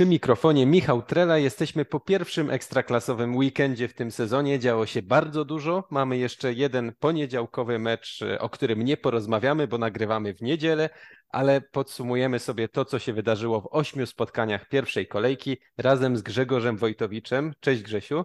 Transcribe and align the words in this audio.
Przy 0.00 0.06
mikrofonie 0.06 0.66
Michał 0.66 1.02
Trela. 1.02 1.38
Jesteśmy 1.38 1.84
po 1.84 2.00
pierwszym 2.00 2.50
ekstraklasowym 2.50 3.36
weekendzie 3.36 3.88
w 3.88 3.94
tym 3.94 4.10
sezonie. 4.10 4.58
Działo 4.58 4.86
się 4.86 5.02
bardzo 5.02 5.44
dużo. 5.44 5.84
Mamy 5.90 6.18
jeszcze 6.18 6.52
jeden 6.52 6.92
poniedziałkowy 7.00 7.78
mecz, 7.78 8.20
o 8.38 8.48
którym 8.48 8.82
nie 8.82 8.96
porozmawiamy, 8.96 9.68
bo 9.68 9.78
nagrywamy 9.78 10.34
w 10.34 10.42
niedzielę, 10.42 10.90
ale 11.28 11.60
podsumujemy 11.60 12.38
sobie 12.38 12.68
to, 12.68 12.84
co 12.84 12.98
się 12.98 13.12
wydarzyło 13.12 13.60
w 13.60 13.68
ośmiu 13.70 14.06
spotkaniach 14.06 14.68
pierwszej 14.68 15.06
kolejki 15.06 15.56
razem 15.78 16.16
z 16.16 16.22
Grzegorzem 16.22 16.76
Wojtowiczem. 16.76 17.52
Cześć 17.60 17.82
Grzesiu. 17.82 18.24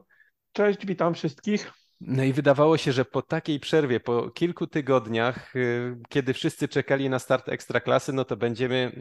Cześć, 0.54 0.86
witam 0.86 1.14
wszystkich. 1.14 1.72
No 2.02 2.24
i 2.24 2.34
wydawało 2.34 2.78
się, 2.78 2.92
że 2.92 3.06
po 3.06 3.22
takiej 3.22 3.60
przerwie, 3.60 4.00
po 4.00 4.32
kilku 4.32 4.68
tygodniach, 4.68 5.56
y, 5.56 5.98
kiedy 6.10 6.34
wszyscy 6.34 6.68
czekali 6.68 7.10
na 7.10 7.20
start 7.20 7.50
ekstraklasy, 7.50 8.14
no 8.14 8.26
to 8.26 8.38
będziemy 8.38 8.92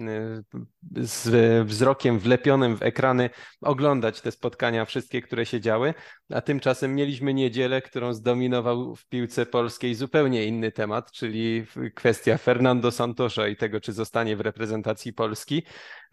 y, 0.98 1.06
z 1.06 1.68
wzrokiem 1.68 2.18
wlepionym 2.18 2.76
w 2.76 2.82
ekrany 2.82 3.30
oglądać 3.60 4.20
te 4.20 4.32
spotkania, 4.32 4.84
wszystkie, 4.84 5.22
które 5.22 5.46
się 5.46 5.60
działy. 5.60 5.94
A 6.32 6.40
tymczasem 6.40 6.94
mieliśmy 6.94 7.34
niedzielę, 7.34 7.82
którą 7.82 8.14
zdominował 8.14 8.96
w 8.96 9.06
piłce 9.06 9.46
polskiej 9.46 9.94
zupełnie 9.94 10.44
inny 10.44 10.72
temat, 10.72 11.12
czyli 11.12 11.66
kwestia 11.94 12.38
Fernando 12.38 12.90
Santosza 12.90 13.48
i 13.48 13.56
tego, 13.56 13.80
czy 13.80 13.92
zostanie 13.92 14.36
w 14.36 14.40
reprezentacji 14.40 15.12
Polski. 15.12 15.62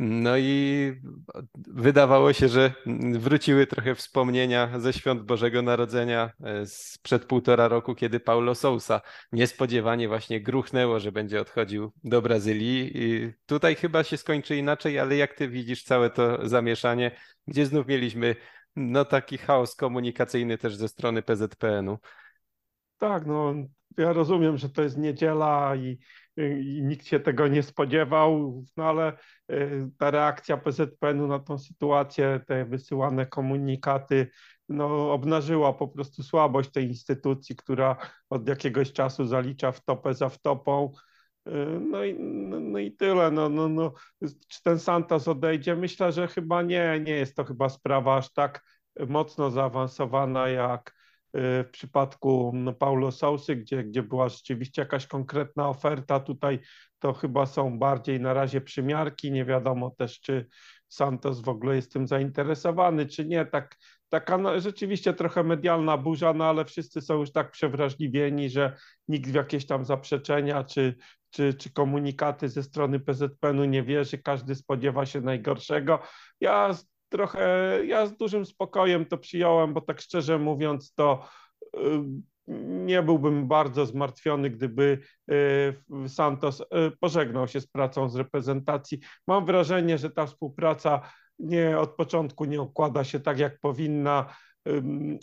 No 0.04 0.38
i 0.38 0.94
wydawało 1.68 2.34
się, 2.34 2.48
że 2.48 2.74
wróciły 3.14 3.68
trochę 3.68 3.96
wspomnienia 3.96 4.80
ze 4.80 4.94
świąt 4.94 5.22
Bożego 5.22 5.62
Narodzenia 5.62 6.32
e, 6.44 6.66
sprzed 6.66 7.26
półtora 7.26 7.68
roku, 7.68 7.96
kiedy 7.96 8.20
Paulo 8.20 8.56
Sousa 8.56 9.02
niespodziewanie 9.32 10.08
właśnie 10.08 10.42
gruchnęło, 10.42 11.00
że 11.00 11.12
będzie 11.12 11.42
odchodził 11.42 11.92
do 12.04 12.22
Brazylii. 12.22 12.92
I 12.96 13.34
tutaj 13.46 13.76
chyba 13.76 14.04
się 14.04 14.18
skończy 14.18 14.56
inaczej, 14.56 15.00
ale 15.00 15.16
jak 15.16 15.34
ty 15.34 15.48
widzisz 15.48 15.84
całe 15.84 16.10
to 16.10 16.50
zamieszanie, 16.50 17.12
gdzie 17.48 17.66
znów 17.66 17.88
mieliśmy 17.88 18.36
no 18.76 19.06
taki 19.06 19.38
chaos 19.38 19.76
komunikacyjny 19.76 20.58
też 20.58 20.76
ze 20.76 20.88
strony 20.88 21.22
PZPN-u. 21.22 21.98
Tak, 22.98 23.26
no 23.26 23.54
ja 23.98 24.14
rozumiem, 24.14 24.58
że 24.58 24.70
to 24.70 24.82
jest 24.82 24.98
niedziela 24.98 25.76
i 25.76 25.98
nikt 26.82 27.06
się 27.06 27.20
tego 27.20 27.48
nie 27.48 27.64
spodziewał, 27.64 28.64
no 28.78 28.84
ale 28.86 29.18
y, 29.52 29.90
ta 29.98 30.12
reakcja 30.12 30.58
PZPN-u 30.58 31.28
na 31.28 31.40
tą 31.40 31.58
sytuację, 31.58 32.40
te 32.48 32.66
wysyłane 32.66 33.26
komunikaty, 33.26 34.28
no, 34.70 35.14
obnażyła 35.14 35.74
po 35.74 35.88
prostu 35.88 36.24
słabość 36.24 36.72
tej 36.72 36.88
instytucji, 36.88 37.56
która 37.56 37.98
od 38.30 38.48
jakiegoś 38.48 38.94
czasu 38.94 39.26
zalicza 39.26 39.72
wtopę 39.72 40.14
za 40.14 40.30
wtopą. 40.30 40.92
Y, 41.48 41.52
no 41.90 42.04
i, 42.04 42.20
no 42.20 42.80
i 42.80 42.92
tyle. 42.92 43.32
No, 43.32 43.50
no, 43.50 43.70
no. 43.70 43.94
Czy 44.48 44.64
ten 44.64 44.80
Santos 44.80 45.28
odejdzie? 45.28 45.76
Myślę, 45.76 46.12
że 46.12 46.28
chyba 46.28 46.62
nie. 46.62 47.00
Nie 47.04 47.14
jest 47.14 47.36
to 47.36 47.44
chyba 47.44 47.70
sprawa 47.70 48.18
aż 48.18 48.34
tak 48.34 48.62
mocno 49.08 49.52
zaawansowana 49.52 50.48
jak 50.50 51.01
w 51.34 51.70
przypadku 51.72 52.52
no, 52.56 52.74
Paulo 52.74 53.12
Sousy, 53.12 53.56
gdzie, 53.56 53.84
gdzie 53.84 54.04
była 54.04 54.30
rzeczywiście 54.30 54.82
jakaś 54.82 55.08
konkretna 55.08 55.70
oferta, 55.70 56.20
tutaj 56.20 56.60
to 57.00 57.14
chyba 57.14 57.46
są 57.46 57.80
bardziej 57.80 58.20
na 58.20 58.34
razie 58.34 58.62
przymiarki, 58.62 59.32
nie 59.32 59.46
wiadomo 59.46 59.90
też, 59.90 60.20
czy 60.20 60.48
Santos 60.88 61.42
w 61.42 61.50
ogóle 61.50 61.76
jest 61.76 61.94
tym 61.94 62.08
zainteresowany, 62.08 63.06
czy 63.06 63.26
nie. 63.26 63.46
Tak, 63.46 63.78
taka 64.10 64.38
no, 64.38 64.60
rzeczywiście 64.60 65.14
trochę 65.14 65.44
medialna 65.44 65.98
burza, 65.98 66.34
no 66.34 66.46
ale 66.46 66.66
wszyscy 66.66 67.02
są 67.02 67.20
już 67.20 67.32
tak 67.32 67.52
przewrażliwieni, 67.52 68.50
że 68.50 68.76
nikt 69.08 69.30
w 69.30 69.34
jakieś 69.34 69.66
tam 69.66 69.86
zaprzeczenia 69.86 70.64
czy, 70.64 70.96
czy, 71.30 71.54
czy 71.54 71.74
komunikaty 71.74 72.50
ze 72.50 72.64
strony 72.64 73.00
PZPN-u 73.00 73.66
nie 73.66 73.84
wierzy, 73.84 74.18
każdy 74.18 74.56
spodziewa 74.56 75.06
się 75.06 75.22
najgorszego. 75.22 76.00
Ja 76.42 76.74
trochę, 77.12 77.80
ja 77.86 78.06
z 78.06 78.18
dużym 78.18 78.46
spokojem 78.46 79.06
to 79.06 79.18
przyjąłem, 79.18 79.74
bo 79.74 79.82
tak 79.82 80.02
szczerze 80.02 80.40
mówiąc, 80.40 80.94
to 80.94 81.28
y, 81.76 81.80
nie 82.86 83.04
byłbym 83.04 83.48
bardzo 83.48 83.86
zmartwiony, 83.86 84.50
gdyby 84.50 85.00
y, 85.32 86.10
Santos 86.10 86.62
y, 86.62 86.66
pożegnał 87.00 87.48
się 87.48 87.62
z 87.62 87.68
pracą 87.68 88.10
z 88.10 88.16
reprezentacji. 88.16 89.00
Mam 89.28 89.46
wrażenie, 89.46 89.98
że 89.98 90.10
ta 90.10 90.26
współpraca 90.26 91.02
nie 91.40 91.80
od 91.80 91.96
początku 91.96 92.46
nie 92.46 92.62
układa 92.62 93.04
się 93.04 93.20
tak, 93.20 93.40
jak 93.40 93.60
powinna. 93.60 94.26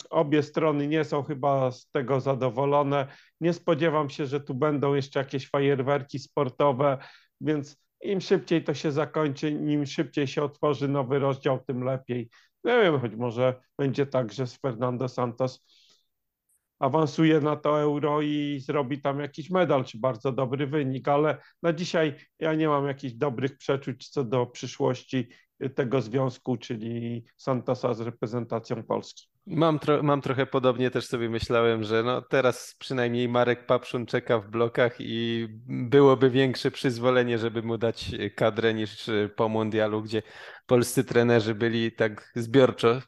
Obie 0.09 0.43
strony 0.43 0.87
nie 0.87 1.03
są 1.03 1.23
chyba 1.23 1.71
z 1.71 1.89
tego 1.89 2.19
zadowolone. 2.19 3.07
Nie 3.41 3.53
spodziewam 3.53 4.09
się, 4.09 4.25
że 4.25 4.39
tu 4.39 4.53
będą 4.53 4.93
jeszcze 4.93 5.19
jakieś 5.19 5.49
fajerwerki 5.49 6.19
sportowe, 6.19 6.97
więc 7.41 7.77
im 8.01 8.21
szybciej 8.21 8.63
to 8.63 8.73
się 8.73 8.91
zakończy, 8.91 9.49
im 9.49 9.85
szybciej 9.85 10.27
się 10.27 10.43
otworzy 10.43 10.87
nowy 10.87 11.19
rozdział, 11.19 11.59
tym 11.67 11.83
lepiej. 11.83 12.29
Nie 12.63 12.81
wiem, 12.81 12.99
choć 12.99 13.15
może 13.15 13.61
będzie 13.77 14.05
tak, 14.05 14.33
że 14.33 14.47
Fernando 14.47 15.07
Santos 15.07 15.65
awansuje 16.79 17.41
na 17.41 17.55
to 17.55 17.81
euro 17.81 18.21
i 18.21 18.59
zrobi 18.59 19.01
tam 19.01 19.19
jakiś 19.19 19.49
medal, 19.49 19.85
czy 19.85 19.99
bardzo 19.99 20.31
dobry 20.31 20.67
wynik, 20.67 21.07
ale 21.07 21.37
na 21.63 21.73
dzisiaj 21.73 22.15
ja 22.39 22.53
nie 22.53 22.67
mam 22.67 22.87
jakichś 22.87 23.13
dobrych 23.13 23.57
przeczuć 23.57 24.09
co 24.09 24.23
do 24.23 24.45
przyszłości 24.45 25.29
tego 25.75 26.01
związku, 26.01 26.57
czyli 26.57 27.25
Santosa 27.37 27.93
z 27.93 28.01
reprezentacją 28.01 28.83
Polski. 28.83 29.27
Mam, 29.51 29.79
tro 29.79 30.03
mam 30.03 30.21
trochę 30.21 30.45
podobnie, 30.45 30.91
też 30.91 31.05
sobie 31.05 31.29
myślałem, 31.29 31.83
że 31.83 32.03
no 32.03 32.21
teraz 32.21 32.75
przynajmniej 32.79 33.29
Marek 33.29 33.65
Papszun 33.65 34.05
czeka 34.05 34.39
w 34.39 34.49
blokach 34.49 34.95
i 34.99 35.47
byłoby 35.67 36.29
większe 36.29 36.71
przyzwolenie, 36.71 37.37
żeby 37.37 37.63
mu 37.63 37.77
dać 37.77 38.11
kadrę 38.35 38.73
niż 38.73 39.09
po 39.35 39.49
mundialu, 39.49 40.01
gdzie 40.01 40.21
polscy 40.65 41.03
trenerzy 41.03 41.55
byli 41.55 41.91
tak 41.91 42.31
zbiorczo 42.35 42.97
y, 42.97 43.01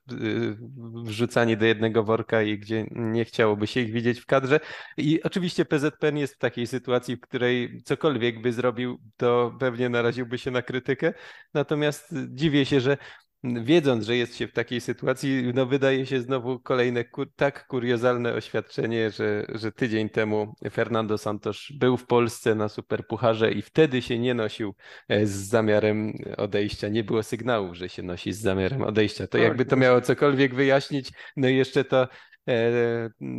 wrzucani 1.03 1.57
do 1.57 1.65
jednego 1.65 2.03
worka 2.03 2.41
i 2.41 2.57
gdzie 2.57 2.85
nie 2.91 3.25
chciałoby 3.25 3.67
się 3.67 3.79
ich 3.79 3.91
widzieć 3.91 4.19
w 4.19 4.25
kadrze. 4.25 4.59
I 4.97 5.23
oczywiście 5.23 5.65
PZPN 5.65 6.17
jest 6.17 6.35
w 6.35 6.37
takiej 6.37 6.67
sytuacji, 6.67 7.15
w 7.15 7.21
której 7.21 7.81
cokolwiek 7.85 8.41
by 8.41 8.53
zrobił, 8.53 8.99
to 9.17 9.57
pewnie 9.59 9.89
naraziłby 9.89 10.37
się 10.37 10.51
na 10.51 10.61
krytykę. 10.61 11.13
Natomiast 11.53 12.13
dziwię 12.29 12.65
się, 12.65 12.79
że 12.79 12.97
wiedząc, 13.43 14.05
że 14.05 14.17
jest 14.17 14.35
się 14.35 14.47
w 14.47 14.53
takiej 14.53 14.81
sytuacji, 14.81 15.51
no 15.53 15.65
wydaje 15.65 16.05
się 16.05 16.21
znowu 16.21 16.59
kolejne 16.59 17.03
kur 17.03 17.27
tak 17.35 17.67
kuriozalne 17.67 18.33
oświadczenie, 18.33 19.11
że, 19.11 19.45
że 19.55 19.71
tydzień 19.71 20.09
temu 20.09 20.55
Fernando 20.71 21.17
Santos 21.17 21.67
był 21.71 21.97
w 21.97 22.05
Polsce 22.05 22.55
na 22.55 22.69
Superpucharze 22.69 23.51
i 23.51 23.61
wtedy 23.61 24.01
się 24.01 24.19
nie 24.19 24.33
nosił 24.33 24.75
e, 25.07 25.25
z 25.25 25.31
zamiarem 25.31 26.13
odejścia. 26.37 26.87
Nie 26.87 27.03
było 27.03 27.23
sygnału, 27.23 27.75
że 27.75 27.89
się 27.89 28.03
nosi 28.03 28.33
z 28.33 28.41
zamiarem 28.41 28.81
odejścia. 28.81 29.27
To 29.27 29.31
tak, 29.31 29.41
jakby 29.41 29.65
to 29.65 29.75
miało 29.75 30.01
cokolwiek 30.01 30.55
wyjaśnić. 30.55 31.11
No 31.37 31.47
i 31.47 31.55
jeszcze 31.55 31.83
to 31.83 32.07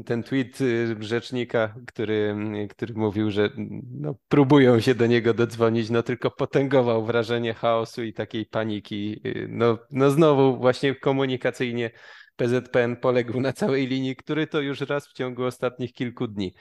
ten 0.07 0.23
tweet 0.23 0.61
y, 0.61 0.97
rzecznika, 1.01 1.75
który, 1.87 2.37
który 2.71 2.95
mówił, 2.95 3.31
że 3.31 3.51
no, 3.91 4.15
próbują 4.29 4.81
się 4.81 4.95
do 4.95 5.07
niego 5.07 5.35
dodzwonić, 5.35 5.91
no 5.91 6.03
tylko 6.03 6.31
potęgował 6.31 7.05
wrażenie 7.05 7.55
chaosu 7.55 8.03
i 8.03 8.13
takiej 8.13 8.47
paniki. 8.47 9.21
Y, 9.27 9.47
no, 9.51 9.79
no 9.91 10.11
znowu 10.11 10.57
właśnie 10.57 10.95
komunikacyjnie 10.95 11.91
PZPN 12.37 12.97
poległ 12.97 13.41
na 13.41 13.53
całej 13.53 13.87
linii, 13.87 14.17
który 14.17 14.47
to 14.47 14.61
już 14.61 14.81
raz 14.81 15.09
w 15.09 15.13
ciągu 15.13 15.45
ostatnich 15.45 15.93
kilku 15.93 16.29
dni. 16.29 16.55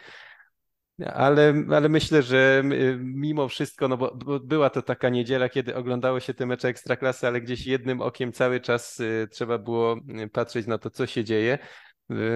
Ale, 1.06 1.54
ale 1.72 1.90
myślę, 1.90 2.22
że 2.22 2.64
y, 2.72 2.98
mimo 3.02 3.48
wszystko, 3.48 3.88
no 3.88 3.98
bo, 3.98 4.16
bo, 4.16 4.40
była 4.40 4.70
to 4.70 4.82
taka 4.82 5.10
niedziela, 5.10 5.50
kiedy 5.50 5.76
oglądało 5.76 6.20
się 6.20 6.34
te 6.34 6.46
mecze 6.46 6.68
ekstraklasy, 6.68 7.28
ale 7.28 7.42
gdzieś 7.42 7.66
jednym 7.68 8.02
okiem 8.02 8.32
cały 8.32 8.60
czas 8.60 9.02
trzeba 9.32 9.58
było 9.58 9.98
patrzeć 10.32 10.68
na 10.68 10.78
to, 10.78 10.90
co 10.90 11.08
się 11.08 11.24
dzieje. 11.24 11.60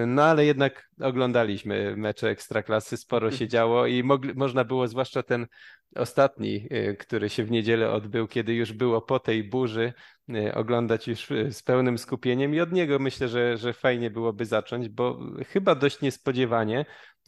No 0.06 0.24
ale 0.24 0.46
jednak 0.46 0.90
oglądaliśmy 1.00 1.96
mecze 1.96 2.28
Ekstraklasy, 2.28 2.96
sporo 2.96 3.30
się 3.30 3.48
działo 3.48 3.86
i 3.86 4.02
mogli, 4.02 4.34
można 4.34 4.64
było, 4.64 4.88
zwłaszcza 4.88 5.22
ten 5.22 5.46
ostatni, 5.96 6.68
y, 6.72 6.96
który 6.96 7.28
się 7.28 7.44
w 7.44 7.50
niedzielę 7.50 7.90
odbył, 7.90 8.28
kiedy 8.28 8.54
już 8.54 8.72
było 8.72 9.02
po 9.02 9.18
tej 9.18 9.44
burzy, 9.44 9.92
y, 10.30 10.54
oglądać 10.54 11.08
już 11.08 11.30
y, 11.30 11.52
z 11.52 11.62
pełnym 11.62 11.98
skupieniem 11.98 12.54
i 12.54 12.60
od 12.60 12.72
niego 12.72 12.98
myślę, 12.98 13.28
że, 13.28 13.56
że 13.56 13.72
fajnie 13.72 14.10
byłoby 14.10 14.44
zacząć, 14.44 14.88
bo 14.88 15.18
chyba 15.48 15.74
dość 15.74 16.00
niespodziewanie 16.00 16.84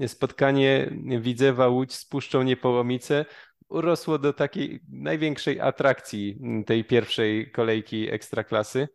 spotkanie 0.06 0.90
Widzewa 1.20 1.68
Łódź 1.68 1.94
z 1.94 2.04
Puszczą 2.04 2.42
Niepołomice 2.42 3.24
urosło 3.68 4.18
do 4.18 4.32
takiej 4.32 4.80
największej 4.88 5.60
atrakcji 5.60 6.38
tej 6.66 6.84
pierwszej 6.84 7.50
kolejki 7.50 8.10
Ekstraklasy. 8.10 8.88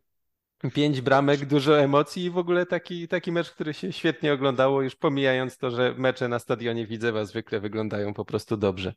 Pięć 0.72 1.02
bramek, 1.02 1.46
dużo 1.46 1.80
emocji 1.80 2.24
i 2.24 2.30
w 2.30 2.38
ogóle 2.38 2.66
taki, 2.66 3.08
taki 3.08 3.32
mecz, 3.32 3.52
który 3.52 3.74
się 3.74 3.92
świetnie 3.92 4.34
oglądało, 4.34 4.82
już 4.82 4.96
pomijając 4.96 5.58
to, 5.58 5.72
że 5.72 5.96
mecze 5.98 6.28
na 6.28 6.40
stadionie 6.40 6.88
Widzewa 6.88 7.26
zwykle 7.26 7.60
wyglądają 7.60 8.14
po 8.14 8.26
prostu 8.26 8.58
dobrze. 8.58 8.94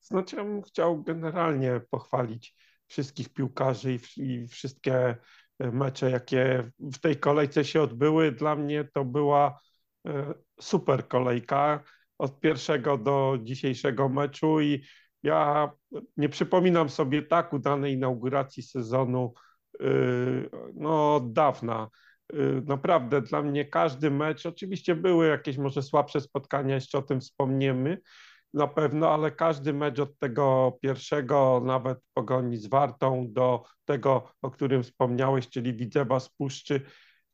Znaczy 0.00 0.36
ja 0.36 0.44
bym 0.44 0.62
chciał 0.62 1.02
generalnie 1.02 1.80
pochwalić 1.90 2.54
wszystkich 2.86 3.28
piłkarzy 3.28 3.92
i, 3.92 3.98
i 4.16 4.48
wszystkie 4.48 5.16
e, 5.58 5.70
mecze, 5.72 6.10
jakie 6.10 6.70
w 6.78 6.98
tej 6.98 7.16
kolejce 7.16 7.64
się 7.64 7.82
odbyły. 7.82 8.32
Dla 8.32 8.56
mnie 8.56 8.88
to 8.94 9.04
była 9.04 9.60
e, 10.06 10.34
super 10.60 11.08
kolejka 11.08 11.82
od 12.18 12.40
pierwszego 12.40 12.98
do 12.98 13.38
dzisiejszego 13.42 14.08
meczu 14.08 14.60
i 14.60 14.84
ja 15.22 15.70
nie 16.16 16.28
przypominam 16.28 16.88
sobie 16.88 17.22
tak 17.22 17.52
udanej 17.52 17.94
inauguracji 17.94 18.62
sezonu 18.62 19.34
no, 20.74 21.14
od 21.14 21.32
dawna. 21.32 21.88
Naprawdę 22.66 23.22
dla 23.22 23.42
mnie 23.42 23.64
każdy 23.64 24.10
mecz, 24.10 24.46
oczywiście 24.46 24.94
były 24.94 25.26
jakieś 25.26 25.58
może 25.58 25.82
słabsze 25.82 26.20
spotkania, 26.20 26.74
jeszcze 26.74 26.98
o 26.98 27.02
tym 27.02 27.20
wspomniemy, 27.20 27.98
na 28.54 28.66
pewno, 28.66 29.10
ale 29.10 29.30
każdy 29.30 29.72
mecz 29.72 29.98
od 29.98 30.18
tego 30.18 30.78
pierwszego, 30.82 31.62
nawet 31.64 31.98
pogoni 32.14 32.56
z 32.56 32.66
Wartą, 32.66 33.26
do 33.30 33.62
tego, 33.84 34.32
o 34.42 34.50
którym 34.50 34.82
wspomniałeś, 34.82 35.48
czyli 35.48 35.74
Widzewa 35.74 36.20
z 36.20 36.28
Puszczy, 36.28 36.80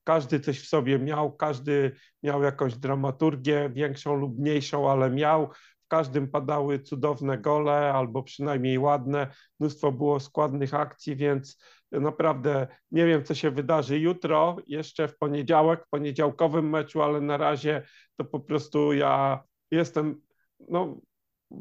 każdy 0.04 0.40
coś 0.40 0.60
w 0.60 0.68
sobie 0.68 0.98
miał, 0.98 1.36
każdy 1.36 1.92
miał 2.22 2.42
jakąś 2.42 2.76
dramaturgię, 2.76 3.70
większą 3.74 4.14
lub 4.14 4.38
mniejszą, 4.38 4.90
ale 4.90 5.10
miał. 5.10 5.50
W 5.88 5.90
każdym 5.90 6.28
padały 6.28 6.78
cudowne 6.78 7.38
gole, 7.38 7.92
albo 7.92 8.22
przynajmniej 8.22 8.78
ładne. 8.78 9.26
Mnóstwo 9.60 9.92
było 9.92 10.20
składnych 10.20 10.74
akcji, 10.74 11.16
więc 11.16 11.62
naprawdę 11.92 12.66
nie 12.90 13.06
wiem, 13.06 13.24
co 13.24 13.34
się 13.34 13.50
wydarzy 13.50 13.98
jutro, 13.98 14.56
jeszcze 14.66 15.08
w 15.08 15.18
poniedziałek, 15.18 15.84
w 15.86 15.88
poniedziałkowym 15.88 16.70
meczu, 16.70 17.02
ale 17.02 17.20
na 17.20 17.36
razie 17.36 17.82
to 18.16 18.24
po 18.24 18.40
prostu 18.40 18.92
ja 18.92 19.42
jestem, 19.70 20.20
no 20.68 21.00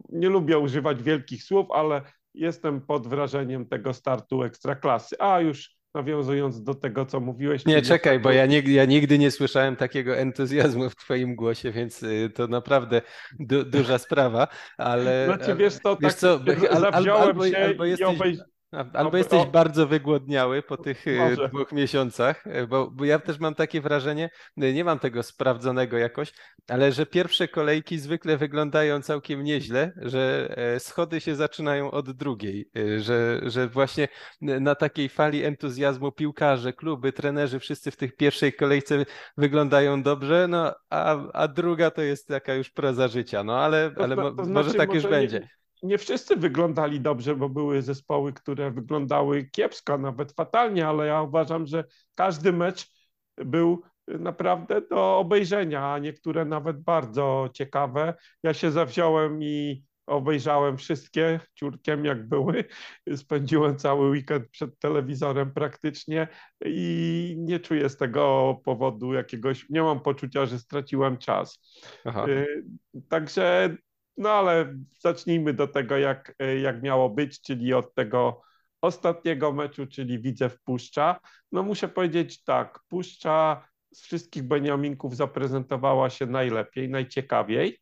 nie 0.09 0.29
lubię 0.29 0.59
używać 0.59 1.03
wielkich 1.03 1.43
słów, 1.43 1.71
ale 1.71 2.01
jestem 2.33 2.81
pod 2.81 3.07
wrażeniem 3.07 3.65
tego 3.65 3.93
startu 3.93 4.43
ekstraklasy. 4.43 5.15
A 5.19 5.39
już 5.39 5.76
nawiązując 5.97 6.63
do 6.63 6.75
tego, 6.75 7.05
co 7.05 7.19
mówiłeś. 7.19 7.65
Nie, 7.65 7.81
czekaj, 7.81 8.19
bo 8.19 8.31
ja 8.31 8.45
nigdy, 8.45 8.71
ja 8.71 8.85
nigdy 8.85 9.19
nie 9.19 9.31
słyszałem 9.31 9.75
takiego 9.75 10.17
entuzjazmu 10.17 10.89
w 10.89 10.95
twoim 10.95 11.35
głosie, 11.35 11.71
więc 11.71 12.03
y, 12.03 12.29
to 12.35 12.47
naprawdę 12.47 13.01
du, 13.39 13.63
duża 13.63 13.97
sprawa, 13.97 14.47
ale... 14.77 15.25
Znaczy, 15.25 15.55
wiesz 15.55 15.79
to, 15.83 15.97
wiesz 16.01 16.13
tak 16.13 16.19
co, 16.19 16.39
zawziąłem 16.91 17.23
albo, 17.23 17.47
się 17.47 17.57
albo 17.57 17.85
jesteś... 17.85 18.07
i 18.07 18.15
obejrzałem 18.15 18.56
Albo 18.71 19.11
no, 19.11 19.17
jesteś 19.17 19.41
o... 19.41 19.45
bardzo 19.45 19.87
wygłodniały 19.87 20.63
po 20.63 20.77
tych 20.77 21.07
e, 21.07 21.29
Może. 21.29 21.49
dwóch 21.49 21.71
miesiącach, 21.71 22.47
e, 22.47 22.67
bo, 22.67 22.91
bo, 22.91 23.05
ja 23.05 23.19
też 23.19 23.39
mam 23.39 23.55
takie 23.55 23.81
wrażenie, 23.81 24.29
e, 24.57 24.73
nie 24.73 24.83
mam 24.83 24.99
tego 24.99 25.23
sprawdzonego 25.23 25.97
jakoś, 25.97 26.33
ale 26.67 26.91
że 26.91 27.05
pierwsze 27.05 27.47
kolejki 27.47 27.99
zwykle 27.99 28.37
wyglądają 28.37 29.01
całkiem 29.01 29.43
nieźle, 29.43 29.93
że 30.01 30.55
schody 30.79 31.21
się 31.21 31.35
zaczynają 31.35 31.91
od 31.91 32.11
drugiej, 32.11 32.69
że, 32.97 33.41
że 33.43 33.67
właśnie 33.67 34.07
na 34.39 34.75
takiej 34.75 35.09
fali 35.09 35.43
entuzjazmu 35.43 36.11
piłkarze, 36.11 36.73
kluby, 36.73 37.13
trenerzy, 37.13 37.59
wszyscy 37.59 37.91
w 37.91 37.97
tych 37.97 38.15
pierwszej 38.15 38.53
kolejce 38.53 39.05
wyglądają 39.37 40.03
dobrze, 40.03 40.47
no 40.47 40.75
a, 40.89 41.17
a 41.33 41.47
druga 41.47 41.91
to 41.91 42.01
jest 42.01 42.27
taka 42.27 42.53
już 42.53 42.69
proza 42.69 43.07
życia, 43.07 43.43
no 43.43 43.59
ale, 43.59 43.91
ale 43.97 44.15
to, 44.15 44.31
to 44.31 44.45
znaczy, 44.45 44.49
może 44.49 44.73
tak 44.73 44.93
już 44.93 45.07
będzie 45.07 45.39
nie 45.39 45.57
wszyscy 45.97 46.35
wyglądali 46.35 47.01
dobrze, 47.01 47.35
bo 47.35 47.49
były 47.49 47.81
zespoły, 47.81 48.33
które 48.33 48.71
wyglądały 48.71 49.45
kiepsko, 49.45 49.97
nawet 49.97 50.31
fatalnie, 50.31 50.87
ale 50.87 51.07
ja 51.07 51.21
uważam, 51.21 51.67
że 51.67 51.83
każdy 52.15 52.53
mecz 52.53 52.91
był 53.37 53.81
naprawdę 54.07 54.81
do 54.81 55.17
obejrzenia, 55.17 55.93
a 55.93 55.99
niektóre 55.99 56.45
nawet 56.45 56.81
bardzo 56.83 57.49
ciekawe. 57.53 58.13
Ja 58.43 58.53
się 58.53 58.71
zawziąłem 58.71 59.43
i 59.43 59.83
obejrzałem 60.07 60.77
wszystkie 60.77 61.39
ciurkiem 61.55 62.05
jak 62.05 62.27
były. 62.27 62.63
Spędziłem 63.15 63.77
cały 63.77 64.09
weekend 64.09 64.49
przed 64.49 64.79
telewizorem 64.79 65.53
praktycznie 65.53 66.27
i 66.65 67.35
nie 67.37 67.59
czuję 67.59 67.89
z 67.89 67.97
tego 67.97 68.55
powodu 68.65 69.13
jakiegoś, 69.13 69.69
nie 69.69 69.81
mam 69.81 69.99
poczucia, 69.99 70.45
że 70.45 70.59
straciłem 70.59 71.17
czas. 71.17 71.59
Aha. 72.05 72.25
Y, 72.27 72.63
także 73.09 73.75
no 74.17 74.29
ale 74.29 74.75
zacznijmy 74.99 75.53
do 75.53 75.67
tego, 75.67 75.97
jak, 75.97 76.35
jak 76.61 76.83
miało 76.83 77.09
być, 77.09 77.41
czyli 77.41 77.73
od 77.73 77.93
tego 77.93 78.41
ostatniego 78.81 79.53
meczu, 79.53 79.87
czyli 79.87 80.19
Widzew 80.19 80.61
Puszcza. 80.63 81.19
No 81.51 81.63
muszę 81.63 81.87
powiedzieć 81.87 82.43
tak, 82.43 82.79
Puszcza 82.87 83.67
z 83.93 84.01
wszystkich 84.01 84.43
Beniaminków 84.43 85.15
zaprezentowała 85.15 86.09
się 86.09 86.25
najlepiej, 86.25 86.89
najciekawiej. 86.89 87.79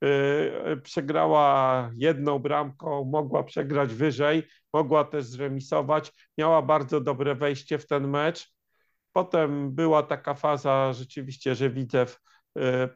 Yy, 0.00 0.80
przegrała 0.82 1.90
jedną 1.94 2.38
bramką, 2.38 3.04
mogła 3.04 3.42
przegrać 3.44 3.94
wyżej, 3.94 4.42
mogła 4.72 5.04
też 5.04 5.24
zremisować, 5.24 6.12
miała 6.38 6.62
bardzo 6.62 7.00
dobre 7.00 7.34
wejście 7.34 7.78
w 7.78 7.86
ten 7.86 8.08
mecz. 8.08 8.52
Potem 9.12 9.74
była 9.74 10.02
taka 10.02 10.34
faza 10.34 10.92
rzeczywiście, 10.92 11.54
że 11.54 11.70
Widzew 11.70 12.20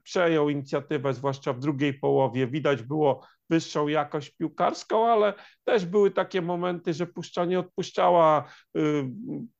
przejął 0.02 0.48
inicjatywę, 0.48 1.14
zwłaszcza 1.14 1.52
w 1.52 1.60
drugiej 1.60 1.94
połowie. 1.94 2.46
Widać 2.46 2.82
było 2.82 3.26
wyższą 3.50 3.88
jakość 3.88 4.30
piłkarską, 4.30 5.08
ale 5.08 5.34
też 5.64 5.86
były 5.86 6.10
takie 6.10 6.42
momenty, 6.42 6.94
że 6.94 7.06
Puszcza 7.06 7.44
nie 7.44 7.58
odpuszczała. 7.58 8.44
E, 8.76 8.80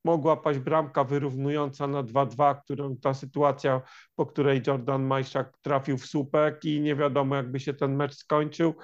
mogła 0.04 0.36
paść 0.36 0.58
bramka 0.58 1.04
wyrównująca 1.04 1.86
na 1.86 2.02
2-2, 2.02 2.54
którą 2.64 2.96
ta 2.96 3.14
sytuacja, 3.14 3.82
po 4.16 4.26
której 4.26 4.62
Jordan 4.66 5.02
Majszak 5.02 5.58
trafił 5.62 5.98
w 5.98 6.06
słupek 6.06 6.64
i 6.64 6.80
nie 6.80 6.96
wiadomo, 6.96 7.36
jakby 7.36 7.60
się 7.60 7.74
ten 7.74 7.96
mecz 7.96 8.14
skończył. 8.14 8.74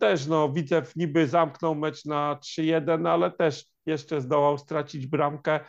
Też 0.00 0.26
no, 0.26 0.52
Widzew 0.52 0.96
niby 0.96 1.26
zamknął 1.26 1.74
mecz 1.74 2.04
na 2.04 2.38
3-1, 2.42 3.08
ale 3.08 3.30
też 3.30 3.66
jeszcze 3.86 4.20
zdołał 4.20 4.58
stracić 4.58 5.06
bramkę, 5.06 5.60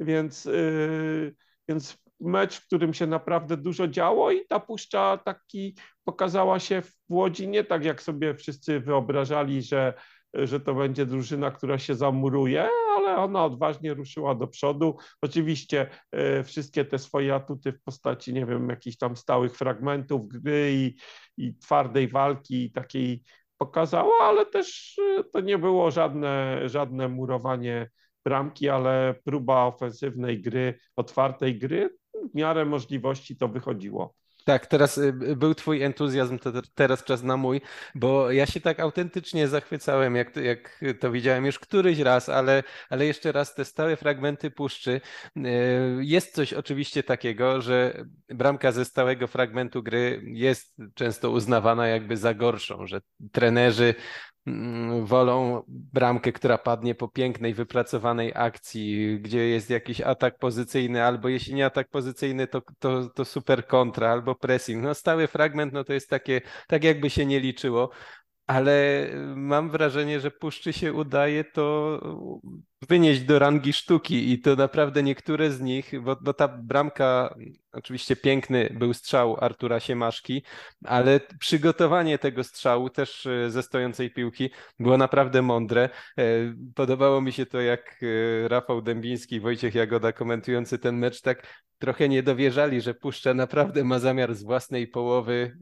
więc, 0.00 0.44
yy, 0.44 1.34
więc 1.68 2.05
mecz, 2.20 2.56
w 2.56 2.66
którym 2.66 2.94
się 2.94 3.06
naprawdę 3.06 3.56
dużo 3.56 3.88
działo 3.88 4.30
i 4.30 4.46
ta 4.46 4.60
puszcza 4.60 5.18
taki 5.24 5.76
pokazała 6.04 6.58
się 6.58 6.82
w 6.82 6.92
Łodzi 7.08 7.48
nie 7.48 7.64
tak, 7.64 7.84
jak 7.84 8.02
sobie 8.02 8.34
wszyscy 8.34 8.80
wyobrażali, 8.80 9.62
że, 9.62 9.94
że 10.34 10.60
to 10.60 10.74
będzie 10.74 11.06
drużyna, 11.06 11.50
która 11.50 11.78
się 11.78 11.94
zamuruje, 11.94 12.68
ale 12.96 13.16
ona 13.16 13.44
odważnie 13.44 13.94
ruszyła 13.94 14.34
do 14.34 14.46
przodu. 14.46 14.96
Oczywiście 15.22 15.86
e, 16.12 16.44
wszystkie 16.44 16.84
te 16.84 16.98
swoje 16.98 17.34
atuty 17.34 17.72
w 17.72 17.82
postaci, 17.82 18.34
nie 18.34 18.46
wiem, 18.46 18.68
jakichś 18.68 18.96
tam 18.96 19.16
stałych 19.16 19.56
fragmentów 19.56 20.28
gry 20.28 20.72
i, 20.72 20.96
i 21.36 21.54
twardej 21.54 22.08
walki 22.08 22.72
takiej 22.72 23.22
pokazała, 23.58 24.14
ale 24.20 24.46
też 24.46 24.98
e, 25.18 25.24
to 25.24 25.40
nie 25.40 25.58
było 25.58 25.90
żadne, 25.90 26.60
żadne 26.68 27.08
murowanie 27.08 27.90
bramki, 28.24 28.68
ale 28.68 29.14
próba 29.24 29.64
ofensywnej 29.64 30.42
gry, 30.42 30.78
otwartej 30.96 31.58
gry, 31.58 31.90
w 32.32 32.34
miarę 32.34 32.64
możliwości 32.64 33.36
to 33.36 33.48
wychodziło. 33.48 34.14
Tak, 34.46 34.66
teraz 34.66 34.98
y, 34.98 35.12
był 35.36 35.54
twój 35.54 35.82
entuzjazm, 35.82 36.38
teraz 36.74 37.04
czas 37.04 37.22
na 37.22 37.36
mój, 37.36 37.60
bo 37.94 38.30
ja 38.32 38.46
się 38.46 38.60
tak 38.60 38.80
autentycznie 38.80 39.48
zachwycałem, 39.48 40.16
jak 40.16 40.30
to, 40.30 40.40
jak 40.40 40.80
to 41.00 41.10
widziałem 41.10 41.46
już 41.46 41.58
któryś 41.58 41.98
raz, 41.98 42.28
ale, 42.28 42.62
ale 42.90 43.06
jeszcze 43.06 43.32
raz 43.32 43.54
te 43.54 43.64
stałe 43.64 43.96
fragmenty 43.96 44.50
puszczy. 44.50 45.00
Y, 45.36 45.40
jest 46.00 46.34
coś 46.34 46.52
oczywiście 46.52 47.02
takiego, 47.02 47.60
że 47.60 48.04
bramka 48.28 48.72
ze 48.72 48.84
stałego 48.84 49.26
fragmentu 49.26 49.82
gry 49.82 50.22
jest 50.24 50.76
często 50.94 51.30
uznawana 51.30 51.88
jakby 51.88 52.16
za 52.16 52.34
gorszą, 52.34 52.86
że 52.86 53.00
trenerzy 53.32 53.94
wolą 55.02 55.62
bramkę, 55.68 56.32
która 56.32 56.58
padnie 56.58 56.94
po 56.94 57.08
pięknej, 57.08 57.54
wypracowanej 57.54 58.32
akcji, 58.34 59.20
gdzie 59.20 59.48
jest 59.48 59.70
jakiś 59.70 60.00
atak 60.00 60.38
pozycyjny, 60.38 61.04
albo 61.04 61.28
jeśli 61.28 61.54
nie 61.54 61.66
atak 61.66 61.88
pozycyjny, 61.88 62.46
to, 62.46 62.62
to, 62.78 63.08
to 63.08 63.24
super 63.24 63.66
kontra, 63.66 64.10
albo 64.10 64.34
pressing. 64.34 64.84
No 64.84 64.94
stały 64.94 65.26
fragment, 65.26 65.72
no 65.72 65.84
to 65.84 65.92
jest 65.92 66.10
takie, 66.10 66.40
tak 66.68 66.84
jakby 66.84 67.10
się 67.10 67.26
nie 67.26 67.40
liczyło 67.40 67.90
ale 68.46 69.06
mam 69.36 69.70
wrażenie, 69.70 70.20
że 70.20 70.30
Puszczy 70.30 70.72
się 70.72 70.92
udaje 70.92 71.44
to 71.44 72.00
wynieść 72.82 73.20
do 73.20 73.38
rangi 73.38 73.72
sztuki 73.72 74.32
i 74.32 74.40
to 74.40 74.56
naprawdę 74.56 75.02
niektóre 75.02 75.50
z 75.50 75.60
nich, 75.60 76.00
bo, 76.02 76.16
bo 76.20 76.34
ta 76.34 76.48
bramka, 76.48 77.34
oczywiście 77.72 78.16
piękny 78.16 78.76
był 78.78 78.94
strzał 78.94 79.36
Artura 79.40 79.80
Siemaszki, 79.80 80.42
ale 80.84 81.20
przygotowanie 81.40 82.18
tego 82.18 82.44
strzału 82.44 82.90
też 82.90 83.26
e, 83.26 83.50
ze 83.50 83.62
stojącej 83.62 84.10
piłki 84.10 84.50
było 84.78 84.98
naprawdę 84.98 85.42
mądre. 85.42 85.90
E, 86.18 86.24
podobało 86.74 87.20
mi 87.20 87.32
się 87.32 87.46
to, 87.46 87.60
jak 87.60 88.00
e, 88.02 88.48
Rafał 88.48 88.82
Dębiński 88.82 89.36
i 89.36 89.40
Wojciech 89.40 89.74
Jagoda 89.74 90.12
komentujący 90.12 90.78
ten 90.78 90.96
mecz 90.96 91.20
tak 91.20 91.46
trochę 91.78 92.08
nie 92.08 92.22
dowierzali, 92.22 92.80
że 92.80 92.94
Puszcza 92.94 93.34
naprawdę 93.34 93.84
ma 93.84 93.98
zamiar 93.98 94.34
z 94.34 94.42
własnej 94.42 94.86
połowy 94.86 95.56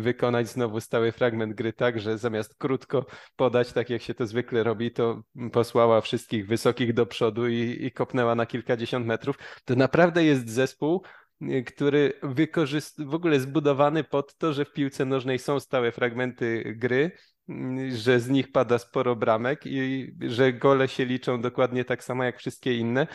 wykonać 0.00 0.48
znowu 0.48 0.80
stały 0.80 1.12
fragment 1.12 1.54
gry 1.54 1.72
tak, 1.72 2.00
że 2.00 2.18
zamiast 2.18 2.54
krótko 2.58 3.06
podać, 3.36 3.72
tak 3.72 3.90
jak 3.90 4.02
się 4.02 4.14
to 4.14 4.26
zwykle 4.26 4.62
robi, 4.62 4.90
to 4.90 5.22
posłała 5.52 6.00
wszystkich 6.00 6.46
wysokich 6.56 6.92
do 6.92 7.06
przodu 7.06 7.48
i, 7.48 7.84
i 7.86 7.92
kopnęła 7.92 8.34
na 8.34 8.46
kilkadziesiąt 8.46 9.06
metrów. 9.06 9.38
To 9.64 9.74
naprawdę 9.76 10.24
jest 10.24 10.48
zespół, 10.48 11.02
y, 11.42 11.64
który 11.64 12.12
wykorzystuje, 12.22 13.08
w 13.08 13.14
ogóle 13.14 13.40
zbudowany 13.40 14.04
pod 14.04 14.38
to, 14.38 14.52
że 14.52 14.64
w 14.64 14.72
piłce 14.72 15.04
nożnej 15.04 15.38
są 15.38 15.60
stałe 15.60 15.92
fragmenty 15.92 16.74
gry, 16.76 17.10
y, 17.50 17.96
że 17.96 18.20
z 18.20 18.28
nich 18.28 18.52
pada 18.52 18.78
sporo 18.78 19.16
bramek 19.16 19.60
i 19.66 20.12
że 20.20 20.52
gole 20.52 20.88
się 20.88 21.04
liczą 21.04 21.40
dokładnie 21.40 21.84
tak 21.84 22.04
samo 22.04 22.24
jak 22.24 22.38
wszystkie 22.38 22.74
inne. 22.74 23.06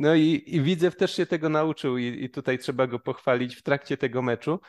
No 0.00 0.14
i, 0.14 0.42
i 0.46 0.60
Widzew 0.60 0.96
też 0.96 1.16
się 1.16 1.26
tego 1.26 1.48
nauczył 1.48 1.98
i, 1.98 2.24
i 2.24 2.30
tutaj 2.30 2.58
trzeba 2.58 2.86
go 2.86 2.98
pochwalić 2.98 3.56
w 3.56 3.62
trakcie 3.62 3.96
tego 3.96 4.22
meczu 4.22 4.60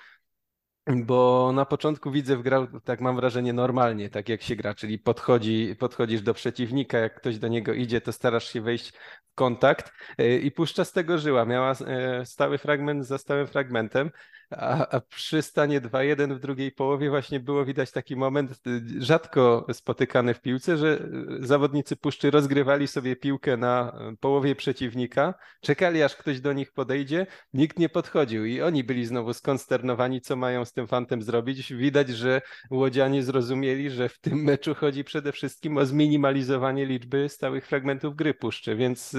Bo 0.88 1.52
na 1.54 1.66
początku 1.66 2.12
Widzew 2.12 2.42
grał, 2.42 2.68
tak 2.84 3.02
mam 3.02 3.16
wrażenie, 3.16 3.54
normalnie, 3.54 4.10
tak 4.10 4.30
jak 4.30 4.42
się 4.42 4.56
gra, 4.56 4.74
czyli 4.74 5.00
podchodzi, 5.00 5.76
podchodzisz 5.80 6.22
do 6.22 6.34
przeciwnika, 6.34 6.98
jak 6.98 7.16
ktoś 7.16 7.38
do 7.38 7.48
niego 7.48 7.74
idzie, 7.74 8.02
to 8.02 8.12
starasz 8.12 8.54
się 8.54 8.62
wejść 8.62 8.92
w 9.32 9.36
kontakt 9.36 9.92
e, 10.18 10.38
i 10.38 10.52
puszcza 10.52 10.86
z 10.86 10.92
tego 10.92 11.18
żyła. 11.18 11.46
Miała 11.46 11.72
e, 11.72 12.26
stały 12.26 12.58
fragment 12.58 13.06
za 13.06 13.18
stałym 13.18 13.48
fragmentem, 13.48 14.12
a, 14.52 14.88
a 14.90 15.00
przy 15.00 15.42
stanie 15.42 15.82
2-1 15.82 16.36
w 16.36 16.40
drugiej 16.40 16.72
połowie 16.72 17.10
właśnie 17.10 17.40
było 17.40 17.66
widać 17.66 17.92
taki 17.92 18.16
moment 18.16 18.52
y, 18.68 18.82
rzadko 19.04 19.66
spotykany 19.74 20.34
w 20.34 20.42
piłce, 20.42 20.78
że 20.78 21.00
y, 21.42 21.48
zawodnicy 21.48 21.96
puszczy 21.96 22.32
rozgrywali 22.32 22.88
sobie 22.88 23.16
piłkę 23.16 23.58
na 23.58 23.94
y, 24.14 24.18
połowie 24.18 24.56
przeciwnika, 24.56 25.34
czekali 25.62 26.04
aż 26.04 26.16
ktoś 26.16 26.42
do 26.42 26.54
nich 26.54 26.72
podejdzie, 26.72 27.28
nikt 27.54 27.80
nie 27.80 27.90
podchodził 27.90 28.46
i 28.46 28.62
oni 28.62 28.84
byli 28.84 29.06
znowu 29.06 29.34
skonsternowani, 29.34 30.22
co 30.22 30.36
mają 30.36 30.66
z 30.66 30.74
tym 30.74 30.88
fantem 30.88 31.22
zrobić. 31.22 31.74
Widać, 31.74 32.10
że 32.10 32.42
łodzianie 32.72 33.24
zrozumieli, 33.24 33.90
że 33.90 34.10
w 34.10 34.20
tym 34.20 34.44
meczu 34.44 34.76
chodzi 34.76 35.04
przede 35.04 35.32
wszystkim 35.32 35.78
o 35.78 35.86
zminimalizowanie 35.86 36.86
liczby 36.86 37.30
stałych 37.30 37.68
fragmentów 37.68 38.16
gry 38.16 38.34
puszczy, 38.34 38.76
więc 38.76 39.16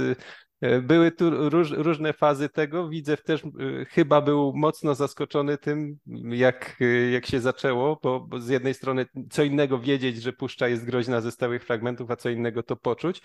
były 0.82 1.10
tu 1.12 1.50
róż, 1.50 1.70
różne 1.70 2.12
fazy 2.12 2.48
tego. 2.48 2.88
Widzew 2.88 3.22
też 3.22 3.44
e, 3.44 3.48
chyba 3.84 4.20
był 4.20 4.52
mocno 4.56 4.94
zaskoczony 4.94 5.58
tym, 5.58 5.98
jak, 6.30 6.76
e, 6.80 6.84
jak 7.10 7.26
się 7.26 7.40
zaczęło, 7.40 7.98
bo, 8.02 8.20
bo, 8.20 8.40
z 8.40 8.48
jednej 8.48 8.74
strony 8.74 9.06
co 9.30 9.42
innego 9.42 9.78
wiedzieć, 9.78 10.22
że 10.22 10.32
puszcza 10.32 10.68
jest 10.68 10.84
groźna 10.84 11.20
ze 11.20 11.30
stałych 11.32 11.64
fragmentów, 11.64 12.10
a 12.10 12.16
co 12.16 12.30
innego 12.30 12.62
to 12.62 12.76
poczuć. 12.76 13.22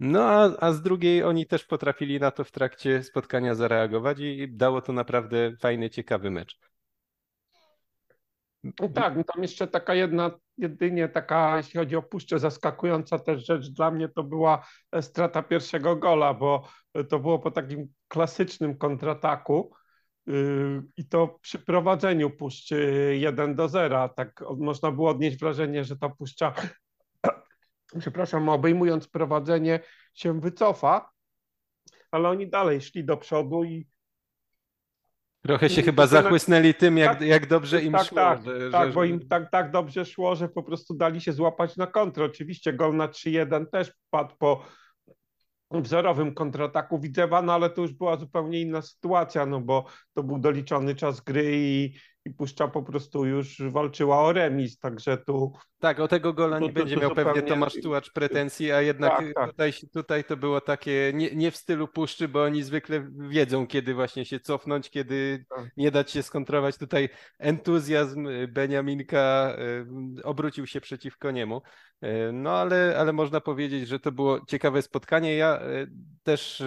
No 0.00 0.22
a, 0.22 0.56
a 0.60 0.72
z 0.72 0.82
drugiej 0.82 1.22
oni 1.22 1.46
też 1.46 1.64
potrafili 1.64 2.20
na 2.20 2.30
to 2.30 2.44
w 2.44 2.50
trakcie 2.50 3.02
spotkania 3.02 3.54
zareagować 3.54 4.20
i 4.20 4.48
dało 4.50 4.80
to 4.82 4.92
naprawdę 4.92 5.56
fajny, 5.60 5.90
ciekawy 5.90 6.30
mecz. 6.30 6.58
No 8.80 8.88
tak, 8.88 9.16
no 9.16 9.24
tam 9.24 9.42
jeszcze 9.42 9.66
taka 9.66 9.94
jedna, 9.94 10.30
jedynie 10.58 11.08
taka, 11.08 11.56
jeśli 11.56 11.78
chodzi 11.78 11.96
o 11.96 12.02
puszczę, 12.02 12.38
zaskakująca 12.38 13.18
też 13.18 13.46
rzecz 13.46 13.68
dla 13.68 13.90
mnie 13.90 14.08
to 14.08 14.22
była 14.22 14.66
e, 14.92 15.02
strata 15.02 15.42
pierwszego 15.42 15.96
gola, 15.96 16.34
bo 16.34 16.68
to 17.08 17.18
było 17.18 17.38
po 17.38 17.50
takim 17.50 17.88
klasycznym 18.08 18.78
kontrataku 18.78 19.72
yy, 20.26 20.82
i 20.96 21.08
to 21.08 21.38
przy 21.40 21.58
prowadzeniu 21.58 22.30
puszczy 22.30 23.14
1 23.18 23.54
do 23.54 23.68
0. 23.68 24.08
Tak 24.08 24.44
można 24.56 24.90
było 24.90 25.10
odnieść 25.10 25.38
wrażenie, 25.38 25.84
że 25.84 25.96
ta 25.96 26.08
puszcza, 26.08 26.54
przepraszam, 28.00 28.48
obejmując 28.48 29.08
prowadzenie 29.08 29.80
się 30.14 30.40
wycofa, 30.40 31.10
ale 32.10 32.28
oni 32.28 32.50
dalej 32.50 32.80
szli 32.80 33.04
do 33.04 33.16
przodu 33.16 33.64
i 33.64 33.86
Trochę 35.46 35.70
się 35.70 35.82
chyba 35.82 36.06
zachłysnęli 36.06 36.74
tym, 36.74 36.98
jak, 36.98 37.18
tak, 37.18 37.28
jak 37.28 37.46
dobrze 37.46 37.82
im 37.82 37.92
tak, 37.92 38.04
szło. 38.06 38.16
Tak, 38.16 38.44
że, 38.44 38.70
tak 38.70 38.88
że... 38.88 38.94
bo 38.94 39.04
im 39.04 39.28
tak, 39.28 39.50
tak 39.50 39.70
dobrze 39.70 40.04
szło, 40.04 40.36
że 40.36 40.48
po 40.48 40.62
prostu 40.62 40.94
dali 40.94 41.20
się 41.20 41.32
złapać 41.32 41.76
na 41.76 41.86
kontrę. 41.86 42.24
Oczywiście 42.24 42.72
gol 42.72 42.96
na 42.96 43.08
3-1 43.08 43.66
też 43.66 43.92
padł 44.10 44.34
po 44.38 44.64
wzorowym 45.70 46.34
kontrataku 46.34 46.98
Widzewa, 46.98 47.42
no 47.42 47.52
ale 47.52 47.70
to 47.70 47.82
już 47.82 47.92
była 47.92 48.16
zupełnie 48.16 48.60
inna 48.60 48.82
sytuacja, 48.82 49.46
no 49.46 49.60
bo 49.60 49.84
to 50.14 50.22
był 50.22 50.38
doliczony 50.38 50.94
czas 50.94 51.20
gry 51.20 51.50
i, 51.54 51.94
i 52.24 52.30
Puszcza 52.30 52.68
po 52.68 52.82
prostu 52.82 53.24
już 53.24 53.62
walczyła 53.62 54.22
o 54.22 54.32
remis, 54.32 54.78
także 54.78 55.18
tu... 55.18 55.52
Tak, 55.78 56.00
o 56.00 56.08
tego 56.08 56.32
gola 56.32 56.58
nie 56.58 56.72
będzie 56.72 56.96
miał 56.96 57.08
zupełnie... 57.08 57.32
pewnie 57.32 57.48
Tomasz 57.48 57.74
Tułacz 57.82 58.12
pretensji, 58.12 58.72
a 58.72 58.80
jednak 58.80 59.18
tak, 59.18 59.34
tak. 59.34 59.50
Tutaj, 59.50 59.72
tutaj 59.92 60.24
to 60.24 60.36
było 60.36 60.60
takie 60.60 61.12
nie, 61.14 61.34
nie, 61.34 61.50
w 61.50 61.56
stylu 61.56 61.88
Puszczy, 61.88 62.28
bo 62.28 62.42
oni 62.42 62.62
zwykle 62.62 63.08
wiedzą, 63.18 63.66
kiedy 63.66 63.94
właśnie 63.94 64.24
się 64.24 64.40
cofnąć, 64.40 64.90
kiedy 64.90 65.44
tak. 65.56 65.70
nie 65.76 65.90
dać 65.90 66.10
się 66.10 66.22
skontrować. 66.22 66.78
Tutaj 66.78 67.08
entuzjazm 67.38 68.28
Beniaminka 68.48 69.56
obrócił 70.24 70.66
się 70.66 70.80
przeciwko 70.80 71.30
niemu. 71.30 71.62
E, 72.00 72.32
no 72.32 72.50
ale, 72.50 72.96
ale 72.98 73.12
można 73.12 73.40
powiedzieć, 73.40 73.88
że 73.88 74.00
to 74.00 74.12
było 74.12 74.40
ciekawe 74.46 74.82
spotkanie. 74.82 75.36
Ja 75.36 75.60
e, 75.60 75.86
też 76.22 76.62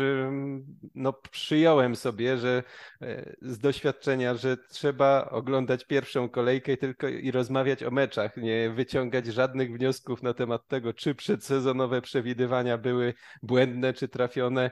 no, 0.96 1.14
przyjąłem 1.14 1.96
sobie, 1.96 2.38
że 2.38 2.64
e, 3.02 3.36
z 3.42 3.60
doświadczenia, 3.60 4.36
że 4.36 4.58
trzeba 4.58 5.30
oglądać 5.32 5.86
pierwszą 5.86 6.30
kolejkę 6.30 6.78
tylko 6.78 7.08
i 7.08 7.32
rozmawiać 7.32 7.84
o 7.84 7.92
meczach, 7.92 8.38
nie 8.38 8.70
wyciągać 8.70 9.26
żadnych 9.26 9.74
wniosków 9.74 10.24
na 10.24 10.34
temat 10.34 10.68
tego, 10.68 10.94
czy 10.94 11.16
przedsezonowe 11.16 12.02
przewidywania 12.02 12.78
były 12.78 13.14
błędne, 13.44 13.94
czy 13.94 14.08
trafione, 14.08 14.72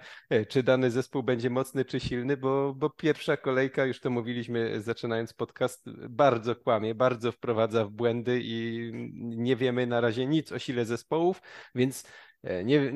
czy 0.50 0.64
dany 0.64 0.92
zespół 0.92 1.24
będzie 1.24 1.50
mocny, 1.50 1.86
czy 1.86 2.00
silny, 2.00 2.38
bo, 2.38 2.74
bo 2.74 2.90
pierwsza 2.90 3.38
kolejka, 3.38 3.86
już 3.86 4.00
to 4.00 4.10
mówiliśmy 4.10 4.82
zaczynając 4.82 5.34
podcast, 5.34 5.90
bardzo 6.10 6.56
kłamie, 6.56 6.96
bardzo 6.96 7.32
wprowadza 7.32 7.86
w 7.86 7.92
błędy 7.92 8.40
i 8.44 8.92
nie 9.14 9.56
wiemy 9.56 9.88
na 9.88 10.02
razie 10.02 10.26
nic 10.26 10.45
o 10.52 10.60
sile 10.60 10.86
zespołów, 10.86 11.42
więc 11.76 12.08
e, 12.44 12.64
nie, 12.64 12.94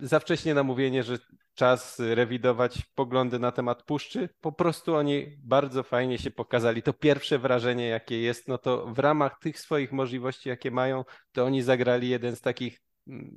za 0.00 0.20
wcześnie 0.20 0.54
na 0.54 0.62
mówienie, 0.62 1.02
że 1.02 1.18
czas 1.54 1.98
rewidować 1.98 2.82
poglądy 2.94 3.38
na 3.38 3.52
temat 3.52 3.82
puszczy. 3.82 4.28
Po 4.40 4.52
prostu 4.52 4.94
oni 4.94 5.36
bardzo 5.38 5.82
fajnie 5.82 6.18
się 6.18 6.30
pokazali. 6.30 6.82
To 6.82 6.92
pierwsze 6.92 7.38
wrażenie, 7.38 7.86
jakie 7.88 8.20
jest, 8.20 8.48
no 8.48 8.58
to 8.58 8.86
w 8.86 8.98
ramach 8.98 9.38
tych 9.38 9.58
swoich 9.58 9.92
możliwości, 9.92 10.48
jakie 10.48 10.70
mają, 10.70 11.04
to 11.32 11.44
oni 11.44 11.62
zagrali 11.62 12.08
jeden 12.08 12.36
z 12.36 12.40
takich 12.40 12.80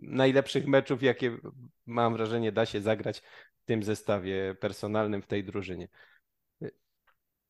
najlepszych 0.01 0.67
meczów, 0.67 1.03
jakie 1.03 1.37
mam 1.85 2.13
wrażenie 2.13 2.51
da 2.51 2.65
się 2.65 2.81
zagrać 2.81 3.21
w 3.61 3.65
tym 3.65 3.83
zestawie 3.83 4.55
personalnym 4.59 5.21
w 5.21 5.27
tej 5.27 5.43
drużynie. 5.43 5.87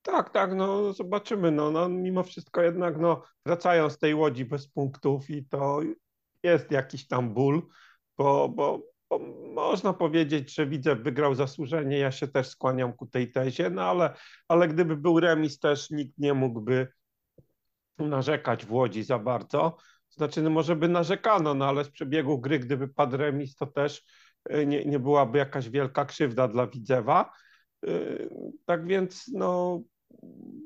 Tak, 0.06 0.30
tak, 0.30 0.54
no 0.54 0.94
zobaczymy. 0.94 1.52
No, 1.52 1.72
no, 1.72 1.90
mimo 1.90 2.24
wszystko 2.24 2.62
jednak 2.62 2.98
no, 2.98 3.24
wracają 3.46 3.90
z 3.90 3.98
tej 3.98 4.16
łodzi 4.16 4.46
bez 4.46 4.68
punktów 4.68 5.30
i 5.30 5.46
to 5.46 5.80
jest 6.44 6.72
jakiś 6.72 7.08
tam 7.08 7.34
ból, 7.34 7.68
bo, 8.18 8.50
bo, 8.50 8.82
bo 9.10 9.20
można 9.54 9.94
powiedzieć, 9.94 10.56
że 10.56 10.68
widzę, 10.68 10.96
wygrał 10.96 11.36
zasłużenie. 11.36 11.98
Ja 11.98 12.12
się 12.12 12.28
też 12.28 12.48
skłaniam 12.48 12.94
ku 12.94 13.08
tej 13.08 13.32
tezie, 13.32 13.70
no 13.70 13.82
ale, 13.82 14.14
ale 14.48 14.68
gdyby 14.68 14.98
był 14.98 15.20
remis, 15.20 15.60
też 15.60 15.90
nikt 15.90 16.18
nie 16.18 16.34
mógłby 16.34 16.88
narzekać 17.98 18.66
w 18.66 18.72
Łodzi 18.72 19.04
za 19.04 19.20
bardzo. 19.20 19.78
Znaczy, 20.10 20.42
no 20.42 20.50
może 20.50 20.76
by 20.76 20.88
narzekano, 20.88 21.54
no 21.54 21.66
ale 21.68 21.84
z 21.84 21.90
przebiegu 21.90 22.40
gry, 22.40 22.60
gdyby 22.60 22.88
padł 22.88 23.18
remis, 23.18 23.56
to 23.56 23.66
też 23.66 24.04
e, 24.50 24.66
nie, 24.66 24.86
nie 24.86 25.00
byłaby 25.00 25.38
jakaś 25.38 25.70
wielka 25.70 26.06
krzywda 26.06 26.48
dla 26.48 26.68
Widzewa. 26.68 27.32
E, 27.88 27.90
tak 28.66 28.88
więc 28.88 29.28
no, 29.34 29.82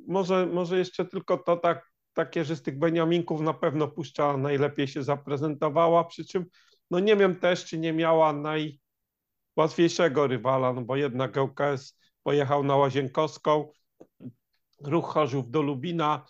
może, 0.08 0.46
może 0.46 0.78
jeszcze 0.78 1.06
tylko 1.06 1.38
to 1.38 1.58
tak, 1.58 1.92
takie, 2.14 2.46
że 2.46 2.56
z 2.56 2.62
tych 2.62 2.80
Beniaminków 2.80 3.42
na 3.42 3.54
pewno 3.54 3.88
Puszcza 3.88 4.38
najlepiej 4.38 4.88
się 4.88 5.04
zaprezentowała, 5.04 6.04
przy 6.04 6.26
czym 6.26 6.46
no 6.92 7.00
nie 7.00 7.16
wiem 7.16 7.36
też, 7.36 7.66
czy 7.66 7.78
nie 7.78 7.94
miała 7.94 8.34
najłatwiejszego 8.34 10.28
rywala, 10.28 10.74
no 10.74 10.82
bo 10.82 10.96
jednak 10.96 11.38
ŁKS 11.38 11.98
pojechał 12.24 12.64
na 12.64 12.76
Łazienkowską, 12.76 13.72
Ruch 14.84 15.06
Chorzów 15.06 15.52
do 15.52 15.62
Lubina, 15.62 16.26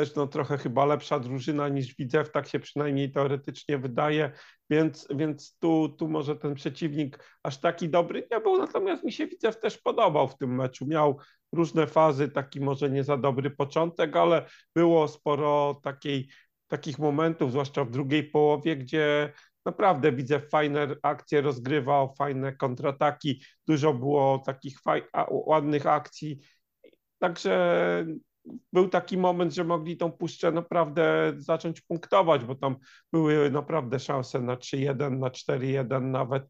też 0.00 0.14
no, 0.14 0.26
trochę 0.26 0.58
chyba 0.58 0.84
lepsza 0.84 1.20
drużyna 1.20 1.68
niż 1.68 1.94
Widzew, 1.96 2.30
tak 2.30 2.48
się 2.48 2.60
przynajmniej 2.60 3.12
teoretycznie 3.12 3.78
wydaje, 3.78 4.30
więc, 4.70 5.08
więc 5.10 5.58
tu, 5.58 5.88
tu 5.88 6.08
może 6.08 6.36
ten 6.36 6.54
przeciwnik 6.54 7.18
aż 7.42 7.58
taki 7.58 7.88
dobry 7.88 8.28
nie 8.30 8.40
był, 8.40 8.58
natomiast 8.58 9.04
mi 9.04 9.12
się 9.12 9.26
Widzew 9.26 9.60
też 9.60 9.78
podobał 9.78 10.28
w 10.28 10.36
tym 10.36 10.54
meczu. 10.54 10.86
Miał 10.86 11.18
różne 11.52 11.86
fazy, 11.86 12.28
taki 12.28 12.60
może 12.60 12.90
nie 12.90 13.04
za 13.04 13.16
dobry 13.16 13.50
początek, 13.50 14.16
ale 14.16 14.46
było 14.74 15.08
sporo 15.08 15.80
takiej, 15.82 16.28
takich 16.66 16.98
momentów, 16.98 17.50
zwłaszcza 17.50 17.84
w 17.84 17.90
drugiej 17.90 18.24
połowie, 18.24 18.76
gdzie 18.76 19.32
naprawdę 19.64 20.12
widzę 20.12 20.40
fajne 20.40 20.88
akcje 21.02 21.40
rozgrywał, 21.40 22.14
fajne 22.18 22.52
kontrataki, 22.52 23.42
dużo 23.66 23.94
było 23.94 24.42
takich 24.46 24.80
faj, 24.80 25.02
ładnych 25.30 25.86
akcji. 25.86 26.40
Także 27.18 28.06
był 28.72 28.88
taki 28.88 29.18
moment, 29.18 29.54
że 29.54 29.64
mogli 29.64 29.96
tą 29.96 30.12
puszczę 30.12 30.52
naprawdę 30.52 31.32
zacząć 31.36 31.80
punktować, 31.80 32.44
bo 32.44 32.54
tam 32.54 32.76
były 33.12 33.50
naprawdę 33.50 33.98
szanse 33.98 34.40
na 34.40 34.56
3-1, 34.56 35.18
na 35.18 35.30
4-1 35.30 36.02
nawet 36.02 36.44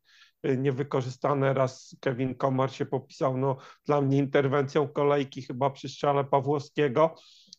y, 0.46 0.56
niewykorzystane. 0.56 1.54
Raz 1.54 1.96
Kevin 2.00 2.34
Komar 2.34 2.72
się 2.72 2.86
popisał, 2.86 3.36
no 3.36 3.56
dla 3.86 4.00
mnie 4.00 4.18
interwencją 4.18 4.88
kolejki 4.88 5.42
chyba 5.42 5.70
przy 5.70 5.88
strzale 5.88 6.24
Pawłowskiego, 6.24 7.14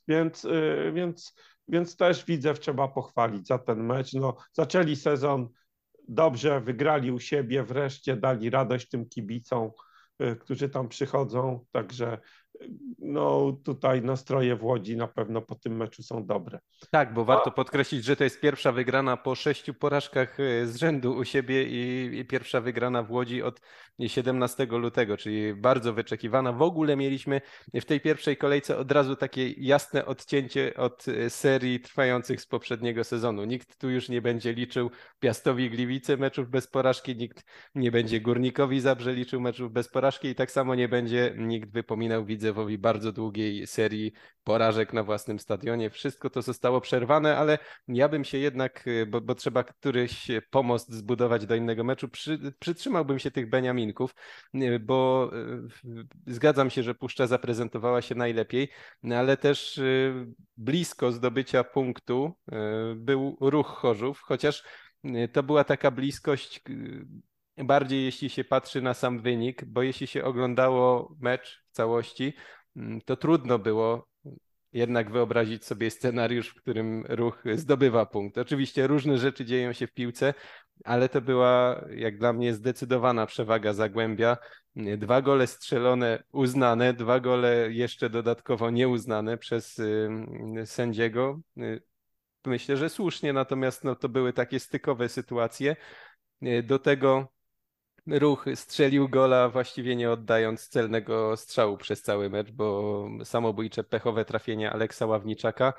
więc, 0.08 0.46
y, 0.46 0.92
więc, 0.96 1.34
więc 1.68 1.98
też 1.98 2.26
widzę, 2.26 2.54
trzeba 2.54 2.88
pochwalić 2.88 3.48
za 3.48 3.58
ten 3.58 3.84
mecz. 3.84 4.14
No, 4.14 4.36
zaczęli 4.54 4.96
sezon 4.96 5.50
dobrze, 6.08 6.62
wygrali 6.62 7.12
u 7.12 7.20
siebie, 7.20 7.64
wreszcie 7.64 8.18
dali 8.18 8.50
radość 8.50 8.90
tym 8.90 9.10
kibicom, 9.10 9.72
y, 10.22 10.36
którzy 10.36 10.70
tam 10.70 10.90
przychodzą, 10.90 11.66
także 11.72 12.18
no 13.00 13.58
tutaj 13.64 14.02
nastroje 14.02 14.56
w 14.56 14.64
Łodzi 14.64 14.98
na 14.98 15.08
pewno 15.08 15.42
po 15.42 15.56
tym 15.56 15.78
meczu 15.78 16.04
są 16.04 16.26
dobre. 16.26 16.60
Tak, 16.92 17.14
bo 17.14 17.26
warto 17.26 17.52
podkreślić, 17.52 18.06
że 18.06 18.16
to 18.16 18.24
jest 18.24 18.42
pierwsza 18.42 18.72
wygrana 18.72 19.18
po 19.18 19.36
sześciu 19.36 19.74
porażkach 19.74 20.40
e, 20.40 20.68
z 20.68 20.76
rzędu 20.76 21.16
u 21.16 21.26
siebie 21.26 21.64
i, 21.64 22.18
i, 22.20 22.26
pierwsza 22.26 22.62
wygrana 22.62 23.04
w 23.04 23.12
Łodzi 23.12 23.44
od 23.44 23.62
17 24.08 24.66
lutego, 24.66 25.18
czyli 25.18 25.54
bardzo 25.54 25.94
wyczekiwana. 25.94 26.54
W 26.54 26.62
ogóle 26.62 26.96
mieliśmy 26.96 27.42
w 27.74 27.86
tej 27.86 28.02
pierwszej 28.02 28.38
kolejce 28.38 28.78
od 28.78 28.92
razu 28.92 29.16
takie 29.16 29.52
jasne 29.52 30.06
odcięcie 30.06 30.74
od 30.76 31.08
e, 31.08 31.30
serii 31.30 31.80
trwających 31.80 32.42
z 32.42 32.46
poprzedniego 32.46 33.04
sezonu. 33.04 33.46
Nikt 33.46 33.78
tu 33.78 33.90
już 33.90 34.10
nie 34.10 34.22
będzie 34.22 34.54
liczył 34.54 34.92
Piastowi 35.20 35.70
Gliwice 35.70 36.18
meczów 36.18 36.50
bez 36.50 36.68
porażki, 36.68 37.16
nikt 37.16 37.46
nie 37.76 37.92
będzie 37.92 38.22
Górnikowi 38.22 38.80
Zabrze 38.80 39.14
liczył 39.14 39.42
meczów 39.42 39.72
bez 39.72 39.90
porażki 39.90 40.28
i 40.28 40.36
tak 40.36 40.52
samo 40.52 40.76
nie 40.76 40.88
będzie 40.88 41.34
nikt 41.38 41.72
wypominał 41.72 42.26
Widzewowi 42.48 42.78
bardzo 42.78 43.12
długiej 43.12 43.68
serii 43.68 44.12
porażek 44.44 44.94
na 44.94 45.04
własnym 45.04 45.40
stadionie. 45.40 45.90
Wszystko 45.90 46.30
to 46.30 46.42
zostało 46.42 46.82
przerwane, 46.82 47.38
ale 47.38 47.58
ja 47.88 48.10
bym 48.10 48.24
się 48.24 48.38
jednak, 48.38 48.86
bo, 49.08 49.22
bo 49.22 49.36
trzeba 49.36 49.64
któryś 49.64 50.28
pomost 50.50 50.94
zbudować 50.94 51.46
do 51.46 51.56
innego 51.56 51.84
meczu, 51.84 52.10
przy, 52.10 52.40
przytrzymałbym 52.60 53.20
się 53.20 53.32
tych 53.32 53.50
Beniaminków, 53.50 54.16
bo 54.80 55.32
e, 55.34 56.08
zgadzam 56.28 56.70
się, 56.70 56.84
że 56.84 56.96
Puszcza 56.96 57.28
zaprezentowała 57.28 58.02
się 58.02 58.16
najlepiej, 58.16 58.70
ale 59.16 59.38
też 59.38 59.82
blisko 60.58 61.12
zdobycia 61.12 61.64
punktu 61.64 62.34
był 62.96 63.38
ruch 63.42 63.68
Chorzów, 63.68 64.22
chociaż 64.22 64.64
to 65.34 65.44
była 65.44 65.64
taka 65.64 65.92
bliskość 65.92 66.64
bardziej 67.58 68.06
jeśli 68.06 68.30
się 68.30 68.44
patrzy 68.44 68.82
na 68.82 68.94
sam 68.94 69.22
wynik, 69.22 69.66
bo 69.66 69.82
jeśli 69.82 70.08
się 70.08 70.24
oglądało 70.24 71.16
mecz 71.20 71.64
w 71.68 71.72
całości, 71.72 72.34
mm, 72.76 73.02
to 73.02 73.18
trudno 73.18 73.60
było 73.60 74.08
jednak 74.74 75.12
wyobrazić 75.12 75.66
sobie 75.66 75.92
scenariusz, 75.92 76.50
w 76.50 76.62
którym 76.62 77.06
ruch 77.10 77.44
zdobywa 77.54 78.06
punkt. 78.06 78.38
Oczywiście 78.38 78.88
różne 78.88 79.18
rzeczy 79.18 79.46
dzieją 79.46 79.74
się 79.74 79.88
w 79.88 79.94
piłce, 79.94 80.34
ale 80.84 81.10
to 81.10 81.22
była 81.22 81.86
jak 81.96 82.18
dla 82.18 82.34
mnie 82.34 82.54
zdecydowana 82.54 83.26
przewaga 83.26 83.74
Zagłębia. 83.74 84.38
Dwa 84.76 85.22
gole 85.22 85.48
strzelone, 85.48 86.24
uznane, 86.32 86.94
dwa 86.94 87.20
gole 87.20 87.72
jeszcze 87.72 88.10
dodatkowo 88.10 88.70
nieuznane 88.70 89.38
przez 89.38 89.82
sędziego. 90.66 91.40
Myślę, 92.46 92.78
że 92.78 92.90
słusznie, 92.90 93.34
natomiast 93.34 93.84
no, 93.84 93.96
to 93.96 94.10
były 94.10 94.34
takie 94.34 94.60
stykowe 94.60 95.10
sytuacje. 95.10 95.76
Do 96.64 96.80
tego 96.80 97.37
ruch 98.08 98.46
strzelił 98.56 99.10
gola 99.10 99.50
właściwie 99.50 99.96
nie 99.96 100.12
oddając 100.12 100.68
celnego 100.68 101.38
strzału 101.38 101.78
przez 101.78 102.02
cały 102.02 102.30
mecz, 102.30 102.52
bo 102.52 103.10
samobójcze 103.24 103.84
pechowe 103.84 104.26
trafienie 104.26 104.72
Aleksa 104.72 105.06
Ławniczaka. 105.06 105.74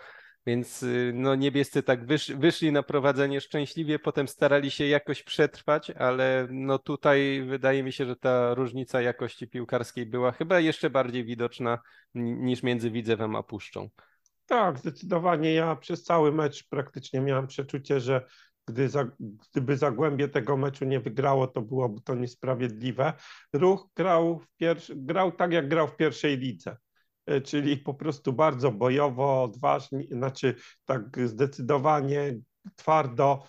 Więc 0.46 0.82
y, 0.82 1.12
no, 1.14 1.34
niebiescy 1.34 1.82
tak 1.82 2.06
wysz, 2.06 2.32
wyszli 2.32 2.72
na 2.72 2.82
prowadzenie 2.82 3.40
szczęśliwie, 3.40 3.98
potem 3.98 4.28
starali 4.28 4.70
się 4.70 4.86
jakoś 4.86 5.22
przetrwać, 5.22 5.90
ale 5.90 6.46
no 6.50 6.78
tutaj 6.78 7.42
wydaje 7.48 7.82
mi 7.82 7.92
się, 7.92 8.06
że 8.06 8.16
ta 8.16 8.54
różnica 8.54 9.02
jakości 9.02 9.48
piłkarskiej 9.48 10.06
była 10.06 10.32
chyba 10.32 10.60
jeszcze 10.60 10.90
bardziej 10.90 11.24
widoczna 11.24 11.78
niż 12.14 12.62
między 12.62 12.90
Widzewem 12.90 13.36
a 13.36 13.42
Puszczą. 13.42 13.88
Tak, 14.46 14.78
zdecydowanie. 14.78 15.54
Ja 15.54 15.76
przez 15.76 16.02
cały 16.02 16.32
mecz 16.32 16.68
praktycznie 16.68 17.20
miałem 17.20 17.46
przeczucie, 17.46 18.00
że 18.00 18.26
gdy 18.68 18.88
za, 18.88 19.06
gdyby 19.20 19.76
Zagłębie 19.76 20.28
tego 20.28 20.56
meczu 20.56 20.84
nie 20.84 21.00
wygrało, 21.00 21.46
to 21.46 21.62
byłoby 21.62 22.00
to 22.00 22.14
niesprawiedliwe. 22.14 23.12
Ruch 23.52 23.88
grał, 23.96 24.38
w 24.38 24.56
pierwszy, 24.56 24.96
grał 24.96 25.32
tak, 25.32 25.52
jak 25.52 25.68
grał 25.68 25.88
w 25.88 25.96
pierwszej 25.96 26.38
lidze, 26.38 26.76
e, 27.26 27.40
czyli 27.40 27.76
po 27.76 27.94
prostu 27.94 28.32
bardzo 28.32 28.72
bojowo, 28.72 29.42
odważnie, 29.42 30.04
znaczy 30.10 30.54
tak 30.84 31.28
zdecydowanie, 31.28 32.38
twardo. 32.76 33.42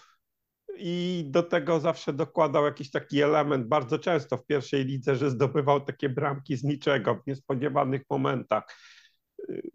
I 0.81 1.25
do 1.27 1.43
tego 1.43 1.79
zawsze 1.79 2.13
dokładał 2.13 2.65
jakiś 2.65 2.91
taki 2.91 3.21
element, 3.21 3.67
bardzo 3.67 3.99
często 3.99 4.37
w 4.37 4.45
pierwszej 4.45 4.85
lidze, 4.85 5.15
że 5.15 5.29
zdobywał 5.29 5.81
takie 5.81 6.09
bramki 6.09 6.57
z 6.57 6.63
niczego, 6.63 7.15
w 7.15 7.27
niespodziewanych 7.27 8.01
momentach 8.09 8.63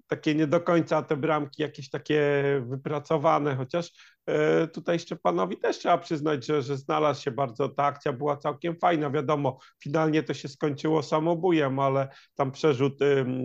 takie 0.07 0.35
nie 0.35 0.47
do 0.47 0.61
końca 0.61 1.03
te 1.03 1.17
bramki 1.17 1.63
jakieś 1.63 1.91
takie 1.91 2.33
wypracowane, 2.67 3.57
chociaż 3.57 3.91
e, 4.27 4.69
tutaj 4.69 4.99
Szczepanowi 4.99 5.57
też 5.57 5.79
trzeba 5.79 5.99
przyznać, 5.99 6.47
że, 6.47 6.63
że 6.63 6.77
znalazł 6.77 7.23
się 7.23 7.31
bardzo, 7.31 7.69
ta 7.69 7.85
akcja 7.85 8.13
była 8.13 8.37
całkiem 8.37 8.77
fajna, 8.77 9.11
wiadomo, 9.11 9.59
finalnie 9.83 10.23
to 10.23 10.35
się 10.35 10.49
skończyło 10.49 11.03
samobujem, 11.03 11.79
ale 11.79 12.09
tam 12.35 12.53
przerzut 12.53 12.99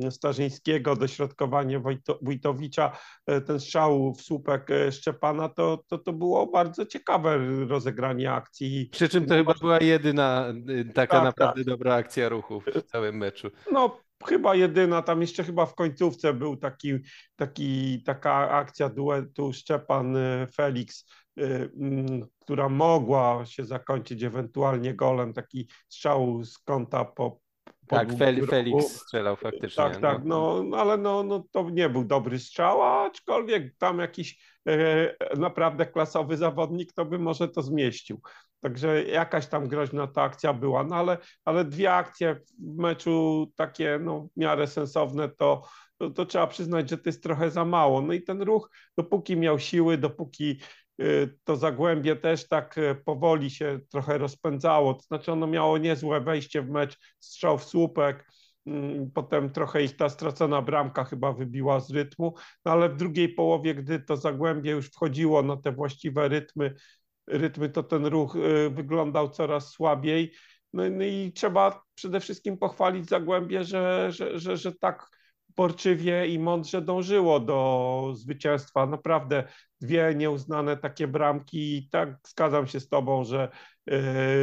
Starzyńskiego, 0.10 0.96
dośrodkowanie 0.96 1.82
Wójtowicza, 2.22 2.98
e, 3.26 3.42
ten 3.42 3.60
strzał 3.60 4.14
w 4.14 4.22
słupek 4.22 4.68
Szczepana, 4.92 5.50
to, 5.50 5.84
to, 5.88 5.98
to 5.98 6.14
było 6.14 6.48
bardzo 6.48 6.86
ciekawe 6.86 7.40
rozegranie 7.68 8.32
akcji. 8.32 8.90
Przy 8.92 9.10
czym 9.10 9.26
to 9.26 9.36
chyba 9.36 9.54
była 9.54 9.80
jedyna 9.80 10.54
taka 10.94 11.16
tak, 11.16 11.24
naprawdę 11.24 11.64
tak. 11.64 11.70
dobra 11.70 11.96
akcja 11.96 12.30
ruchu 12.30 12.62
w 12.62 12.84
całym 12.84 13.18
meczu. 13.18 13.52
No 13.72 14.09
chyba 14.28 14.56
jedyna, 14.56 15.02
tam 15.02 15.22
jeszcze 15.22 15.44
chyba 15.44 15.66
w 15.66 15.76
końcówce 15.76 16.34
był 16.34 16.58
taki, 16.58 16.94
taki, 17.36 18.04
taka 18.04 18.50
akcja 18.50 18.90
duetu 18.90 19.54
Szczepan-Felix, 19.54 21.06
y, 21.40 21.72
mm, 21.80 22.28
która 22.40 22.70
mogła 22.70 23.46
się 23.46 23.66
zakończyć 23.66 24.24
ewentualnie 24.24 24.94
golem, 24.94 25.34
taki 25.34 25.68
strzał 25.90 26.44
z 26.44 26.58
kąta 26.58 27.06
po, 27.06 27.40
tak, 27.88 28.14
Felix 28.50 28.92
strzelał 28.92 29.36
faktycznie. 29.36 29.84
Tak, 29.84 30.02
tak, 30.02 30.24
no, 30.26 30.64
no 30.64 30.78
ale 30.78 30.98
no, 30.98 31.24
no, 31.24 31.44
to 31.52 31.70
nie 31.70 31.90
był 31.90 32.06
dobry 32.06 32.40
strzał, 32.40 32.84
aczkolwiek 32.84 33.78
tam 33.78 34.00
jakiś 34.00 34.40
e, 34.68 35.16
naprawdę 35.38 35.86
klasowy 35.86 36.38
zawodnik 36.38 36.94
to 36.94 37.06
by 37.06 37.20
może 37.20 37.48
to 37.48 37.62
zmieścił. 37.62 38.22
Także 38.60 39.04
jakaś 39.04 39.48
tam 39.48 39.68
groźna 39.68 40.08
ta 40.08 40.22
akcja 40.22 40.54
była, 40.54 40.84
no 40.84 40.96
ale, 40.96 41.18
ale 41.46 41.66
dwie 41.66 41.94
akcje 41.94 42.36
w 42.60 42.78
meczu 42.78 43.48
takie 43.56 44.00
no, 44.02 44.28
w 44.36 44.40
miarę 44.40 44.68
sensowne, 44.68 45.30
to, 45.30 45.68
to, 45.98 46.10
to 46.10 46.26
trzeba 46.26 46.48
przyznać, 46.48 46.90
że 46.90 46.98
to 46.98 47.10
jest 47.10 47.24
trochę 47.24 47.52
za 47.52 47.66
mało. 47.66 48.02
No 48.02 48.14
i 48.14 48.22
ten 48.22 48.42
ruch, 48.42 48.70
dopóki 48.98 49.38
miał 49.38 49.60
siły, 49.60 49.98
dopóki 49.98 50.60
y, 51.02 51.38
to 51.44 51.56
Zagłębie 51.56 52.16
też 52.16 52.48
tak 52.48 52.78
y, 52.78 52.96
powoli 53.06 53.50
się 53.50 53.80
trochę 53.90 54.18
rozpędzało, 54.18 54.94
to 54.94 55.02
znaczy 55.02 55.32
ono 55.32 55.48
miało 55.48 55.78
niezłe 55.78 56.22
wejście 56.22 56.62
w 56.62 56.70
mecz, 56.70 56.98
strzał 57.20 57.58
w 57.58 57.64
słupek, 57.64 58.32
mm, 58.66 59.12
potem 59.12 59.50
trochę 59.50 59.84
ich 59.84 59.96
ta 59.96 60.10
stracona 60.10 60.62
bramka 60.62 61.04
chyba 61.04 61.34
wybiła 61.34 61.80
z 61.80 61.92
rytmu, 61.92 62.36
no 62.66 62.72
ale 62.72 62.90
w 62.90 62.96
drugiej 62.96 63.30
połowie, 63.30 63.76
gdy 63.76 64.00
to 64.00 64.18
Zagłębie 64.18 64.72
już 64.72 64.88
wchodziło 64.88 65.44
na 65.44 65.58
te 65.58 65.72
właściwe 65.72 66.28
rytmy, 66.28 66.76
rytmy, 67.30 67.70
to 67.70 67.84
ten 67.84 68.06
ruch 68.06 68.36
y, 68.36 68.70
wyglądał 68.70 69.30
coraz 69.30 69.72
słabiej. 69.72 70.32
No, 70.74 70.84
no 70.90 71.04
i 71.04 71.32
trzeba 71.36 71.82
przede 71.96 72.20
wszystkim 72.20 72.58
pochwalić 72.58 73.10
Zagłębie, 73.10 73.64
że, 73.64 74.12
że, 74.12 74.40
że, 74.40 74.58
że 74.58 74.72
tak 74.76 75.10
porczywie 75.56 76.28
i 76.28 76.40
mądrze 76.40 76.82
dążyło 76.82 77.40
do 77.40 78.12
zwycięstwa. 78.16 78.86
Naprawdę 78.86 79.44
dwie 79.82 80.16
nieuznane 80.16 80.78
takie 80.78 81.08
bramki 81.08 81.78
i 81.78 81.90
tak 81.90 82.18
zgadzam 82.28 82.68
się 82.68 82.80
z 82.80 82.90
tobą, 82.90 83.24
że 83.24 83.50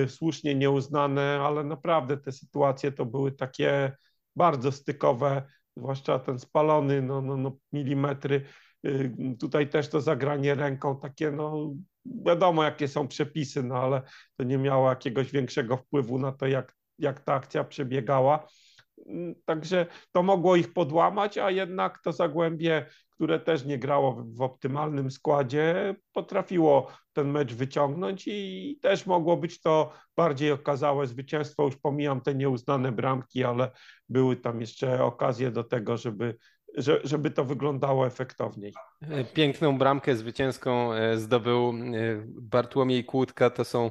y, 0.05 0.09
słusznie 0.09 0.55
nieuznane, 0.55 1.41
ale 1.43 1.65
naprawdę 1.65 2.17
te 2.17 2.33
sytuacje 2.33 2.93
to 2.93 3.07
były 3.07 3.33
takie 3.33 3.93
bardzo 4.37 4.73
stykowe, 4.73 5.43
zwłaszcza 5.77 6.19
ten 6.19 6.39
spalony 6.39 7.03
no, 7.03 7.23
no, 7.23 7.37
no 7.37 7.57
milimetry. 7.73 8.45
Y, 8.87 9.15
tutaj 9.41 9.69
też 9.69 9.89
to 9.89 10.01
zagranie 10.01 10.55
ręką 10.55 11.01
takie 11.01 11.31
no 11.31 11.75
wiadomo, 12.27 12.65
jakie 12.65 12.89
są 12.89 13.09
przepisy, 13.09 13.63
no 13.63 13.75
ale 13.75 14.03
to 14.37 14.45
nie 14.45 14.59
miało 14.59 14.89
jakiegoś 14.89 15.33
większego 15.33 15.77
wpływu 15.77 16.19
na 16.19 16.33
to, 16.33 16.47
jak, 16.47 16.75
jak 16.99 17.21
ta 17.21 17.35
akcja 17.35 17.65
przebiegała. 17.65 18.49
Mm, 19.07 19.35
także 19.45 19.87
to 20.13 20.23
mogło 20.23 20.57
ich 20.57 20.73
podłamać, 20.73 21.39
a 21.39 21.51
jednak 21.51 21.99
to 22.03 22.13
Zagłębie, 22.13 22.87
które 23.11 23.41
też 23.41 23.65
nie 23.65 23.79
grało 23.79 24.25
w, 24.29 24.43
optymalnym 24.43 25.11
składzie, 25.11 25.95
potrafiło 26.13 26.91
ten 27.13 27.31
mecz 27.31 27.55
wyciągnąć 27.55 28.25
i 28.27 28.79
też 28.83 29.07
mogło 29.07 29.37
być 29.37 29.61
to 29.61 29.93
bardziej 30.17 30.53
okazałe 30.53 31.07
zwycięstwo. 31.07 31.65
Już 31.65 31.77
pomijam 31.77 32.21
te 32.21 32.35
nieuznane 32.35 32.93
bramki, 32.93 33.45
ale 33.45 33.71
były 34.09 34.37
tam 34.37 34.61
jeszcze 34.61 35.05
okazje 35.05 35.51
do 35.51 35.65
tego, 35.65 35.97
żeby, 35.97 36.37
żeby 37.05 37.31
to 37.31 37.45
wyglądało 37.45 38.07
efektowniej. 38.07 38.73
E, 39.03 39.25
piękną 39.25 39.79
bramkę 39.79 40.17
zwycięską 40.17 40.93
e, 40.93 41.17
zdobył 41.17 41.69
e, 41.69 41.73
Bartłomiej 42.27 43.05
Kłódka. 43.05 43.51
To 43.51 43.65
są 43.65 43.91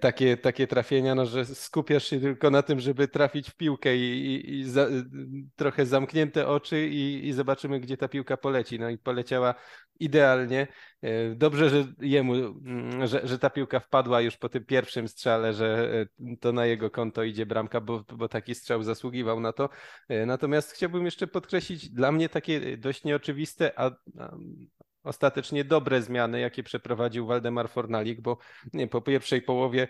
takie, 0.00 0.36
takie 0.36 0.66
trafienia, 0.66 1.14
no, 1.14 1.26
że 1.26 1.44
skupiasz 1.44 2.04
się 2.04 2.20
tylko 2.20 2.50
na 2.50 2.62
tym, 2.62 2.80
żeby 2.80 3.08
trafić 3.08 3.50
w 3.50 3.56
piłkę 3.56 3.96
i, 3.96 4.26
i, 4.26 4.54
i 4.54 4.64
za, 4.64 4.86
trochę 5.56 5.86
zamknięte 5.86 6.48
oczy 6.48 6.88
i, 6.88 7.28
i 7.28 7.32
zobaczymy, 7.32 7.80
gdzie 7.80 7.96
ta 7.96 8.08
piłka 8.08 8.36
poleci. 8.36 8.78
No 8.78 8.90
i 8.90 8.98
poleciała 8.98 9.54
idealnie. 10.00 10.66
Dobrze, 11.34 11.70
że 11.70 11.84
jemu, 12.00 12.34
mm, 12.34 13.06
że, 13.06 13.20
że 13.24 13.38
ta 13.38 13.50
piłka 13.50 13.80
wpadła 13.80 14.20
już 14.20 14.36
po 14.36 14.48
tym 14.48 14.64
pierwszym 14.64 15.08
strzale, 15.08 15.52
że 15.52 15.90
to 16.40 16.52
na 16.52 16.66
jego 16.66 16.90
konto 16.90 17.22
idzie 17.22 17.46
bramka, 17.46 17.80
bo, 17.80 18.04
bo 18.16 18.28
taki 18.28 18.54
strzał 18.54 18.82
zasługiwał 18.82 19.40
na 19.40 19.52
to. 19.52 19.68
Natomiast 20.26 20.72
chciałbym 20.72 21.04
jeszcze 21.04 21.26
podkreślić 21.26 21.90
dla 21.90 22.12
mnie 22.12 22.28
takie 22.28 22.76
dość 22.76 23.04
nieoczywiste, 23.04 23.78
a 23.78 23.90
ostatecznie 25.02 25.64
dobre 25.64 26.02
zmiany, 26.02 26.40
jakie 26.40 26.62
przeprowadził 26.62 27.26
Waldemar 27.26 27.70
Fornalik, 27.70 28.20
bo 28.20 28.38
nie, 28.72 28.88
po 28.88 29.02
pierwszej 29.02 29.42
połowie 29.42 29.88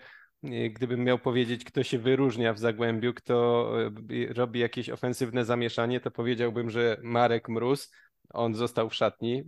gdybym 0.71 1.03
miał 1.03 1.19
powiedzieć, 1.19 1.63
kto 1.63 1.83
się 1.83 1.99
wyróżnia 1.99 2.53
w 2.53 2.59
Zagłębiu, 2.59 3.13
kto 3.13 3.69
e, 3.85 4.33
robi 4.33 4.59
jakieś 4.59 4.89
ofensywne 4.89 5.45
zamieszanie, 5.45 5.99
to 5.99 6.11
powiedziałbym, 6.11 6.69
że 6.69 6.97
Marek 7.03 7.49
Mróz, 7.49 7.91
on 8.29 8.55
został 8.55 8.89
w 8.89 8.95
szatni, 8.95 9.43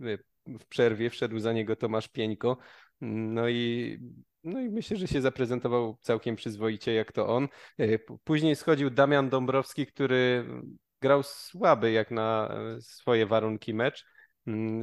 e, 0.46 0.58
w 0.58 0.66
przerwie 0.66 1.10
wszedł 1.10 1.38
za 1.38 1.52
niego 1.52 1.76
Tomasz 1.76 2.08
Pieńko, 2.08 2.58
no 3.00 3.48
i, 3.48 3.98
no 4.44 4.60
i 4.60 4.68
myślę, 4.68 4.96
że 4.96 5.08
się 5.08 5.20
zaprezentował 5.20 5.98
całkiem 6.00 6.36
przyzwoicie 6.36 6.94
jak 6.94 7.12
to 7.12 7.28
on. 7.28 7.48
E, 7.78 7.98
później 8.24 8.56
schodził 8.56 8.90
Damian 8.90 9.28
Dąbrowski, 9.28 9.86
który 9.86 10.44
grał 11.02 11.22
słaby 11.22 11.92
jak 11.92 12.10
na 12.10 12.58
swoje 12.80 13.26
warunki 13.26 13.74
mecz, 13.74 14.04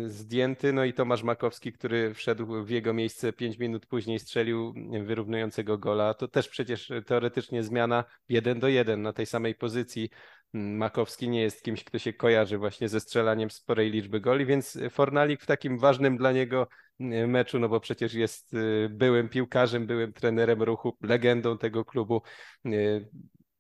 zdjęty. 0.08 0.74
No 0.74 0.86
i 0.86 0.94
Tomasz 0.94 1.24
Makowski, 1.24 1.74
który 1.74 2.14
wszedł 2.14 2.64
w 2.64 2.70
jego 2.70 2.94
miejsce 2.94 3.34
5 3.34 3.60
minut 3.60 3.86
później, 3.86 4.20
strzelił 4.20 4.74
wyrównującego 5.04 5.78
gola. 5.78 6.14
To 6.14 6.28
też 6.28 6.50
przecież 6.50 6.92
teoretycznie 7.06 7.64
zmiana 7.64 8.04
1 8.30 8.60
do 8.60 8.68
1 8.68 9.02
na 9.02 9.14
tej 9.14 9.26
samej 9.26 9.56
pozycji. 9.56 10.10
Mm, 10.54 10.78
Makowski 10.78 11.30
nie 11.30 11.42
jest 11.42 11.64
kimś, 11.64 11.84
kto 11.84 12.00
się 12.00 12.14
kojarzy 12.14 12.58
właśnie 12.58 12.90
ze 12.90 13.00
strzelaniem 13.00 13.52
sporej 13.52 13.92
liczby 13.92 14.22
goli, 14.22 14.46
więc 14.46 14.78
Fornalik 14.90 15.42
w 15.42 15.46
takim 15.46 15.80
ważnym 15.80 16.18
dla 16.18 16.32
niego 16.32 16.68
mm, 17.00 17.30
meczu, 17.30 17.60
no 17.60 17.70
bo 17.70 17.80
przecież 17.80 18.14
jest 18.14 18.54
y, 18.54 18.90
byłym 18.92 19.30
piłkarzem, 19.30 19.88
byłym 19.88 20.14
trenerem 20.14 20.64
ruchu, 20.64 20.98
legendą 21.02 21.58
tego 21.58 21.86
klubu. 21.86 22.22
Y, 22.66 23.10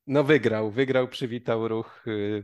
no 0.07 0.23
wygrał, 0.23 0.71
wygrał, 0.71 1.07
przywitał 1.07 1.67
ruch 1.67 2.07
y, 2.07 2.43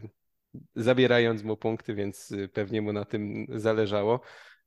zabierając 0.76 1.44
mu 1.44 1.58
punkty, 1.58 1.94
więc 1.94 2.32
y, 2.32 2.48
pewnie 2.48 2.82
mu 2.82 2.94
na 2.94 3.06
tym 3.06 3.46
zależało. 3.50 4.22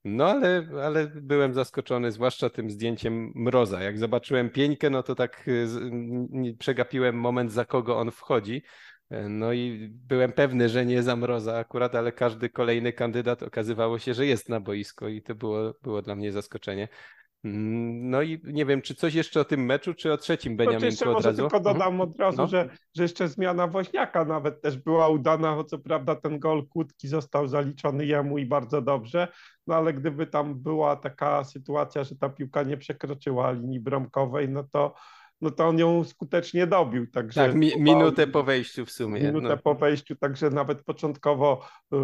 No 0.05 0.27
ale, 0.27 0.69
ale 0.83 1.07
byłem 1.07 1.55
zaskoczony, 1.55 2.13
zwłaszcza 2.13 2.51
tym 2.51 2.71
zdjęciem 2.71 3.33
Mroza. 3.35 3.83
Jak 3.83 3.99
zobaczyłem 3.99 4.51
Pieńkę, 4.51 4.91
no 4.91 5.03
to 5.03 5.15
tak 5.15 5.49
y, 5.49 5.67
przegapiłem 6.59 7.17
moment, 7.17 7.53
za 7.53 7.65
kogo 7.65 7.99
on 7.99 8.11
wchodzi. 8.11 8.63
E, 9.11 9.29
no 9.29 9.53
i 9.53 9.89
byłem 9.93 10.33
pewny, 10.33 10.69
że 10.69 10.87
nie 10.87 11.03
za 11.03 11.17
Mroza 11.17 11.57
akurat, 11.57 11.95
ale 11.95 12.13
każdy 12.13 12.51
kolejny 12.51 12.93
kandydat 12.93 13.43
okazywało 13.43 13.99
się, 13.99 14.15
że 14.15 14.27
jest 14.27 14.49
na 14.49 14.61
boisko 14.61 15.09
i 15.09 15.23
to 15.23 15.35
było, 15.35 15.75
było 15.83 16.03
dla 16.03 16.15
mnie 16.17 16.33
zaskoczenie. 16.33 16.89
Mm, 17.45 18.11
no 18.11 18.23
i 18.23 18.41
nie 18.45 18.67
wiem, 18.67 18.83
czy 18.83 18.95
coś 18.95 19.15
jeszcze 19.15 19.41
o 19.41 19.45
tym 19.45 19.65
meczu, 19.65 19.95
czy 19.95 20.13
o 20.13 20.17
trzecim 20.17 20.57
Beniaminku 20.57 20.85
jeszcze 20.85 21.11
od 21.11 21.25
razu? 21.25 21.29
Może 21.29 21.51
tylko 21.51 21.61
dodam 21.61 21.93
mhm. 21.93 22.01
od 22.01 22.19
razu, 22.19 22.37
no. 22.37 22.47
że, 22.47 22.69
że 22.97 23.03
jeszcze 23.03 23.29
zmiana 23.29 23.67
Woźniaka 23.67 24.25
nawet 24.25 24.63
też 24.63 24.77
była 24.77 25.09
udana, 25.09 25.65
co 25.65 25.79
prawda 25.79 26.15
ten 26.15 26.39
gol 26.39 26.67
Kłódki 26.67 27.09
został 27.09 27.49
zaliczony 27.49 28.07
jemu 28.07 28.39
i 28.39 28.47
bardzo 28.47 28.83
dobrze, 28.83 29.29
no 29.67 29.75
ale 29.75 29.95
gdyby 29.95 30.27
tam 30.27 30.55
była 30.55 30.97
taka 30.97 31.45
sytuacja, 31.45 32.05
że 32.05 32.17
ta 32.17 32.29
piłka 32.29 32.63
nie 32.63 32.77
przekroczyła 32.77 33.53
linii 33.53 33.81
bramkowej, 33.81 34.49
no 34.49 34.65
to 34.73 34.95
no 35.45 35.51
to 35.51 35.69
on 35.69 35.79
ją 35.79 36.05
skutecznie 36.05 36.67
dobił. 36.67 37.07
Także 37.07 37.47
tak, 37.47 37.55
mi, 37.55 37.73
minutę 37.79 38.27
po 38.27 38.43
wejściu 38.43 38.87
w 38.87 38.91
sumie. 38.91 39.21
Minutę 39.21 39.49
no. 39.49 39.57
po 39.57 39.75
wejściu, 39.75 40.17
także 40.17 40.51
nawet 40.51 40.85
początkowo 40.85 41.67
y, 41.95 41.97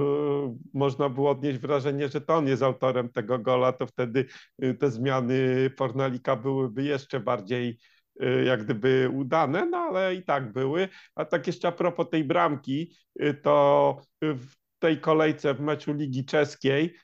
można 0.74 1.08
było 1.08 1.30
odnieść 1.30 1.58
wrażenie, 1.58 2.08
że 2.08 2.20
to 2.20 2.34
on 2.34 2.46
jest 2.46 2.62
autorem 2.62 3.08
tego 3.08 3.38
gola, 3.38 3.72
to 3.72 3.86
wtedy 3.86 4.26
y, 4.64 4.74
te 4.74 4.90
zmiany 4.90 5.70
Fornalika 5.78 6.36
byłyby 6.36 6.82
jeszcze 6.82 7.20
bardziej 7.20 7.78
y, 8.22 8.44
jak 8.44 8.64
gdyby 8.64 9.10
udane, 9.14 9.66
no 9.66 9.78
ale 9.78 10.14
i 10.14 10.24
tak 10.24 10.52
były. 10.52 10.88
A 11.14 11.24
tak 11.24 11.46
jeszcze 11.46 11.68
a 11.68 11.72
propos 11.72 12.10
tej 12.10 12.24
bramki, 12.24 12.96
to 13.42 13.96
w 14.22 14.46
tej 14.78 15.00
kolejce 15.00 15.54
w 15.54 15.60
meczu 15.60 15.92
Ligi 15.92 16.24
Czeskiej 16.24 16.94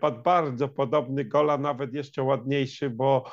padł 0.00 0.22
bardzo 0.22 0.68
podobny 0.68 1.24
gola, 1.24 1.58
nawet 1.58 1.94
jeszcze 1.94 2.22
ładniejszy, 2.22 2.90
bo 2.90 3.32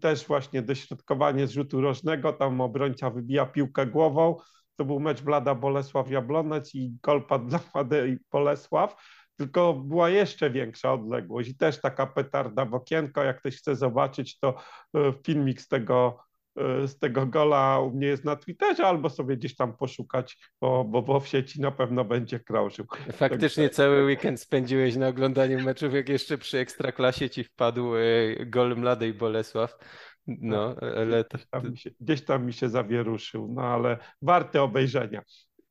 też 0.00 0.26
właśnie 0.26 0.62
dośrodkowanie 0.62 1.46
z 1.46 1.50
rzutu 1.50 1.80
rożnego, 1.80 2.32
tam 2.32 2.60
obrońca 2.60 3.10
wybija 3.10 3.46
piłkę 3.46 3.86
głową. 3.86 4.36
To 4.76 4.84
był 4.84 5.00
mecz 5.00 5.22
Blada 5.22 5.54
Bolesław 5.54 6.10
Jablonec 6.10 6.74
i 6.74 6.96
gol 7.02 7.26
padł 7.26 7.46
dla 7.48 7.58
Władej 7.58 8.18
Bolesław, 8.32 8.96
tylko 9.36 9.74
była 9.74 10.10
jeszcze 10.10 10.50
większa 10.50 10.92
odległość 10.92 11.48
i 11.48 11.56
też 11.56 11.80
taka 11.80 12.06
petarda 12.06 12.64
w 12.64 12.74
okienko. 12.74 13.22
Jak 13.22 13.38
ktoś 13.38 13.56
chce 13.56 13.76
zobaczyć, 13.76 14.38
to 14.38 14.54
e, 14.96 15.12
filmik 15.26 15.60
z 15.60 15.68
tego 15.68 16.18
z 16.86 16.98
tego 16.98 17.26
gola 17.26 17.80
u 17.80 17.90
mnie 17.90 18.06
jest 18.06 18.24
na 18.24 18.36
Twitterze, 18.36 18.86
albo 18.86 19.10
sobie 19.10 19.36
gdzieś 19.36 19.56
tam 19.56 19.76
poszukać, 19.76 20.38
bo, 20.60 20.84
bo, 20.84 21.02
bo 21.02 21.20
w 21.20 21.28
sieci 21.28 21.60
na 21.60 21.70
pewno 21.70 22.04
będzie 22.04 22.40
krążył. 22.40 22.86
Faktycznie 23.12 23.70
cały 23.70 24.04
weekend 24.04 24.40
spędziłeś 24.40 24.96
na 24.96 25.08
oglądaniu 25.08 25.60
meczów, 25.60 25.94
jak 25.94 26.08
jeszcze 26.08 26.38
przy 26.38 26.58
Ekstraklasie 26.58 27.30
ci 27.30 27.44
wpadł 27.44 27.96
e, 27.96 28.00
gol 28.46 28.76
Mladej 28.76 29.14
Bolesław. 29.14 29.78
No, 30.26 30.74
tak, 30.74 30.94
ale 30.96 31.24
gdzieś 31.24 31.46
tam, 31.50 31.70
mi 31.70 31.78
się, 31.78 31.90
gdzieś 32.00 32.24
tam 32.24 32.46
mi 32.46 32.52
się 32.52 32.68
zawieruszył, 32.68 33.48
no 33.54 33.62
ale 33.62 33.98
warte 34.22 34.62
obejrzenia. 34.62 35.22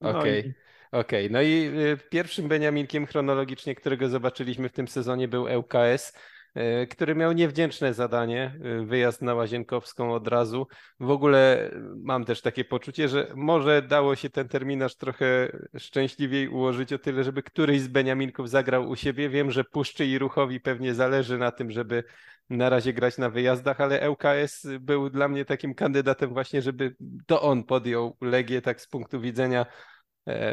No 0.01 0.09
Okej. 0.09 0.39
Okay. 0.39 0.53
Okej, 0.91 1.25
okay. 1.25 1.33
no 1.33 1.41
i 1.41 1.71
e, 1.93 1.97
pierwszym 2.09 2.47
Beniaminkiem 2.47 3.05
chronologicznie, 3.05 3.75
którego 3.75 4.09
zobaczyliśmy 4.09 4.69
w 4.69 4.73
tym 4.73 4.87
sezonie 4.87 5.27
był 5.27 5.43
ŁKS. 5.59 6.13
E, 6.53 6.87
który 6.87 7.15
miał 7.15 7.31
niewdzięczne 7.31 7.93
zadanie, 7.93 8.59
e, 8.63 8.85
wyjazd 8.85 9.21
na 9.21 9.33
Łazienkowską 9.33 10.13
od 10.13 10.27
razu. 10.27 10.67
W 10.99 11.09
ogóle 11.09 11.71
mam 12.03 12.25
też 12.25 12.41
takie 12.41 12.65
poczucie, 12.65 13.07
że 13.07 13.31
może 13.35 13.81
dało 13.81 14.15
się 14.15 14.29
ten 14.29 14.47
terminarz 14.47 14.95
trochę 14.95 15.51
szczęśliwiej 15.77 16.47
ułożyć 16.47 16.93
o 16.93 16.99
tyle, 16.99 17.23
żeby 17.23 17.43
któryś 17.43 17.81
z 17.81 17.87
Beniaminków 17.87 18.49
zagrał 18.49 18.89
u 18.89 18.95
siebie. 18.95 19.29
Wiem, 19.29 19.51
że 19.51 19.63
Puszczy 19.63 20.05
i 20.05 20.19
Ruchowi 20.19 20.59
pewnie 20.59 20.93
zależy 20.93 21.37
na 21.37 21.51
tym, 21.51 21.71
żeby 21.71 22.03
na 22.49 22.69
razie 22.69 22.93
grać 22.93 23.17
na 23.17 23.29
wyjazdach, 23.29 23.81
ale 23.81 24.11
ŁKS 24.11 24.67
był 24.79 25.09
dla 25.09 25.27
mnie 25.27 25.45
takim 25.45 25.75
kandydatem 25.75 26.33
właśnie, 26.33 26.61
żeby 26.61 26.95
to 27.25 27.41
on 27.41 27.63
podjął 27.63 28.17
Legię 28.21 28.61
tak 28.61 28.81
z 28.81 28.87
punktu 28.87 29.21
widzenia 29.21 29.65
E, 29.65 30.00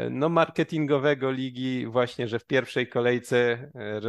no, 0.09 0.29
marketingowego 0.29 1.31
ligi, 1.31 1.87
właśnie, 1.87 2.27
że 2.27 2.39
w 2.39 2.45
pierwszej 2.45 2.87
kolejce 2.87 3.37
e, 3.75 4.01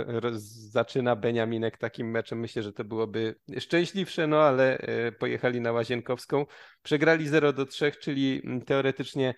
zaczyna 0.70 1.16
Beniaminek 1.16 1.78
takim 1.78 2.10
meczem. 2.10 2.40
Myślę, 2.40 2.62
że 2.62 2.72
to 2.72 2.84
byłoby 2.84 3.34
szczęśliwsze, 3.58 4.26
no 4.26 4.42
ale 4.42 4.78
e, 4.78 5.12
pojechali 5.12 5.60
na 5.60 5.72
Łazienkowską. 5.72 6.46
Przegrali 6.82 7.28
0 7.28 7.52
do 7.52 7.66
3, 7.66 7.92
czyli 7.92 8.42
teoretycznie 8.66 9.34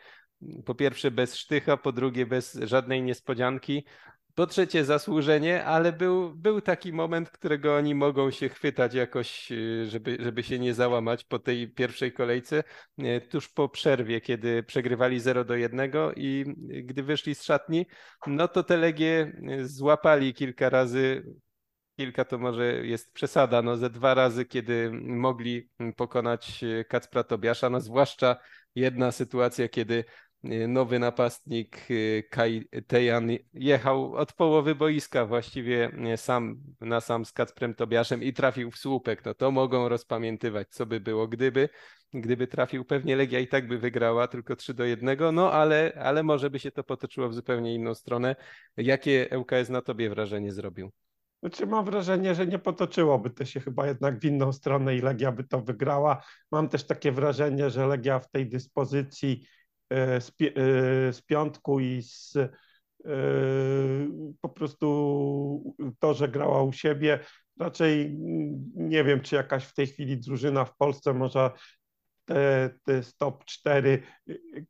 po 0.65 0.75
pierwsze 0.75 1.11
bez 1.11 1.37
sztycha, 1.37 1.77
po 1.77 1.93
drugie 1.93 2.27
bez 2.27 2.55
żadnej 2.55 3.03
niespodzianki. 3.03 3.85
Po 4.35 4.47
trzecie 4.47 4.85
zasłużenie, 4.85 5.64
ale 5.64 5.92
był, 5.92 6.35
był 6.35 6.61
taki 6.61 6.92
moment, 6.92 7.31
którego 7.31 7.77
oni 7.77 7.95
mogą 7.95 8.31
się 8.31 8.49
chwytać 8.49 8.95
jakoś, 8.95 9.53
y, 9.53 9.87
żeby, 9.90 10.16
żeby 10.21 10.42
się 10.42 10.59
nie 10.59 10.75
załamać 10.75 11.25
po 11.25 11.38
tej 11.38 11.73
pierwszej 11.73 12.12
kolejce, 12.12 12.64
y, 12.99 13.21
tuż 13.31 13.49
po 13.49 13.68
przerwie, 13.68 14.21
kiedy 14.21 14.62
przegrywali 14.62 15.21
0 15.21 15.45
do 15.45 15.57
1 15.57 15.92
i 16.16 16.45
gdy 16.85 17.03
wyszli 17.03 17.35
z 17.35 17.42
szatni, 17.42 17.87
no 18.27 18.49
to 18.49 18.62
te 18.62 18.77
Legie 18.77 19.33
y, 19.51 19.68
złapali 19.68 20.35
kilka 20.35 20.71
razy, 20.71 21.25
kilka 21.97 22.25
to 22.25 22.38
może 22.38 22.87
jest 22.87 23.12
przesada, 23.12 23.62
no 23.62 23.77
ze 23.77 23.90
dwa 23.90 24.14
razy, 24.14 24.45
kiedy 24.45 24.90
mogli 25.03 25.71
pokonać 25.97 26.64
Kacpra 26.88 27.25
Tobiasza, 27.25 27.71
no 27.71 27.81
zwłaszcza 27.81 28.37
jedna 28.75 29.12
sytuacja, 29.12 29.68
kiedy 29.68 30.05
Y, 30.05 30.05
nowy 30.44 30.98
napastnik 30.98 31.90
y, 31.90 32.24
Kai 32.31 32.68
Tejan 32.87 33.31
jechał 33.55 34.14
od 34.14 34.33
połowy 34.33 34.74
boiska 34.74 35.26
właściwie 35.26 35.90
y, 36.14 36.16
sam 36.16 36.62
na 36.81 37.00
sam 37.00 37.24
z 37.24 37.33
Kacprem 37.33 37.74
Tobiaszem 37.74 38.22
i 38.22 38.33
trafił 38.33 38.70
w 38.70 38.78
słupek. 38.78 39.24
No 39.24 39.35
to 39.35 39.50
mogą 39.50 39.88
rozpamiętywać, 39.88 40.68
co 40.68 40.87
by 40.87 41.00
było 41.00 41.28
gdyby. 41.28 41.68
Gdyby 42.14 42.46
trafił, 42.46 42.85
pewnie 42.85 43.16
Legia 43.16 43.40
i 43.40 43.48
tak 43.48 43.68
by 43.68 43.78
wygrała, 43.78 44.28
tylko 44.28 44.57
3 44.57 44.74
do 44.74 44.85
1, 44.85 45.35
no 45.35 45.52
ale, 45.52 45.92
ale 46.02 46.22
może 46.22 46.50
by 46.50 46.59
się 46.59 46.70
to 46.70 46.85
potoczyło 46.85 47.28
w 47.28 47.35
zupełnie 47.35 47.74
inną 47.74 47.94
stronę. 47.94 48.37
Jakie 48.76 49.28
ŁKS 49.38 49.68
na 49.68 49.83
tobie 49.83 50.11
wrażenie 50.11 50.52
zrobił? 50.52 50.90
Znaczy 51.40 51.66
mam 51.66 51.85
wrażenie, 51.85 52.35
że 52.35 52.46
nie 52.46 52.59
potoczyłoby 52.59 53.31
to 53.31 53.44
się 53.44 53.61
chyba 53.61 53.87
jednak 53.87 54.18
w 54.18 54.24
inną 54.24 54.52
stronę 54.52 54.96
i 54.96 55.00
Legia 55.00 55.33
by 55.33 55.44
to 55.44 55.61
wygrała. 55.61 56.24
Mam 56.50 56.68
też 56.68 56.87
takie 56.87 57.12
wrażenie, 57.12 57.70
że 57.70 57.87
Legia 57.87 58.18
w 58.18 58.31
tej 58.31 58.48
dyspozycji 58.48 59.46
z, 60.20 60.33
e, 60.40 61.12
z 61.12 61.22
piątku 61.22 61.81
i 61.81 62.02
z, 62.02 62.35
po 64.40 64.48
prostu 64.48 65.76
to, 65.98 66.14
że 66.14 66.28
grała 66.28 66.62
u 66.62 66.72
siebie. 66.72 67.18
Raczej 67.59 68.16
nie 68.74 69.05
wiem, 69.05 69.20
czy 69.20 69.37
jakaś 69.37 69.64
w 69.64 69.74
tej 69.74 69.87
chwili 69.87 70.18
drużyna 70.18 70.64
w 70.64 70.76
Polsce 70.76 71.14
może 71.14 71.50
te, 72.24 72.70
te 72.85 73.02
top 73.18 73.44
4, 73.44 74.02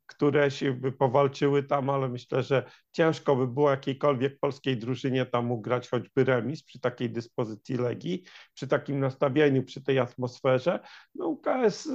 które 0.07 0.51
się 0.51 0.73
by 0.73 0.93
powalczyły 0.93 1.63
tam, 1.63 1.91
ale 1.91 2.09
myślę, 2.09 2.43
że 2.43 2.65
ciężko 2.93 3.37
by 3.37 3.49
było 3.49 3.71
jakiejkolwiek 3.71 4.39
polskiej 4.39 4.77
drużynie 4.77 5.27
tam 5.27 5.53
ugrać 5.53 5.89
choćby 5.89 6.25
remis 6.25 6.63
przy 6.63 6.81
takiej 6.81 7.11
dyspozycji 7.11 7.77
Legii, 7.77 8.23
przy 8.55 8.69
takim 8.69 9.01
nastawieniu, 9.01 9.63
przy 9.63 9.83
tej 9.83 9.99
atmosferze. 9.99 10.81
No 11.15 11.27
UKS 11.27 11.89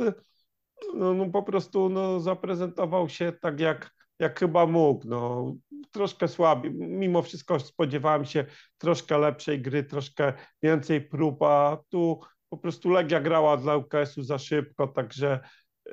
no, 0.95 1.13
no 1.13 1.29
po 1.29 1.43
prostu 1.43 1.89
no, 1.89 2.19
zaprezentował 2.19 3.09
się 3.09 3.31
tak 3.41 3.59
jak, 3.59 3.91
jak 4.19 4.39
chyba 4.39 4.65
mógł. 4.65 5.07
No, 5.07 5.53
troszkę 5.91 6.27
słabiej. 6.27 6.71
Mimo 6.73 7.21
wszystko 7.21 7.59
spodziewałem 7.59 8.25
się 8.25 8.45
troszkę 8.77 9.17
lepszej 9.17 9.61
gry, 9.61 9.83
troszkę 9.83 10.33
więcej 10.63 11.01
prób, 11.01 11.43
a 11.43 11.77
tu 11.89 12.19
po 12.49 12.57
prostu 12.57 12.89
Legia 12.89 13.21
grała 13.21 13.57
dla 13.57 13.77
UKS-u 13.77 14.23
za 14.23 14.37
szybko, 14.37 14.87
także 14.87 15.39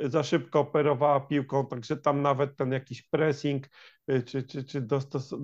za 0.01 0.23
szybko 0.23 0.61
operowała 0.61 1.21
piłką, 1.21 1.67
także 1.67 1.97
tam 1.97 2.23
nawet 2.23 2.57
ten 2.57 2.73
jakiś 2.73 3.03
pressing 3.03 3.69
y, 4.11 4.23
czy, 4.23 4.43
czy, 4.43 4.65
czy 4.65 4.81
dostos- 4.83 5.37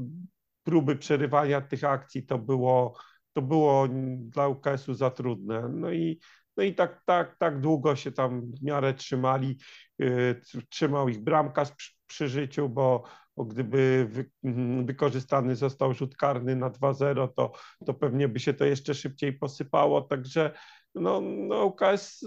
próby 0.63 0.97
przerywania 0.97 1.61
tych 1.61 1.85
akcji 1.85 2.27
to 2.27 2.39
było, 2.39 2.99
to 3.33 3.43
było 3.43 3.89
dla 4.19 4.49
UKS-u 4.49 4.95
za 4.95 5.11
trudne. 5.11 5.69
No 5.69 5.93
i, 5.93 6.21
no 6.61 6.65
i 6.65 6.75
tak, 6.75 7.03
tak, 7.05 7.37
tak 7.39 7.61
długo 7.61 7.97
się 7.97 8.13
tam 8.13 8.53
w 8.53 8.63
miarę 8.63 8.95
trzymali, 8.95 9.59
y, 10.03 10.41
trzymał 10.69 11.09
ich 11.09 11.25
bramkarz 11.25 11.71
przy, 11.73 11.93
przy 12.07 12.29
życiu, 12.29 12.69
bo, 12.69 13.03
bo 13.37 13.45
gdyby 13.45 14.07
wy, 14.11 14.31
mm, 14.45 14.87
wykorzystany 14.87 15.57
został 15.57 15.95
rzut 15.95 16.17
karny 16.17 16.57
na 16.57 16.71
2-0, 16.71 17.29
to, 17.37 17.53
to 17.87 17.95
pewnie 17.95 18.29
by 18.29 18.41
się 18.41 18.55
to 18.55 18.65
jeszcze 18.65 18.95
szybciej 18.95 19.33
posypało, 19.33 20.01
także 20.03 20.53
no, 20.95 21.21
no 21.21 21.65
UKS 21.65 22.27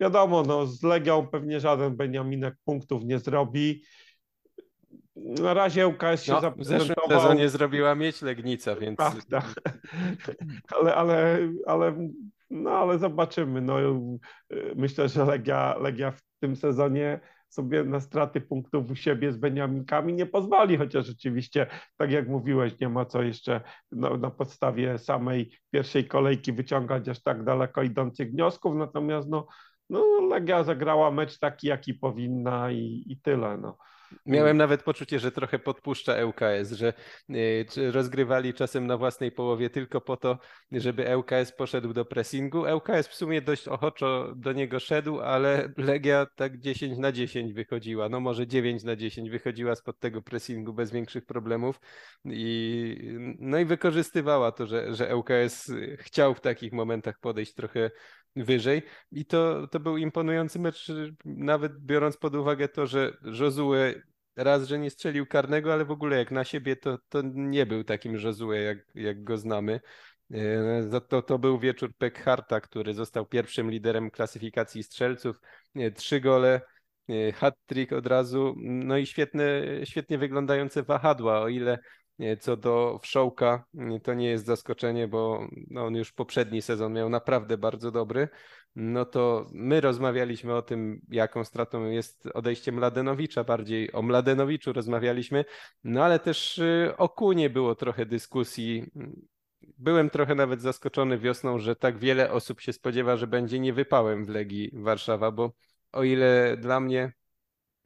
wiadomo, 0.00 0.42
no, 0.42 0.66
z 0.66 0.82
Legią 0.82 1.26
pewnie 1.26 1.60
żaden 1.60 1.96
Beniaminek 1.96 2.54
punktów 2.64 3.04
nie 3.04 3.18
zrobi. 3.18 3.82
Na 5.16 5.54
razie 5.54 5.88
UKS 5.88 6.22
się 6.22 6.32
no, 6.32 6.40
zaprezentował. 6.40 6.86
W 6.86 6.96
zeszłym 6.96 7.20
sezonie 7.20 7.48
zrobiła 7.48 7.94
mieć 7.94 8.22
Legnica, 8.22 8.76
więc... 8.76 8.98
Tak, 8.98 9.24
tak. 9.24 9.54
ale, 10.80 10.94
ale, 10.94 11.38
ale, 11.66 12.08
no, 12.50 12.70
ale 12.70 12.98
zobaczymy. 12.98 13.60
No, 13.60 13.76
myślę, 14.76 15.08
że 15.08 15.24
Legia, 15.24 15.76
Legia 15.78 16.10
w 16.10 16.22
tym 16.40 16.56
sezonie 16.56 17.20
sobie 17.48 17.84
na 17.84 18.00
straty 18.00 18.40
punktów 18.40 18.90
u 18.90 18.96
siebie 18.96 19.32
z 19.32 19.36
Beniaminkami 19.36 20.14
nie 20.14 20.26
pozwoli, 20.26 20.76
chociaż 20.76 21.06
rzeczywiście, 21.06 21.66
tak 21.96 22.10
jak 22.10 22.28
mówiłeś, 22.28 22.80
nie 22.80 22.88
ma 22.88 23.04
co 23.04 23.22
jeszcze 23.22 23.60
no, 23.92 24.16
na 24.16 24.30
podstawie 24.30 24.98
samej 24.98 25.52
pierwszej 25.70 26.08
kolejki 26.08 26.52
wyciągać 26.52 27.08
aż 27.08 27.22
tak 27.22 27.44
daleko 27.44 27.82
idących 27.82 28.30
wniosków, 28.30 28.74
natomiast 28.74 29.28
no, 29.28 29.46
no 29.90 30.20
Legia 30.20 30.64
zagrała 30.64 31.10
mecz 31.10 31.38
taki, 31.38 31.66
jaki 31.66 31.94
powinna 31.94 32.70
i, 32.70 33.04
i 33.06 33.20
tyle. 33.20 33.58
No. 33.58 33.78
Miałem 34.26 34.56
nawet 34.56 34.82
poczucie, 34.82 35.18
że 35.18 35.32
trochę 35.32 35.58
podpuszcza 35.58 36.24
ŁKS, 36.24 36.72
że 36.72 36.92
y, 37.30 37.92
rozgrywali 37.92 38.54
czasem 38.54 38.86
na 38.86 38.96
własnej 38.96 39.32
połowie 39.32 39.70
tylko 39.70 40.00
po 40.00 40.16
to, 40.16 40.38
żeby 40.72 41.16
ŁKS 41.16 41.52
poszedł 41.52 41.92
do 41.92 42.04
pressingu. 42.04 42.64
ŁKS 42.76 43.08
w 43.08 43.14
sumie 43.14 43.42
dość 43.42 43.68
ochoczo 43.68 44.32
do 44.36 44.52
niego 44.52 44.80
szedł, 44.80 45.20
ale 45.20 45.72
Legia 45.76 46.26
tak 46.36 46.58
10 46.58 46.98
na 46.98 47.12
10 47.12 47.52
wychodziła, 47.52 48.08
no 48.08 48.20
może 48.20 48.46
9 48.46 48.84
na 48.84 48.96
10 48.96 49.30
wychodziła 49.30 49.74
spod 49.74 49.98
tego 49.98 50.22
pressingu 50.22 50.72
bez 50.72 50.90
większych 50.90 51.26
problemów 51.26 51.80
i 52.24 52.96
no 53.38 53.58
i 53.58 53.64
wykorzystywała 53.64 54.52
to, 54.52 54.66
że, 54.66 54.94
że 54.94 55.16
ŁKS 55.16 55.72
chciał 55.98 56.34
w 56.34 56.40
takich 56.40 56.72
momentach 56.72 57.18
podejść 57.20 57.54
trochę 57.54 57.90
wyżej 58.44 58.82
i 59.12 59.24
to, 59.24 59.66
to 59.68 59.80
był 59.80 59.96
imponujący 59.96 60.58
mecz, 60.58 60.92
nawet 61.24 61.78
biorąc 61.78 62.16
pod 62.16 62.34
uwagę 62.34 62.68
to, 62.68 62.86
że 62.86 63.16
Josue 63.40 63.74
raz, 64.36 64.68
że 64.68 64.78
nie 64.78 64.90
strzelił 64.90 65.26
karnego, 65.26 65.72
ale 65.72 65.84
w 65.84 65.90
ogóle 65.90 66.18
jak 66.18 66.30
na 66.30 66.44
siebie 66.44 66.76
to, 66.76 66.98
to 67.08 67.22
nie 67.34 67.66
był 67.66 67.84
takim 67.84 68.14
Josue, 68.14 68.52
jak, 68.52 68.78
jak 68.94 69.24
go 69.24 69.38
znamy. 69.38 69.80
E, 70.34 71.00
to, 71.08 71.22
to 71.22 71.38
był 71.38 71.58
wieczór 71.58 71.94
Pekharta, 71.98 72.60
który 72.60 72.94
został 72.94 73.26
pierwszym 73.26 73.70
liderem 73.70 74.10
klasyfikacji 74.10 74.82
strzelców. 74.82 75.40
E, 75.76 75.90
trzy 75.90 76.20
gole, 76.20 76.60
e, 77.08 77.32
hat-trick 77.32 77.92
od 77.92 78.06
razu, 78.06 78.54
no 78.58 78.96
i 78.96 79.06
świetne, 79.06 79.62
świetnie 79.84 80.18
wyglądające 80.18 80.82
wahadła, 80.82 81.40
o 81.40 81.48
ile 81.48 81.78
co 82.40 82.56
do 82.56 82.98
Wszołka, 83.02 83.64
to 84.02 84.14
nie 84.14 84.28
jest 84.28 84.46
zaskoczenie, 84.46 85.08
bo 85.08 85.48
no, 85.70 85.86
on 85.86 85.94
już 85.94 86.12
poprzedni 86.12 86.62
sezon 86.62 86.92
miał 86.92 87.08
naprawdę 87.08 87.58
bardzo 87.58 87.90
dobry. 87.90 88.28
No 88.76 89.04
to 89.04 89.46
my 89.52 89.80
rozmawialiśmy 89.80 90.54
o 90.54 90.62
tym, 90.62 91.00
jaką 91.08 91.44
stratą 91.44 91.86
jest 91.86 92.28
odejście 92.34 92.72
Mladenowicza, 92.72 93.44
bardziej 93.44 93.92
o 93.92 94.02
Mladenowiczu 94.02 94.72
rozmawialiśmy, 94.72 95.44
no 95.84 96.04
ale 96.04 96.18
też 96.18 96.58
y, 96.58 96.94
o 96.96 97.08
Kunie 97.08 97.50
było 97.50 97.74
trochę 97.74 98.06
dyskusji. 98.06 98.90
Byłem 99.78 100.10
trochę 100.10 100.34
nawet 100.34 100.62
zaskoczony 100.62 101.18
wiosną, 101.18 101.58
że 101.58 101.76
tak 101.76 101.98
wiele 101.98 102.32
osób 102.32 102.60
się 102.60 102.72
spodziewa, 102.72 103.16
że 103.16 103.26
będzie 103.26 103.60
niewypałem 103.60 104.24
w 104.24 104.28
Legii 104.28 104.70
Warszawa, 104.72 105.30
bo 105.30 105.52
o 105.92 106.04
ile 106.04 106.56
dla 106.56 106.80
mnie 106.80 107.12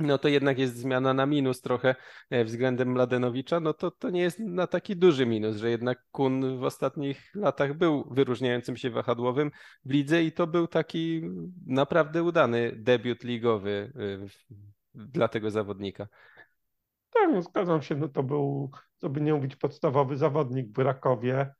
no 0.07 0.19
to 0.19 0.29
jednak 0.29 0.59
jest 0.59 0.77
zmiana 0.77 1.15
na 1.15 1.27
minus 1.27 1.61
trochę 1.61 1.95
e, 2.31 2.45
względem 2.45 2.93
Mladenowicza, 2.93 3.61
no 3.61 3.75
to 3.75 3.91
to 3.91 4.11
nie 4.11 4.21
jest 4.21 4.39
na 4.39 4.67
taki 4.67 4.97
duży 4.97 5.27
minus, 5.27 5.57
że 5.57 5.71
jednak 5.71 6.05
Kun 6.11 6.59
w 6.59 6.65
ostatnich 6.65 7.35
latach 7.35 7.75
był 7.75 8.05
wyróżniającym 8.11 8.77
się 8.77 8.91
wahadłowym 8.91 9.51
w 9.85 9.91
lidze 9.91 10.23
i 10.23 10.33
to 10.33 10.47
był 10.47 10.67
taki 10.67 11.23
naprawdę 11.67 12.23
udany 12.23 12.73
debiut 12.77 13.25
ligowy 13.25 13.93
e, 13.97 14.27
dla 14.95 15.29
tego 15.29 15.51
zawodnika. 15.51 16.09
Tak, 17.15 17.31
no 17.33 17.43
zgadzam 17.43 17.83
się, 17.83 17.95
no 17.95 18.09
to 18.09 18.23
był, 18.23 18.71
co 18.97 19.09
by 19.09 19.21
nie 19.21 19.35
mówić, 19.35 19.57
podstawowy 19.57 20.17
zawodnik 20.17 20.73
w 20.77 20.79
Rakowie. 20.79 21.55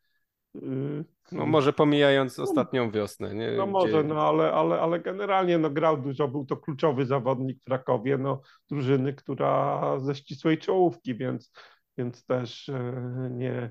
No 1.33 1.47
może 1.47 1.73
pomijając 1.73 2.39
ostatnią 2.39 2.91
wiosnę. 2.91 3.35
Nie? 3.35 3.53
No 3.53 3.67
może, 3.67 4.05
no 4.05 4.29
ale, 4.29 4.53
ale, 4.53 4.81
ale 4.81 5.01
generalnie 5.01 5.59
no, 5.59 5.71
grał 5.71 6.03
dużo, 6.03 6.29
był 6.29 6.47
to 6.47 6.57
kluczowy 6.57 7.07
zawodnik 7.07 7.61
w 7.61 7.65
Krakowie, 7.65 8.19
no, 8.19 8.41
drużyny, 8.71 9.13
która 9.13 9.81
ze 10.01 10.15
ścisłej 10.15 10.59
czołówki, 10.59 11.15
więc, 11.15 11.53
więc 11.99 12.27
też 12.27 12.69
e, 12.69 13.29
nie, 13.31 13.71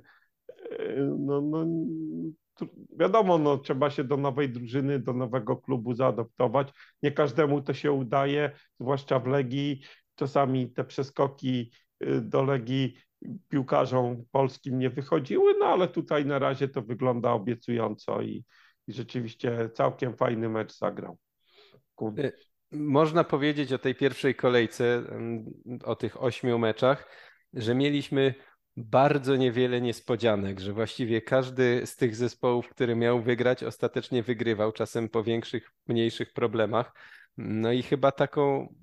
e, 0.70 0.96
no, 1.20 1.42
no, 1.42 1.66
wiadomo, 3.00 3.38
no, 3.38 3.58
trzeba 3.58 3.90
się 3.90 4.04
do 4.04 4.18
nowej 4.18 4.50
drużyny, 4.50 5.00
do 5.00 5.14
nowego 5.14 5.58
klubu 5.58 5.94
zaadoptować. 5.94 6.74
Nie 7.04 7.12
każdemu 7.12 7.62
to 7.62 7.74
się 7.74 7.92
udaje, 7.92 8.52
zwłaszcza 8.80 9.20
w 9.20 9.28
Legii. 9.28 9.82
Czasami 10.16 10.72
te 10.72 10.84
przeskoki 10.84 11.72
y, 12.04 12.22
do 12.22 12.44
Legii 12.44 12.96
piłkarzom 13.50 14.26
polskim 14.32 14.80
nie 14.80 14.90
wychodziły, 14.90 15.54
no 15.60 15.66
ale 15.66 15.88
tutaj 15.88 16.26
na 16.26 16.40
razie 16.40 16.68
to 16.68 16.82
wygląda 16.82 17.32
obiecująco 17.32 18.22
i, 18.22 18.46
i 18.88 18.94
rzeczywiście 18.94 19.70
całkiem 19.74 20.18
fajny 20.18 20.50
mecz 20.50 20.78
zagrał. 20.78 21.18
Y, 22.18 22.32
można 22.72 23.24
powiedzieć 23.24 23.74
o 23.74 23.78
tej 23.78 23.96
pierwszej 23.96 24.36
kolejce, 24.36 25.04
o 25.84 25.96
tych 25.96 26.24
ośmiu 26.24 26.60
meczach, 26.60 27.08
że 27.54 27.76
mieliśmy 27.76 28.36
bardzo 28.78 29.36
niewiele 29.36 29.82
niespodzianek, 29.82 30.60
że 30.60 30.74
właściwie 30.74 31.22
każdy 31.22 31.82
z 31.86 31.96
tych 31.96 32.16
zespołów, 32.16 32.70
który 32.70 32.96
miał 32.96 33.22
wygrać, 33.22 33.64
ostatecznie 33.64 34.24
wygrywał, 34.24 34.72
czasem 34.72 35.10
po 35.10 35.24
większych, 35.24 35.72
mniejszych 35.88 36.34
problemach. 36.34 36.94
No 37.38 37.72
i 37.72 37.84
chyba 37.84 38.12
taką 38.12 38.76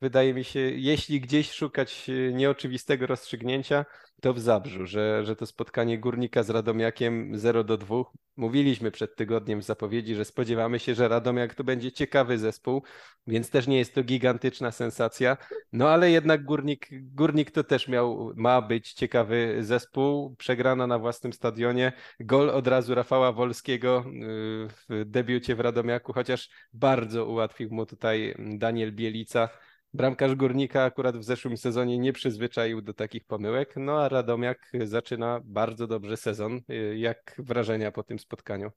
wydaje 0.00 0.34
mi 0.34 0.44
się, 0.44 0.60
jeśli 0.60 1.20
gdzieś 1.20 1.50
szukać 1.50 2.10
e, 2.10 2.32
nieoczywistego 2.32 3.06
rozstrzygnięcia, 3.06 3.84
to 4.20 4.34
w 4.34 4.40
Zabrzu, 4.40 4.86
że, 4.86 5.24
że 5.24 5.36
to 5.36 5.46
spotkanie 5.46 5.98
Górnika 5.98 6.42
z 6.42 6.50
Radomiakiem 6.50 7.38
0 7.38 7.64
do 7.64 7.76
2. 7.76 7.96
Mówiliśmy 8.36 8.90
przed 8.90 9.16
tygodniem 9.16 9.60
w 9.60 9.64
zapowiedzi, 9.64 10.14
że 10.14 10.24
spodziewamy 10.24 10.78
się, 10.78 10.94
że 10.94 11.08
Radomiak 11.08 11.54
to 11.54 11.64
będzie 11.64 11.92
ciekawy 11.92 12.38
zespół, 12.38 12.82
więc 13.26 13.50
też 13.50 13.66
nie 13.66 13.78
jest 13.78 13.94
to 13.94 14.02
gigantyczna 14.02 14.70
sensacja. 14.70 15.36
No 15.72 15.88
ale 15.88 16.10
jednak 16.10 16.44
Górnik, 16.44 16.88
Górnik 16.92 17.50
to 17.50 17.64
też 17.64 17.88
miał, 17.88 18.32
ma 18.36 18.62
być 18.62 18.92
ciekawy 18.92 19.56
zespół. 19.60 20.36
Przegrana 20.36 20.86
na 20.86 20.98
własnym 20.98 21.32
stadionie. 21.32 21.92
Gol 22.20 22.50
od 22.50 22.66
razu 22.66 22.94
Rafała 22.94 23.32
Wolskiego 23.32 24.04
y, 24.06 24.68
w 24.88 25.04
debiucie 25.06 25.54
w 25.54 25.60
Radomiaku, 25.60 26.12
chociaż 26.12 26.50
bardzo 26.72 27.26
ułatwił 27.26 27.70
mu 27.70 27.86
tutaj 27.86 28.34
Daniel 28.38 28.92
Bielica 28.92 29.48
Bramkarz 29.94 30.34
Górnika 30.34 30.84
akurat 30.84 31.16
w 31.16 31.24
zeszłym 31.24 31.56
sezonie 31.56 31.98
nie 31.98 32.12
przyzwyczaił 32.12 32.82
do 32.82 32.94
takich 32.94 33.24
pomyłek, 33.24 33.74
no 33.76 34.02
a 34.02 34.08
Radomiak 34.08 34.72
zaczyna 34.84 35.40
bardzo 35.44 35.86
dobrze 35.86 36.16
sezon. 36.16 36.60
Jak 36.94 37.34
wrażenia 37.38 37.92
po 37.92 38.02
tym 38.02 38.18
spotkaniu? 38.18 38.70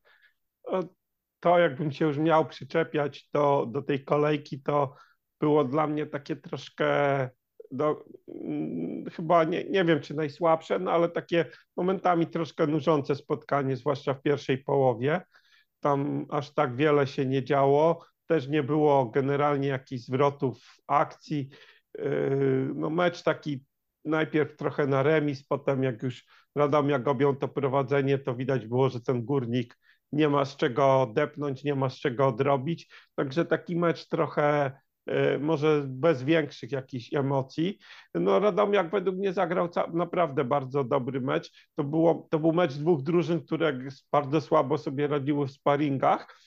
To 1.39 1.59
jakbym 1.59 1.91
się 1.91 2.05
już 2.05 2.17
miał 2.17 2.45
przyczepiać 2.45 3.29
do, 3.33 3.67
do 3.71 3.81
tej 3.81 4.03
kolejki, 4.03 4.61
to 4.61 4.95
było 5.39 5.63
dla 5.63 5.87
mnie 5.87 6.05
takie 6.05 6.35
troszkę 6.35 7.29
do, 7.71 8.05
chyba 9.15 9.43
nie, 9.43 9.63
nie 9.63 9.85
wiem 9.85 10.01
czy 10.01 10.13
najsłabsze, 10.13 10.79
no 10.79 10.91
ale 10.91 11.09
takie 11.09 11.45
momentami 11.77 12.27
troszkę 12.27 12.67
nużące 12.67 13.15
spotkanie, 13.15 13.75
zwłaszcza 13.75 14.13
w 14.13 14.21
pierwszej 14.21 14.57
połowie. 14.57 15.21
Tam 15.79 16.25
aż 16.29 16.53
tak 16.53 16.75
wiele 16.75 17.07
się 17.07 17.25
nie 17.25 17.43
działo. 17.43 18.05
Też 18.31 18.47
nie 18.47 18.63
było 18.63 19.05
generalnie 19.05 19.67
jakichś 19.67 20.03
zwrotów 20.03 20.57
akcji. 20.87 21.49
No 22.75 22.89
mecz 22.89 23.23
taki 23.23 23.65
najpierw 24.05 24.55
trochę 24.55 24.87
na 24.87 25.03
remis, 25.03 25.43
potem 25.47 25.83
jak 25.83 26.03
już 26.03 26.25
Radomiak 26.55 27.07
objął 27.07 27.35
to 27.35 27.47
prowadzenie, 27.47 28.17
to 28.17 28.35
widać 28.35 28.67
było, 28.67 28.89
że 28.89 29.01
ten 29.01 29.25
górnik 29.25 29.77
nie 30.11 30.29
ma 30.29 30.45
z 30.45 30.57
czego 30.57 31.11
depnąć, 31.13 31.63
nie 31.63 31.75
ma 31.75 31.89
z 31.89 31.95
czego 31.99 32.27
odrobić. 32.27 32.93
Także 33.15 33.45
taki 33.45 33.75
mecz 33.75 34.07
trochę 34.07 34.71
e, 35.05 35.39
może 35.39 35.83
bez 35.87 36.23
większych 36.23 36.71
jakichś 36.71 37.13
emocji. 37.13 37.79
No 38.13 38.39
Radomiak 38.39 38.91
według 38.91 39.15
mnie 39.15 39.33
zagrał 39.33 39.69
naprawdę 39.93 40.43
bardzo 40.43 40.83
dobry 40.83 41.21
mecz. 41.21 41.69
To, 41.75 41.83
było, 41.83 42.27
to 42.29 42.39
był 42.39 42.53
mecz 42.53 42.73
dwóch 42.73 43.01
drużyn, 43.01 43.41
które 43.41 43.79
bardzo 44.11 44.41
słabo 44.41 44.77
sobie 44.77 45.07
radziły 45.07 45.47
w 45.47 45.51
sparingach. 45.51 46.37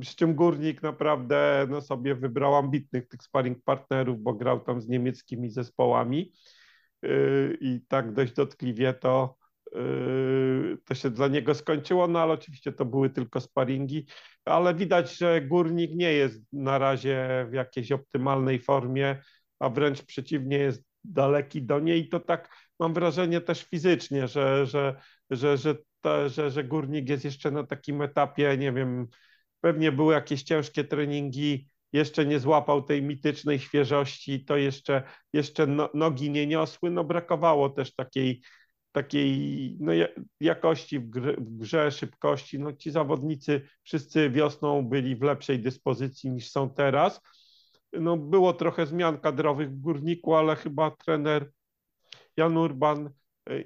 Przy 0.00 0.16
czym 0.16 0.34
Górnik 0.34 0.82
naprawdę 0.82 1.66
no, 1.70 1.80
sobie 1.80 2.14
wybrał 2.14 2.56
ambitnych 2.56 3.08
tych 3.08 3.22
sparring 3.22 3.64
partnerów, 3.64 4.20
bo 4.20 4.34
grał 4.34 4.60
tam 4.60 4.80
z 4.80 4.88
niemieckimi 4.88 5.50
zespołami 5.50 6.32
yy, 7.02 7.58
i 7.60 7.80
tak 7.88 8.12
dość 8.12 8.32
dotkliwie 8.32 8.94
to, 8.94 9.36
yy, 9.74 10.78
to 10.84 10.94
się 10.94 11.10
dla 11.10 11.28
niego 11.28 11.54
skończyło, 11.54 12.08
no 12.08 12.20
ale 12.20 12.32
oczywiście 12.32 12.72
to 12.72 12.84
były 12.84 13.10
tylko 13.10 13.40
sparingi, 13.40 14.06
ale 14.44 14.74
widać, 14.74 15.18
że 15.18 15.40
Górnik 15.40 15.94
nie 15.94 16.12
jest 16.12 16.42
na 16.52 16.78
razie 16.78 17.46
w 17.50 17.52
jakiejś 17.52 17.92
optymalnej 17.92 18.58
formie, 18.58 19.22
a 19.58 19.68
wręcz 19.68 20.02
przeciwnie 20.02 20.58
jest 20.58 20.88
daleki 21.04 21.62
do 21.62 21.80
niej. 21.80 22.00
I 22.00 22.08
to 22.08 22.20
tak 22.20 22.48
mam 22.80 22.94
wrażenie 22.94 23.40
też 23.40 23.64
fizycznie, 23.64 24.28
że, 24.28 24.66
że, 24.66 25.00
że, 25.30 25.56
że, 25.56 25.74
to, 26.00 26.28
że, 26.28 26.50
że 26.50 26.64
Górnik 26.64 27.08
jest 27.08 27.24
jeszcze 27.24 27.50
na 27.50 27.66
takim 27.66 28.02
etapie, 28.02 28.56
nie 28.58 28.72
wiem, 28.72 29.06
Pewnie 29.60 29.92
były 29.92 30.14
jakieś 30.14 30.42
ciężkie 30.42 30.84
treningi, 30.84 31.68
jeszcze 31.92 32.26
nie 32.26 32.40
złapał 32.40 32.82
tej 32.82 33.02
mitycznej 33.02 33.58
świeżości, 33.58 34.44
to 34.44 34.56
jeszcze, 34.56 35.02
jeszcze 35.32 35.66
no, 35.66 35.90
nogi 35.94 36.30
nie 36.30 36.46
niosły, 36.46 36.90
no 36.90 37.04
brakowało 37.04 37.70
też 37.70 37.94
takiej, 37.94 38.42
takiej 38.92 39.76
no, 39.80 39.92
jakości 40.40 40.98
w 40.98 41.08
grze, 41.08 41.32
w 41.32 41.56
grze, 41.56 41.90
szybkości. 41.90 42.58
No, 42.58 42.72
ci 42.72 42.90
zawodnicy 42.90 43.60
wszyscy 43.82 44.30
wiosną 44.30 44.82
byli 44.88 45.16
w 45.16 45.22
lepszej 45.22 45.58
dyspozycji 45.58 46.30
niż 46.30 46.50
są 46.50 46.70
teraz. 46.70 47.20
No, 47.92 48.16
było 48.16 48.52
trochę 48.52 48.86
zmian 48.86 49.18
kadrowych 49.18 49.70
w 49.70 49.80
Górniku, 49.80 50.34
ale 50.34 50.56
chyba 50.56 50.90
trener 50.90 51.50
Jan 52.36 52.56
Urban 52.56 53.10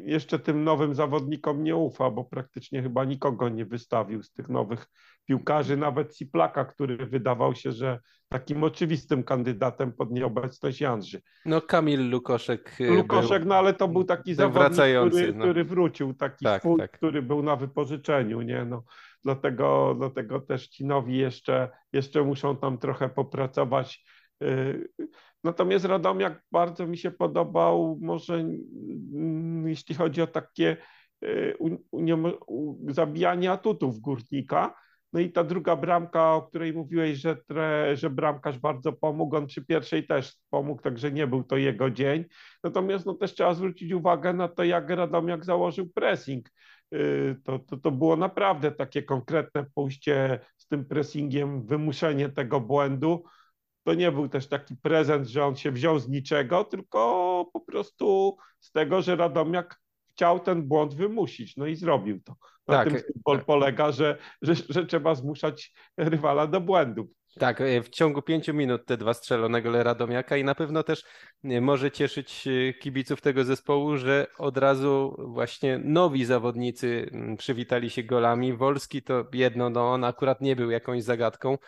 jeszcze 0.01 0.39
tym 0.39 0.65
nowym 0.65 0.95
zawodnikom 0.95 1.63
nie 1.63 1.77
ufa, 1.77 2.11
bo 2.11 2.25
praktycznie 2.25 2.83
chyba 2.83 3.05
nikogo 3.05 3.49
nie 3.49 3.67
wystawił 3.67 4.23
z 4.23 4.33
tych 4.33 4.49
nowych 4.49 4.87
piłkarzy, 5.27 5.77
nawet 5.77 6.17
Ciplaka, 6.17 6.65
który 6.65 7.07
wydawał 7.07 7.55
się, 7.55 7.73
że 7.73 7.99
takim 8.29 8.65
oczywistym 8.65 9.25
kandydatem 9.25 9.93
pod 9.93 10.11
nieobecność 10.11 10.81
Janży. 10.81 11.21
No 11.47 11.61
Kamil 11.61 12.11
Lukoszek. 12.11 12.77
E, 12.81 12.85
Lukoszek, 12.85 13.45
no 13.45 13.55
ale 13.55 13.75
to 13.75 13.89
był 13.89 14.05
taki 14.05 14.35
zawodnik, 14.35 14.73
który, 15.09 15.33
no. 15.35 15.45
który 15.45 15.65
wrócił, 15.65 16.15
taki 16.15 16.45
tak, 16.45 16.63
swój, 16.63 16.79
tak. 16.79 16.91
który 16.91 17.23
był 17.23 17.43
na 17.43 17.57
wypożyczeniu, 17.57 18.43
nie? 18.43 18.65
No, 18.65 18.85
dlatego, 19.25 19.95
dlatego 19.99 20.41
też 20.41 20.69
ci 20.69 20.85
nowi 20.85 21.17
jeszcze, 21.17 21.69
jeszcze 21.93 22.23
muszą 22.23 22.57
tam 22.57 22.79
trochę 22.79 23.09
popracować 23.09 24.05
e, 24.05 24.22
Natomiast 25.45 25.85
Radomiak 25.85 26.43
bardzo 26.53 26.87
mi 26.87 26.99
się 26.99 27.11
podobał, 27.11 27.99
może 28.01 28.35
mm, 28.35 29.69
jeśli 29.69 29.95
chodzi 29.95 30.23
o 30.23 30.27
takie 30.27 30.77
e, 31.25 31.55
zabijanie 32.89 33.53
atutów 33.53 34.01
górnika. 34.01 34.75
No 35.13 35.21
i 35.21 35.33
ta 35.33 35.45
druga 35.45 35.77
bramka, 35.77 36.35
o 36.35 36.43
której 36.43 36.73
mówiłeś, 36.73 37.19
że, 37.19 37.37
tre, 37.37 37.97
że 37.97 38.11
bramkarz 38.11 38.59
bardzo 38.59 38.93
pomógł, 38.93 39.37
on 39.37 39.47
przy 39.47 39.65
pierwszej 39.65 40.07
też 40.07 40.37
pomógł, 40.51 40.83
także 40.83 41.13
nie 41.13 41.27
był 41.27 41.45
to 41.45 41.57
jego 41.57 41.91
dzień. 41.91 42.25
Natomiast 42.65 43.07
no, 43.07 43.15
też 43.15 43.35
trzeba 43.35 43.55
zwrócić 43.55 43.93
uwagę 43.93 44.33
na 44.33 44.49
to, 44.49 44.65
jak 44.65 44.91
Radomiak 44.91 45.45
założył 45.45 45.89
pressing. 45.89 46.49
E, 46.93 46.99
to, 47.45 47.59
to, 47.59 47.77
to 47.77 47.91
było 47.91 48.17
naprawdę 48.17 48.73
takie 48.73 49.03
konkretne 49.03 49.65
pójście 49.75 50.41
z 50.57 50.69
tym 50.69 50.85
pressingiem, 50.85 51.67
wymuszenie 51.67 52.29
tego 52.29 52.61
błędu 52.61 53.25
to 53.85 53.95
nie 53.95 54.13
był 54.13 54.29
też 54.29 54.49
taki 54.49 54.77
prezent, 54.77 55.29
że 55.29 55.45
on 55.45 55.57
się 55.57 55.73
wziął 55.73 55.99
z 55.99 56.09
niczego, 56.09 56.65
tylko 56.65 57.51
po 57.53 57.61
prostu 57.61 58.37
z 58.61 58.73
tego, 58.73 59.03
że 59.03 59.17
Radomiak 59.17 59.81
chciał 60.11 60.41
ten 60.41 60.63
błąd 60.63 60.95
wymusić, 60.95 61.57
no 61.57 61.67
i 61.67 61.77
zrobił 61.77 62.21
to. 62.21 62.37
Na 62.69 62.75
tak, 62.75 62.89
tym 62.89 62.99
futbol 62.99 63.37
tak. 63.37 63.47
polega, 63.47 63.93
że, 63.93 64.19
że, 64.43 64.55
że 64.69 64.87
trzeba 64.87 65.15
zmuszać 65.15 65.73
rywala 65.97 66.47
do 66.47 66.61
błędów. 66.61 67.07
Tak, 67.39 67.61
e, 67.61 67.83
w 67.83 67.89
ciągu 67.89 68.23
pięciu 68.23 68.55
minut 68.55 68.87
te 68.87 68.97
dwa 68.97 69.15
strzelone 69.15 69.63
gole 69.63 69.83
Radomiaka 69.83 70.37
i 70.37 70.45
na 70.45 70.55
pewno 70.55 70.83
też 70.83 71.05
e, 71.45 71.61
może 71.61 71.91
cieszyć 71.91 72.47
e, 72.47 72.73
kibiców 72.75 73.21
tego 73.21 73.45
zespołu, 73.45 73.97
że 73.97 74.27
od 74.39 74.59
razu 74.59 75.17
właśnie 75.19 75.79
nowi 75.85 76.25
zawodnicy 76.25 77.11
przywitali 77.39 77.91
się 77.91 78.03
golami. 78.03 78.57
Wolski 78.57 79.03
to 79.03 79.25
jedno, 79.33 79.71
no 79.71 79.93
on 79.93 80.05
akurat 80.05 80.41
nie 80.41 80.57
był 80.57 80.71
jakąś 80.71 81.03
zagadką, 81.03 81.59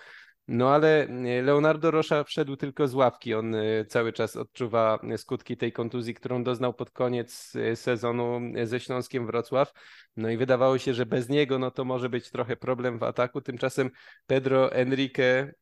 no 0.48 0.70
ale 0.70 1.08
e, 1.08 1.42
Leonardo 1.42 1.90
Rocha 1.90 2.24
wszedł 2.24 2.56
tylko 2.56 2.88
z 2.88 2.94
ławki. 2.94 3.34
On 3.34 3.54
e, 3.54 3.84
cały 3.84 4.12
czas 4.12 4.36
odczuwa 4.36 4.98
skutki 5.16 5.56
tej 5.56 5.72
kontuzji, 5.72 6.14
którą 6.14 6.44
doznał 6.44 6.74
pod 6.74 6.90
koniec 6.90 7.56
e, 7.56 7.76
sezonu 7.76 8.40
ze 8.64 8.80
Śląskiem 8.80 9.26
Wrocław. 9.26 9.72
No 10.16 10.30
i 10.30 10.36
wydawało 10.36 10.78
się, 10.78 10.94
że 10.94 11.06
bez 11.06 11.28
niego 11.28 11.58
no 11.58 11.70
to 11.70 11.84
może 11.84 12.08
być 12.08 12.30
trochę 12.30 12.56
problem 12.56 12.98
w 12.98 13.02
ataku. 13.02 13.40
Tymczasem 13.40 13.90
Pedro 14.26 14.72
Enrique 14.72 15.54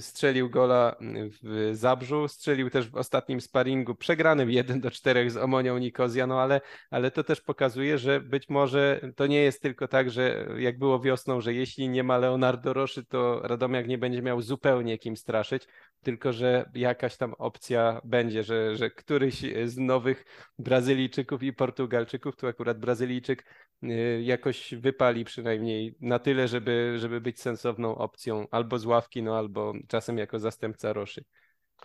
strzelił 0.00 0.50
gola 0.50 0.96
w 1.42 1.70
Zabrzu, 1.72 2.28
strzelił 2.28 2.70
też 2.70 2.90
w 2.90 2.96
ostatnim 2.96 3.40
sparingu 3.40 3.94
przegranym 3.94 4.50
1 4.60 4.80
do 4.80 4.90
4 4.90 5.30
z 5.30 5.36
Omonią 5.36 5.78
Nikozja, 5.78 6.26
no 6.26 6.40
ale, 6.40 6.60
ale 6.90 7.10
to 7.10 7.24
też 7.24 7.40
pokazuje, 7.40 7.98
że 7.98 8.20
być 8.20 8.48
może 8.48 9.00
to 9.16 9.26
nie 9.26 9.42
jest 9.42 9.62
tylko 9.62 9.88
tak, 9.88 10.10
że 10.10 10.46
jak 10.58 10.78
było 10.78 11.00
wiosną, 11.00 11.40
że 11.40 11.54
jeśli 11.54 11.88
nie 11.88 12.04
ma 12.04 12.18
Leonardo 12.18 12.72
Roszy, 12.72 13.04
to 13.04 13.40
Radomiak 13.42 13.88
nie 13.88 13.98
będzie 13.98 14.22
miał 14.22 14.42
zupełnie 14.42 14.98
kim 14.98 15.16
straszyć, 15.16 15.66
tylko 16.02 16.32
że 16.32 16.70
jakaś 16.74 17.16
tam 17.16 17.34
opcja 17.38 18.00
będzie, 18.04 18.42
że, 18.42 18.76
że 18.76 18.90
któryś 18.90 19.44
z 19.64 19.78
nowych 19.78 20.24
Brazylijczyków 20.58 21.42
i 21.42 21.52
Portugalczyków, 21.52 22.36
tu 22.36 22.46
akurat 22.46 22.78
Brazylijczyk, 22.78 23.44
y, 23.82 24.22
jakoś 24.22 24.74
wypali 24.74 25.24
przynajmniej 25.24 25.96
na 26.00 26.18
tyle, 26.18 26.48
żeby, 26.48 26.94
żeby 26.98 27.20
być 27.20 27.40
sensowną 27.40 27.98
opcją 27.98 28.46
albo 28.50 28.78
z 28.78 28.86
ławki, 28.86 29.22
no 29.22 29.38
albo 29.38 29.72
czasem 29.88 30.18
jako 30.18 30.38
zastępca 30.38 30.92
Roszy. 30.92 31.24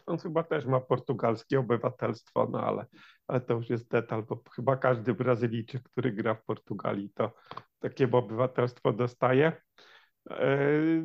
On 0.05 0.17
chyba 0.17 0.43
też 0.43 0.65
ma 0.65 0.79
portugalskie 0.79 1.59
obywatelstwo, 1.59 2.47
no 2.51 2.59
ale, 2.59 2.85
ale 3.27 3.41
to 3.41 3.53
już 3.53 3.69
jest 3.69 3.89
detal, 3.89 4.23
bo 4.23 4.43
chyba 4.55 4.77
każdy 4.77 5.13
Brazylijczyk, 5.13 5.83
który 5.83 6.11
gra 6.11 6.35
w 6.35 6.43
Portugalii, 6.43 7.09
to 7.09 7.31
takie 7.79 8.09
obywatelstwo 8.11 8.93
dostaje. 8.93 9.51
E, 10.31 10.57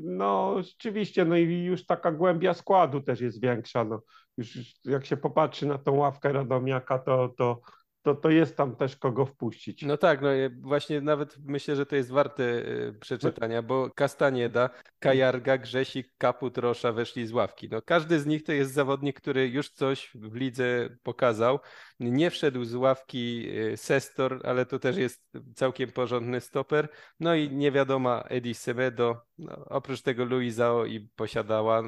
no 0.02 0.54
rzeczywiście, 0.62 1.24
no 1.24 1.37
i 1.37 1.64
już 1.64 1.87
taka 1.87 2.12
głębia 2.12 2.54
składu 2.54 3.00
też 3.00 3.20
jest 3.20 3.40
większa. 3.42 3.85
No, 3.85 4.02
już 4.37 4.59
jak 4.85 5.06
się 5.06 5.16
popatrzy 5.16 5.66
na 5.66 5.78
tą 5.78 5.94
ławkę 5.94 6.33
Radomiaka, 6.33 6.98
to, 6.98 7.28
to, 7.28 7.61
to, 8.02 8.14
to 8.14 8.30
jest 8.30 8.56
tam 8.56 8.76
też 8.76 8.96
kogo 8.96 9.26
wpuścić. 9.26 9.82
No 9.82 9.96
tak, 9.96 10.22
no 10.22 10.28
właśnie 10.60 11.00
nawet 11.00 11.36
myślę, 11.44 11.76
że 11.76 11.86
to 11.86 11.96
jest 11.96 12.10
warte 12.10 12.44
e, 12.44 12.92
przeczytania, 12.92 13.62
bo 13.62 13.90
Kastanieda, 13.90 14.70
Kajarga, 14.98 15.58
Grzesik, 15.58 16.08
Kaput, 16.18 16.58
Rosza 16.58 16.92
weszli 16.92 17.26
z 17.26 17.32
ławki. 17.32 17.68
No 17.70 17.82
każdy 17.82 18.20
z 18.20 18.26
nich 18.26 18.42
to 18.42 18.52
jest 18.52 18.72
zawodnik, 18.72 19.20
który 19.20 19.48
już 19.48 19.70
coś 19.70 20.10
w 20.14 20.34
lidze 20.34 20.96
pokazał. 21.02 21.58
Nie 22.00 22.30
wszedł 22.30 22.64
z 22.64 22.74
ławki 22.74 23.48
e, 23.72 23.76
Sestor, 23.76 24.40
ale 24.44 24.66
to 24.66 24.78
też 24.78 24.96
jest 24.96 25.30
całkiem 25.54 25.92
porządny 25.92 26.40
stoper. 26.40 26.88
No 27.20 27.34
i 27.34 27.50
nie 27.50 27.72
wiadoma 27.72 28.24
Edi 28.28 28.54
Semedo, 28.54 29.20
no, 29.38 29.64
oprócz 29.64 30.02
tego 30.02 30.24
Luizao 30.24 30.84
i 30.84 31.00
posiadała. 31.00 31.82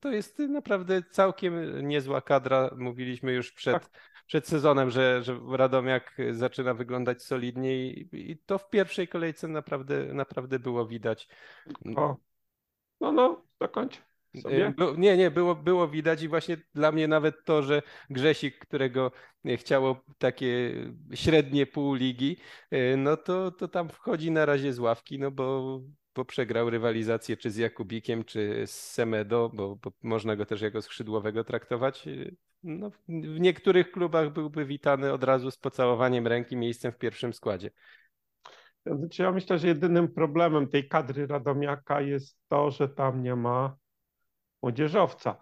To 0.00 0.12
jest 0.12 0.38
naprawdę 0.38 1.02
całkiem 1.10 1.88
niezła 1.88 2.20
kadra. 2.20 2.70
Mówiliśmy 2.76 3.32
już 3.32 3.52
przed, 3.52 3.82
tak. 3.82 3.90
Przed 4.28 4.48
sezonem, 4.48 4.90
że, 4.90 5.22
że 5.22 5.40
Radomiak 5.50 6.16
zaczyna 6.30 6.74
wyglądać 6.74 7.22
solidnie 7.22 7.86
i, 7.86 8.08
i 8.30 8.38
to 8.38 8.58
w 8.58 8.70
pierwszej 8.70 9.08
kolejce 9.08 9.48
naprawdę, 9.48 10.14
naprawdę 10.14 10.58
było 10.58 10.86
widać. 10.86 11.28
O. 11.96 12.16
No, 13.00 13.12
no, 13.12 13.42
dokończ. 13.60 14.02
Sobie? 14.42 14.74
Nie, 14.98 15.16
nie, 15.16 15.30
było, 15.30 15.54
było 15.54 15.88
widać 15.88 16.22
i 16.22 16.28
właśnie 16.28 16.56
dla 16.74 16.92
mnie 16.92 17.08
nawet 17.08 17.44
to, 17.44 17.62
że 17.62 17.82
Grzesik, 18.10 18.58
którego 18.58 19.12
chciało 19.56 20.00
takie 20.18 20.74
średnie 21.14 21.66
pół 21.66 21.94
ligi, 21.94 22.36
no 22.96 23.16
to, 23.16 23.50
to 23.50 23.68
tam 23.68 23.88
wchodzi 23.88 24.30
na 24.30 24.46
razie 24.46 24.72
z 24.72 24.78
ławki, 24.78 25.18
no 25.18 25.30
bo, 25.30 25.80
bo 26.18 26.24
przegrał 26.24 26.70
rywalizację 26.70 27.36
czy 27.36 27.50
z 27.50 27.56
Jakubikiem, 27.56 28.24
czy 28.24 28.66
z 28.66 28.70
Semedo, 28.70 29.50
bo, 29.54 29.76
bo 29.76 29.92
można 30.02 30.36
go 30.36 30.46
też 30.46 30.60
jako 30.60 30.82
skrzydłowego 30.82 31.44
traktować 31.44 32.04
no, 32.62 32.90
w 33.08 33.40
niektórych 33.40 33.90
klubach 33.90 34.32
byłby 34.32 34.64
witany 34.64 35.12
od 35.12 35.24
razu 35.24 35.50
z 35.50 35.56
pocałowaniem 35.56 36.26
ręki 36.26 36.56
miejscem 36.56 36.92
w 36.92 36.98
pierwszym 36.98 37.32
składzie. 37.32 37.70
Znaczy 38.86 39.22
ja 39.22 39.32
myślę, 39.32 39.58
że 39.58 39.68
jedynym 39.68 40.08
problemem 40.08 40.68
tej 40.68 40.88
kadry 40.88 41.26
Radomiaka 41.26 42.00
jest 42.00 42.38
to, 42.48 42.70
że 42.70 42.88
tam 42.88 43.22
nie 43.22 43.36
ma 43.36 43.76
młodzieżowca. 44.62 45.38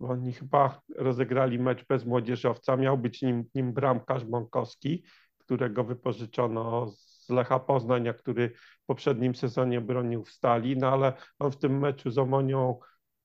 Bo 0.00 0.08
oni 0.08 0.32
chyba 0.32 0.80
rozegrali 0.96 1.58
mecz 1.58 1.86
bez 1.86 2.04
młodzieżowca. 2.04 2.76
Miał 2.76 2.98
być 2.98 3.22
nim, 3.22 3.44
nim 3.54 3.72
bramkarz 3.72 4.24
Bąkowski, 4.24 5.04
którego 5.38 5.84
wypożyczono 5.84 6.90
z 6.90 7.17
Lecha 7.30 7.58
Poznań, 7.58 8.08
który 8.18 8.48
w 8.82 8.86
poprzednim 8.86 9.34
sezonie 9.34 9.80
bronił 9.80 10.24
w 10.24 10.30
Stali, 10.30 10.76
no 10.76 10.88
ale 10.88 11.12
on 11.38 11.50
w 11.50 11.56
tym 11.56 11.78
meczu 11.78 12.10
z 12.10 12.18
Omonią, 12.18 12.78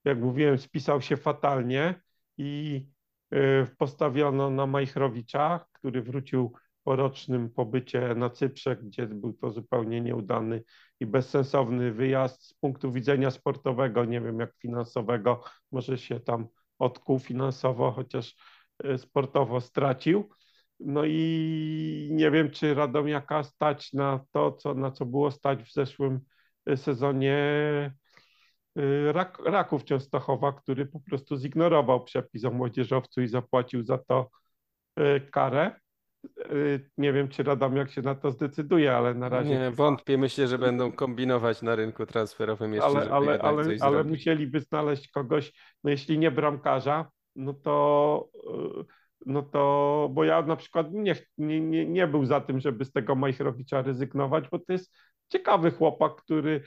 jak 0.05 0.19
mówiłem, 0.19 0.57
spisał 0.57 1.01
się 1.01 1.17
fatalnie 1.17 2.01
i 2.37 2.85
y, 3.33 3.67
postawiono 3.77 4.49
na 4.49 4.65
Majchrowicza, 4.65 5.65
który 5.71 6.01
wrócił 6.01 6.53
po 6.83 6.95
rocznym 6.95 7.49
pobycie 7.49 8.15
na 8.15 8.29
Cyprze, 8.29 8.75
gdzie 8.75 9.07
był 9.07 9.33
to 9.33 9.51
zupełnie 9.51 10.01
nieudany 10.01 10.63
i 10.99 11.05
bezsensowny 11.05 11.91
wyjazd 11.91 12.43
z 12.43 12.53
punktu 12.53 12.91
widzenia 12.91 13.31
sportowego, 13.31 14.05
nie 14.05 14.21
wiem 14.21 14.39
jak 14.39 14.55
finansowego, 14.57 15.43
może 15.71 15.97
się 15.97 16.19
tam 16.19 16.47
odkuł 16.79 17.19
finansowo, 17.19 17.91
chociaż 17.91 18.35
y, 18.85 18.97
sportowo 18.97 19.61
stracił. 19.61 20.29
No 20.85 21.01
i 21.05 22.09
nie 22.11 22.31
wiem, 22.31 22.51
czy 22.51 22.73
Radomiaka 22.73 23.43
stać 23.43 23.93
na 23.93 24.19
to, 24.31 24.51
co, 24.51 24.73
na 24.73 24.91
co 24.91 25.05
było 25.05 25.31
stać 25.31 25.63
w 25.63 25.73
zeszłym 25.73 26.19
y, 26.69 26.77
sezonie 26.77 27.37
Rak, 29.11 29.39
Raków 29.45 29.83
Częstochowa, 29.83 30.53
który 30.53 30.85
po 30.85 30.99
prostu 30.99 31.37
zignorował 31.37 32.03
przepis 32.03 32.45
o 32.45 32.51
młodzieżowcu 32.51 33.21
i 33.21 33.27
zapłacił 33.27 33.83
za 33.83 33.97
to 33.97 34.29
karę. 35.31 35.71
Y, 36.51 36.89
nie 36.97 37.13
wiem, 37.13 37.27
czy 37.27 37.43
Radomiak 37.43 37.91
się 37.91 38.01
na 38.01 38.15
to 38.15 38.31
zdecyduje, 38.31 38.95
ale 38.95 39.13
na 39.13 39.29
razie. 39.29 39.49
Nie, 39.49 39.71
wątpię. 39.71 40.17
Myślę, 40.17 40.47
że 40.47 40.57
będą 40.57 40.91
kombinować 40.91 41.61
na 41.61 41.75
rynku 41.75 42.05
transferowym 42.05 42.73
jeszcze, 42.73 42.87
ale, 42.87 43.11
ale, 43.11 43.39
ale, 43.41 43.75
ale 43.81 44.03
musieliby 44.03 44.59
znaleźć 44.59 45.11
kogoś, 45.11 45.53
no 45.83 45.89
jeśli 45.91 46.17
nie 46.17 46.31
bramkarza, 46.31 47.09
no 47.35 47.53
to 47.53 48.29
y, 48.79 49.02
no 49.25 49.41
to, 49.41 50.09
bo 50.13 50.23
ja 50.23 50.41
na 50.41 50.55
przykład 50.55 50.87
nie, 50.91 51.15
nie, 51.37 51.85
nie 51.85 52.07
był 52.07 52.25
za 52.25 52.41
tym, 52.41 52.59
żeby 52.59 52.85
z 52.85 52.91
tego 52.91 53.15
Majchrowicza 53.15 53.81
rezygnować, 53.81 54.49
bo 54.51 54.59
to 54.59 54.73
jest 54.73 54.95
ciekawy 55.29 55.71
chłopak, 55.71 56.15
który, 56.15 56.61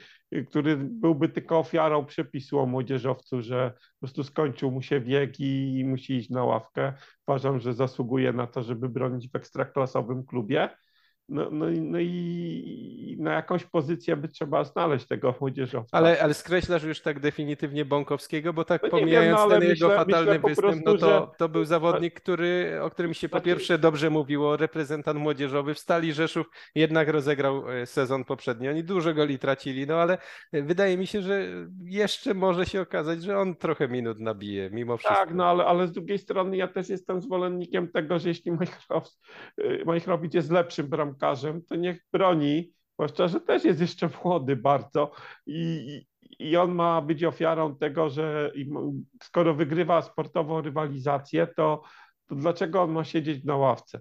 który 0.49 0.77
byłby 0.77 1.29
tylko 1.29 1.59
ofiarą 1.59 2.05
przepisu 2.05 2.59
o 2.59 2.67
młodzieżowcu, 2.67 3.43
że 3.43 3.71
po 3.71 3.99
prostu 4.01 4.25
skończył 4.25 4.71
mu 4.71 4.83
się 4.83 5.01
wiek 5.01 5.41
i 5.41 5.85
musi 5.87 6.17
iść 6.17 6.31
na 6.31 6.45
ławkę. 6.45 6.93
Uważam, 7.29 7.61
że 7.61 7.75
zasługuje 7.75 8.33
na 8.33 8.47
to, 8.47 8.63
żeby 8.63 8.89
bronić 8.89 9.31
w 9.31 9.37
ekstraklasowym 9.37 10.25
klubie. 10.25 10.69
No, 11.29 11.51
no, 11.51 11.67
no 11.81 11.99
i 12.01 13.17
na 13.21 13.33
jakąś 13.33 13.65
pozycję 13.65 14.17
by 14.17 14.29
trzeba 14.29 14.65
znaleźć 14.65 15.07
tego 15.07 15.35
młodzieżowca. 15.41 15.99
Ale, 15.99 16.23
ale 16.23 16.35
skreślasz 16.35 16.83
już 16.83 17.01
tak 17.01 17.21
definitywnie 17.21 17.85
Bąkowskiego, 17.85 18.53
bo 18.53 18.65
tak 18.65 18.83
no 18.83 18.89
pomijając 18.89 19.41
wiem, 19.41 19.49
no, 19.49 19.51
ten 19.51 19.69
myślę, 19.69 19.75
jego 19.75 19.97
fatalny 19.97 20.33
myślę 20.33 20.49
występ, 20.49 20.85
prostu, 20.85 21.07
no 21.07 21.21
to, 21.21 21.33
to 21.39 21.49
był 21.49 21.65
zawodnik, 21.65 22.15
który, 22.15 22.79
o 22.83 22.91
którym 22.91 23.15
się 23.15 23.29
po 23.29 23.37
znaczy- 23.37 23.45
pierwsze 23.45 23.79
dobrze 23.79 24.11
mówiło, 24.11 24.57
reprezentant 24.57 25.19
młodzieżowy 25.19 25.75
w 25.75 25.79
Stali 25.79 26.13
Rzeszów 26.13 26.51
jednak 26.75 27.09
rozegrał 27.09 27.71
e, 27.71 27.87
sezon 27.87 28.25
poprzedni. 28.25 28.69
Oni 28.69 28.85
dużo 28.85 29.15
goli 29.15 29.39
tracili, 29.39 29.87
no 29.87 29.95
ale 29.95 30.19
wydaje 30.53 30.97
mi 30.97 31.07
się, 31.07 31.23
że 31.23 31.47
jeszcze 31.85 32.35
może 32.35 32.67
się 32.67 32.81
okazać, 32.81 33.23
że 33.23 33.39
on 33.39 33.57
trochę 33.57 33.89
minut 33.89 34.21
nabije 34.21 34.71
mimo 34.71 34.97
wszystko. 34.97 35.17
Tak, 35.17 35.35
no 35.35 35.47
ale, 35.47 35.65
ale 35.65 35.87
z 35.87 35.93
drugiej 35.93 36.19
strony 36.19 36.57
ja 36.57 36.69
też 36.69 36.89
jestem 36.89 37.21
zwolennikiem 37.21 37.89
tego, 37.89 38.19
że 38.19 38.29
jeśli 38.29 38.53
Majchrowicz 39.87 40.35
jest 40.35 40.51
lepszym 40.51 40.87
bramkarzem, 40.87 41.16
to 41.69 41.77
niech 41.77 42.07
broni, 42.13 42.73
zwłaszcza, 42.95 43.29
że 43.29 43.41
też 43.41 43.65
jest 43.65 43.81
jeszcze 43.81 44.11
młody 44.25 44.57
bardzo 44.57 45.13
i, 45.47 46.07
i 46.39 46.57
on 46.57 46.75
ma 46.75 47.03
być 47.03 47.25
ofiarą 47.25 47.77
tego, 47.77 48.11
że 48.11 48.53
skoro 49.23 49.55
wygrywa 49.55 50.03
sportową 50.03 50.61
rywalizację, 50.61 51.47
to, 51.47 51.83
to 52.27 52.35
dlaczego 52.35 52.83
on 52.83 52.93
ma 52.93 53.05
siedzieć 53.05 53.45
na 53.45 53.57
ławce? 53.57 54.01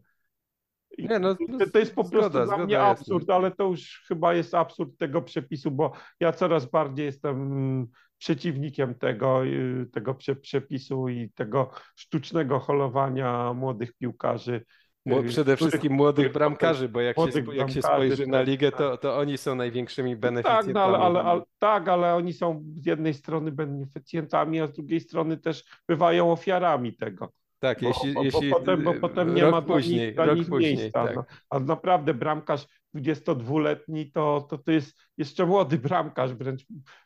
Nie, 0.97 1.19
no, 1.19 1.35
no, 1.47 1.57
to 1.73 1.79
jest 1.79 1.95
po 1.95 2.03
zgoda, 2.03 2.29
prostu 2.29 2.55
dla 2.55 2.65
mnie 2.65 2.81
absurd, 2.81 3.29
ale 3.29 3.51
to 3.51 3.63
już 3.63 4.03
chyba 4.07 4.33
jest 4.33 4.53
absurd 4.53 4.97
tego 4.97 5.21
przepisu, 5.21 5.71
bo 5.71 5.91
ja 6.19 6.31
coraz 6.31 6.65
bardziej 6.65 7.05
jestem 7.05 7.87
przeciwnikiem 8.17 8.95
tego, 8.95 9.45
y, 9.45 9.89
tego 9.93 10.15
przepisu 10.41 11.09
i 11.09 11.29
tego 11.29 11.71
sztucznego 11.95 12.59
holowania 12.59 13.53
młodych 13.53 13.93
piłkarzy 13.93 14.65
bo 15.05 15.23
przede 15.23 15.57
wszystkim 15.57 15.93
młodych 15.93 16.31
bramkarzy, 16.31 16.89
bo 16.89 17.01
jak, 17.01 17.17
się, 17.17 17.53
jak 17.53 17.71
się 17.71 17.81
spojrzy 17.81 18.27
na 18.27 18.41
ligę, 18.41 18.71
to, 18.71 18.91
tak. 18.91 19.01
to 19.01 19.17
oni 19.17 19.37
są 19.37 19.55
największymi 19.55 20.15
beneficjentami. 20.15 20.73
Tak, 20.73 20.91
no, 20.91 21.05
ale, 21.05 21.23
ale, 21.23 21.41
tak, 21.59 21.87
ale 21.87 22.15
oni 22.15 22.33
są 22.33 22.63
z 22.75 22.85
jednej 22.85 23.13
strony 23.13 23.51
beneficjentami, 23.51 24.61
a 24.61 24.67
z 24.67 24.71
drugiej 24.71 24.99
strony 24.99 25.37
też 25.37 25.63
bywają 25.87 26.31
ofiarami 26.31 26.93
tego. 26.93 27.31
Tak, 27.59 27.81
bo, 27.81 27.87
jeśli, 27.87 28.13
bo, 28.13 28.23
jeśli 28.23 28.49
bo 28.49 28.59
potem, 28.59 28.83
bo 28.83 28.93
potem 28.93 29.35
nie 29.35 29.45
ma 29.45 29.61
później, 29.61 30.13
dla 30.13 30.33
nich 30.33 30.49
później, 30.49 30.77
miejsca. 30.77 31.05
Tak. 31.05 31.15
No. 31.15 31.25
A 31.49 31.59
naprawdę 31.59 32.13
bramkarz 32.13 32.67
22-letni 32.95 34.11
to, 34.11 34.47
to 34.49 34.57
to 34.57 34.71
jest 34.71 34.97
jeszcze 35.17 35.45
młody 35.45 35.77
bramkarz, 35.77 36.33
wręcz, 36.33 36.65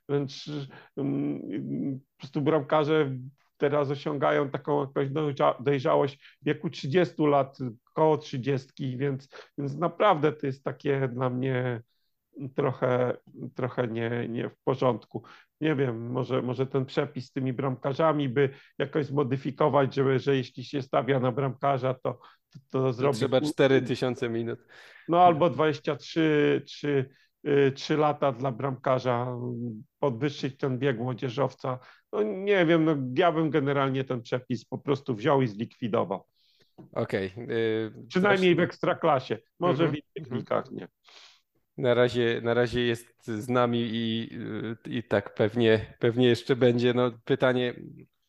wręcz 0.09 0.49
um, 0.95 1.39
po 2.15 2.17
prostu 2.17 2.41
bramkarze 2.41 3.11
teraz 3.59 3.91
osiągają 3.91 4.49
taką 4.49 4.81
jakąś 4.81 5.09
dojrzałość 5.59 6.17
w 6.41 6.45
wieku 6.45 6.69
30 6.69 7.15
lat, 7.23 7.57
koło 7.93 8.17
30, 8.17 8.97
więc, 8.97 9.29
więc 9.57 9.77
naprawdę 9.77 10.31
to 10.31 10.47
jest 10.47 10.63
takie 10.63 11.07
dla 11.07 11.29
mnie 11.29 11.81
trochę, 12.55 13.17
trochę 13.55 13.87
nie, 13.87 14.27
nie 14.29 14.49
w 14.49 14.57
porządku. 14.63 15.23
Nie 15.61 15.75
wiem, 15.75 16.11
może, 16.11 16.41
może 16.41 16.67
ten 16.67 16.85
przepis 16.85 17.25
z 17.25 17.31
tymi 17.31 17.53
bramkarzami 17.53 18.29
by 18.29 18.49
jakoś 18.77 19.05
zmodyfikować, 19.05 19.95
żeby, 19.95 20.19
że 20.19 20.35
jeśli 20.35 20.63
się 20.63 20.81
stawia 20.81 21.19
na 21.19 21.31
bramkarza, 21.31 21.93
to, 21.93 22.19
to, 22.49 22.59
to 22.69 22.93
zrobić. 22.93 23.19
Trzeba 23.19 23.41
4000 23.41 24.29
minut. 24.29 24.59
No 25.07 25.21
albo 25.23 25.49
23 25.49 26.63
czy 26.67 27.09
3 27.75 27.97
lata 27.97 28.31
dla 28.31 28.51
bramkarza, 28.51 29.37
podwyższyć 29.99 30.57
ten 30.57 30.79
bieg 30.79 30.97
młodzieżowca. 30.97 31.79
No 32.11 32.23
nie 32.23 32.65
wiem, 32.65 32.85
no 32.85 32.95
ja 33.17 33.31
bym 33.31 33.49
generalnie 33.49 34.03
ten 34.03 34.21
przepis 34.21 34.65
po 34.65 34.77
prostu 34.77 35.15
wziął 35.15 35.41
i 35.41 35.47
zlikwidował. 35.47 36.25
Okej. 36.93 37.33
Okay. 37.33 38.05
Przynajmniej 38.07 38.55
w 38.55 38.59
ekstraklasie, 38.59 39.37
może 39.59 39.83
mm 39.83 39.95
-hmm. 39.95 40.01
w 40.01 40.17
innych 40.17 40.27
mhm. 40.27 40.39
ligach 40.39 40.71
nie. 40.71 40.87
Na 41.77 41.93
razie, 41.93 42.41
na 42.43 42.53
razie 42.53 42.81
jest 42.81 43.27
z 43.27 43.49
nami 43.49 43.89
i, 43.93 44.29
i 44.85 45.03
tak 45.03 45.33
pewnie, 45.33 45.93
pewnie 45.99 46.27
jeszcze 46.27 46.55
będzie. 46.55 46.93
No, 46.93 47.11
pytanie, 47.25 47.73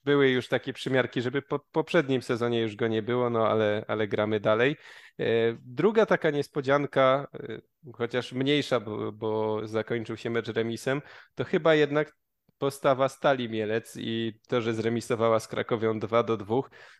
były 0.04 0.30
już 0.30 0.48
takie 0.48 0.72
przymiarki, 0.72 1.22
żeby 1.22 1.42
po 1.42 1.58
poprzednim 1.58 2.22
sezonie 2.22 2.60
już 2.60 2.76
go 2.76 2.88
nie 2.88 3.02
było, 3.02 3.30
no 3.30 3.48
ale, 3.48 3.84
ale 3.88 4.08
gramy 4.08 4.40
dalej. 4.40 4.76
E, 5.18 5.24
druga 5.64 6.06
taka 6.06 6.30
niespodzianka, 6.30 7.26
e, 7.34 7.60
chociaż 7.94 8.32
mniejsza, 8.32 8.80
bo, 8.80 9.12
bo 9.12 9.60
zakończył 9.68 10.16
się 10.16 10.30
mecz 10.30 10.48
remisem, 10.48 11.02
to 11.34 11.44
chyba 11.44 11.74
jednak 11.74 12.12
postawa 12.60 13.08
Stali 13.08 13.48
Mielec 13.48 13.96
i 13.96 14.40
to, 14.48 14.60
że 14.60 14.74
zremisowała 14.74 15.40
z 15.40 15.48
Krakowią 15.48 15.98
2 15.98 16.22
do 16.22 16.36
2. 16.36 16.56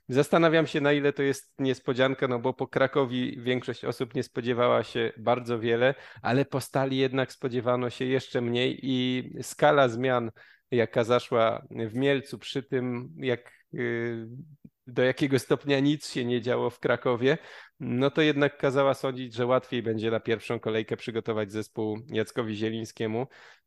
Zastanawiam 0.09 0.67
się, 0.67 0.81
na 0.81 0.93
ile 0.93 1.13
to 1.13 1.23
jest 1.23 1.53
niespodzianka, 1.59 2.29
no 2.29 2.39
bo 2.39 2.55
po 2.55 2.67
Krakowi 2.67 3.41
większość 3.41 3.85
osób 3.85 4.15
nie 4.15 4.23
spodziewała 4.23 4.83
się 4.83 5.13
bardzo 5.19 5.59
wiele, 5.59 5.95
ale 6.23 6.45
po 6.45 6.61
Stali 6.61 6.97
jednak 6.97 7.33
spodziewano 7.33 7.91
się 7.91 8.05
jeszcze 8.05 8.41
mniej 8.41 8.79
i 8.83 9.25
skala 9.43 9.89
zmian, 9.89 10.31
jaka 10.71 11.05
zaszła 11.05 11.67
w 11.71 11.95
Mielcu 11.95 12.39
przy 12.39 12.63
tym, 12.63 13.15
jak 13.17 13.53
y, 13.75 14.27
do 14.87 15.03
jakiego 15.03 15.39
stopnia 15.39 15.81
nic 15.81 16.11
się 16.13 16.25
nie 16.25 16.41
działo 16.41 16.71
w 16.71 16.79
Krakowie, 16.79 17.39
no 17.81 18.11
to 18.11 18.23
jednak 18.23 18.59
kazała 18.59 18.95
sądzić, 18.95 19.35
że 19.35 19.47
łatwiej 19.47 19.83
będzie 19.83 20.11
na 20.11 20.21
pierwszą 20.21 20.61
kolejkę 20.61 20.97
przygotować 20.97 21.53
zespół 21.53 21.99
Jackowi 22.09 22.57
Zielińskiemu. 22.57 23.27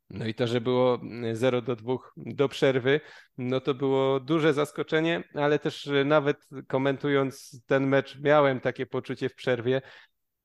No 0.10 0.26
i 0.26 0.34
to, 0.34 0.48
że 0.48 0.62
było 0.62 1.02
0 1.34 1.62
do 1.62 1.76
2 1.76 1.96
do 2.18 2.50
przerwy, 2.50 3.02
no 3.38 3.62
to 3.62 3.74
było 3.74 4.20
duże 4.20 4.54
zaskoczenie, 4.54 5.24
ale 5.34 5.60
też 5.60 5.90
nawet 6.06 6.38
komentując 6.68 7.62
ten 7.66 7.88
mecz, 7.88 8.20
miałem 8.20 8.60
takie 8.60 8.86
poczucie 8.86 9.30
w 9.30 9.36
przerwie, 9.36 9.82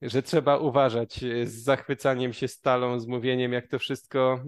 że 0.02 0.22
trzeba 0.22 0.56
uważać 0.56 1.20
z 1.44 1.62
zachwycaniem 1.62 2.32
się 2.32 2.48
stalą, 2.48 3.00
z 3.00 3.06
mówieniem, 3.06 3.52
jak 3.52 3.66
to 3.66 3.78
wszystko 3.78 4.40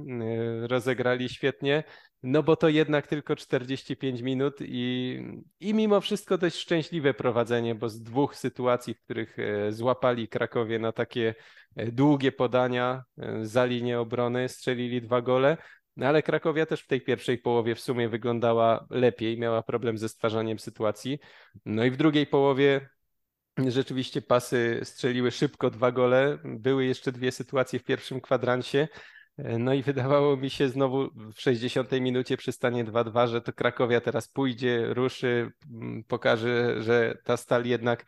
e, 0.63 0.67
rozegrali 0.67 1.29
świetnie, 1.29 1.85
no 2.23 2.43
bo 2.43 2.57
to 2.57 2.69
jednak 2.69 3.07
tylko 3.07 3.37
45 3.37 4.21
minut 4.21 4.57
i, 4.61 5.21
i 5.61 5.75
mimo 5.75 6.01
wszystko 6.01 6.39
dość 6.39 6.57
szczęśliwe 6.57 7.15
prowadzenie, 7.15 7.75
bo 7.75 7.89
z 7.89 8.03
dwóch 8.03 8.37
sytuacji, 8.37 8.95
w 8.95 9.01
których 9.01 9.39
e, 9.39 9.73
złapali 9.73 10.29
Krakowie 10.29 10.79
na 10.79 10.93
takie 10.93 11.35
e, 11.77 11.93
długie 11.93 12.33
podania 12.33 13.05
za 13.43 13.65
linię 13.65 14.01
obrony, 14.01 14.49
strzelili 14.49 15.03
dwa 15.03 15.23
gole, 15.23 15.57
No 15.97 16.07
ale 16.07 16.23
Krakowia 16.23 16.67
też 16.67 16.83
w 16.83 16.87
tej 16.87 17.01
pierwszej 17.01 17.39
połowie 17.39 17.75
w 17.75 17.81
sumie 17.81 18.09
wyglądała 18.09 18.87
lepiej, 18.91 19.39
miała 19.39 19.63
problem 19.63 19.99
ze 19.99 20.09
stwarzaniem 20.09 20.59
sytuacji. 20.59 21.19
No 21.65 21.85
i 21.85 21.91
w 21.91 21.97
drugiej 21.97 22.27
połowie 22.27 22.89
rzeczywiście 23.69 24.23
pasy 24.23 24.81
strzeliły 24.83 25.31
szybko 25.31 25.71
dwa 25.71 25.93
gole. 25.93 26.39
Były 26.45 26.85
jeszcze 26.85 27.13
dwie 27.13 27.33
sytuacje 27.33 27.79
w 27.79 27.85
pierwszym 27.85 28.21
kwadransie. 28.21 28.89
No 29.39 29.75
i 29.75 29.83
wydawało 29.83 30.37
mi 30.37 30.51
się 30.51 30.69
znowu 30.69 31.11
w 31.35 31.41
60 31.41 31.93
minucie 31.93 32.37
przy 32.37 32.53
stanie 32.53 32.85
2-2, 32.85 33.29
że 33.29 33.41
to 33.41 33.53
Krakowia 33.53 34.01
teraz 34.01 34.29
pójdzie, 34.29 34.95
ruszy, 34.95 35.53
pokaże, 36.09 36.83
że 36.83 37.19
ta 37.25 37.37
stal 37.37 37.65
jednak 37.65 38.05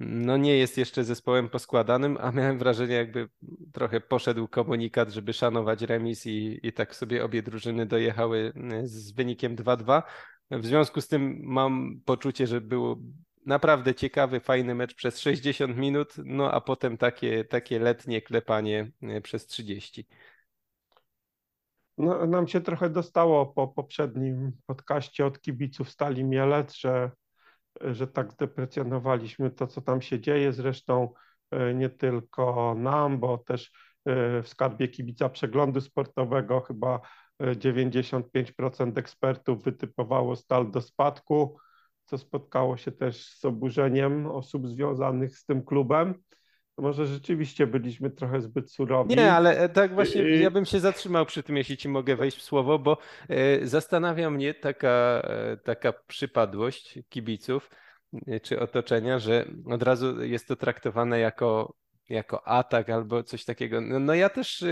no 0.00 0.36
nie 0.36 0.56
jest 0.56 0.78
jeszcze 0.78 1.04
zespołem 1.04 1.48
poskładanym, 1.48 2.18
a 2.20 2.32
miałem 2.32 2.58
wrażenie, 2.58 2.94
jakby 2.94 3.28
trochę 3.72 4.00
poszedł 4.00 4.48
komunikat, 4.48 5.10
żeby 5.10 5.32
szanować 5.32 5.82
remis 5.82 6.26
i, 6.26 6.60
i 6.62 6.72
tak 6.72 6.94
sobie 6.94 7.24
obie 7.24 7.42
drużyny 7.42 7.86
dojechały 7.86 8.52
z 8.84 9.12
wynikiem 9.12 9.56
2-2. 9.56 10.02
W 10.50 10.66
związku 10.66 11.00
z 11.00 11.08
tym 11.08 11.40
mam 11.42 12.00
poczucie, 12.04 12.46
że 12.46 12.60
było 12.60 12.96
naprawdę 13.48 13.94
ciekawy, 13.94 14.40
fajny 14.40 14.74
mecz 14.74 14.94
przez 14.94 15.18
60 15.20 15.76
minut, 15.76 16.14
no 16.24 16.52
a 16.52 16.60
potem 16.60 16.96
takie, 16.96 17.44
takie 17.44 17.78
letnie 17.78 18.22
klepanie 18.22 18.90
przez 19.22 19.46
30. 19.46 20.06
No, 21.98 22.26
nam 22.26 22.48
się 22.48 22.60
trochę 22.60 22.90
dostało 22.90 23.46
po 23.46 23.68
poprzednim 23.68 24.52
podcaście 24.66 25.26
od 25.26 25.40
kibiców 25.40 25.90
Stali 25.90 26.24
Mielec, 26.24 26.74
że, 26.74 27.10
że 27.80 28.06
tak 28.06 28.36
deprecjonowaliśmy 28.36 29.50
to, 29.50 29.66
co 29.66 29.80
tam 29.80 30.02
się 30.02 30.20
dzieje. 30.20 30.52
Zresztą 30.52 31.12
e, 31.50 31.74
nie 31.74 31.88
tylko 31.88 32.74
nam, 32.74 33.18
bo 33.18 33.38
też 33.38 33.70
e, 34.04 34.42
w 34.42 34.48
skarbie 34.48 34.88
kibica 34.88 35.28
przeglądu 35.28 35.80
sportowego 35.80 36.60
chyba 36.60 37.00
95% 37.40 38.96
e, 38.96 39.00
ekspertów 39.00 39.64
wytypowało 39.64 40.36
Stal 40.36 40.70
do 40.70 40.80
spadku, 40.80 41.58
co 42.08 42.18
spotkało 42.18 42.76
się 42.76 42.92
też 42.92 43.26
z 43.26 43.44
oburzeniem 43.44 44.26
osób 44.26 44.68
związanych 44.68 45.38
z 45.38 45.44
tym 45.44 45.62
klubem 45.62 46.14
może 46.78 47.06
rzeczywiście 47.06 47.66
byliśmy 47.66 48.10
trochę 48.10 48.40
zbyt 48.40 48.72
surowi. 48.72 49.16
Nie, 49.16 49.32
ale 49.32 49.58
e, 49.58 49.68
tak 49.68 49.94
właśnie 49.94 50.22
ja 50.22 50.50
bym 50.50 50.64
się 50.64 50.80
zatrzymał 50.80 51.26
przy 51.26 51.42
tym, 51.42 51.56
jeśli 51.56 51.76
ci 51.76 51.88
mogę 51.88 52.16
wejść 52.16 52.38
w 52.38 52.42
słowo, 52.42 52.78
bo 52.78 52.98
e, 53.28 53.66
zastanawia 53.66 54.30
mnie 54.30 54.54
taka, 54.54 55.22
e, 55.24 55.56
taka 55.56 55.92
przypadłość 55.92 56.98
kibiców 57.08 57.70
czy 58.42 58.60
otoczenia, 58.60 59.18
że 59.18 59.48
od 59.66 59.82
razu 59.82 60.24
jest 60.24 60.48
to 60.48 60.56
traktowane 60.56 61.18
jako 61.18 61.74
jako 62.08 62.48
atak 62.48 62.90
albo 62.90 63.22
coś 63.22 63.44
takiego. 63.44 63.80
No, 63.80 63.98
no 63.98 64.14
ja 64.14 64.28
też 64.28 64.64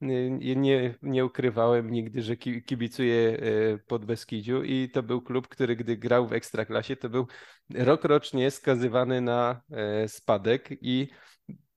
nie, 0.00 0.94
nie 1.02 1.24
ukrywałem 1.24 1.90
nigdy, 1.90 2.22
że 2.22 2.36
kibicuję 2.36 3.38
pod 3.86 4.04
Beskidziu 4.04 4.62
i 4.62 4.90
to 4.90 5.02
był 5.02 5.22
klub, 5.22 5.48
który 5.48 5.76
gdy 5.76 5.96
grał 5.96 6.26
w 6.28 6.32
Ekstraklasie, 6.32 6.96
to 6.96 7.08
był 7.08 7.26
rokrocznie 7.74 8.50
skazywany 8.50 9.20
na 9.20 9.62
spadek 10.06 10.68
i 10.80 11.08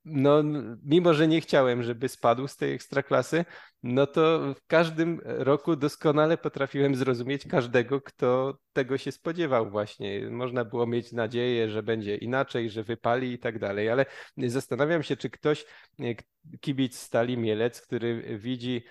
no, 0.05 0.43
mimo 0.83 1.13
że 1.13 1.27
nie 1.27 1.41
chciałem, 1.41 1.83
żeby 1.83 2.09
spadł 2.09 2.47
z 2.47 2.57
tej 2.57 2.73
ekstraklasy, 2.73 3.45
no 3.83 4.07
to 4.07 4.53
w 4.53 4.65
każdym 4.67 5.21
roku 5.23 5.75
doskonale 5.75 6.37
potrafiłem 6.37 6.95
zrozumieć 6.95 7.47
każdego, 7.47 8.01
kto 8.01 8.57
tego 8.73 8.97
się 8.97 9.11
spodziewał 9.11 9.69
właśnie. 9.69 10.29
Można 10.29 10.65
było 10.65 10.87
mieć 10.87 11.11
nadzieję, 11.11 11.69
że 11.69 11.83
będzie 11.83 12.15
inaczej, 12.15 12.69
że 12.69 12.83
wypali 12.83 13.31
i 13.31 13.39
tak 13.39 13.59
dalej, 13.59 13.89
ale 13.89 14.05
zastanawiam 14.37 15.03
się, 15.03 15.17
czy 15.17 15.29
ktoś, 15.29 15.65
kibic 16.61 16.97
Stali 16.97 17.37
Mielec, 17.37 17.81
który 17.81 18.39
widzi 18.39 18.83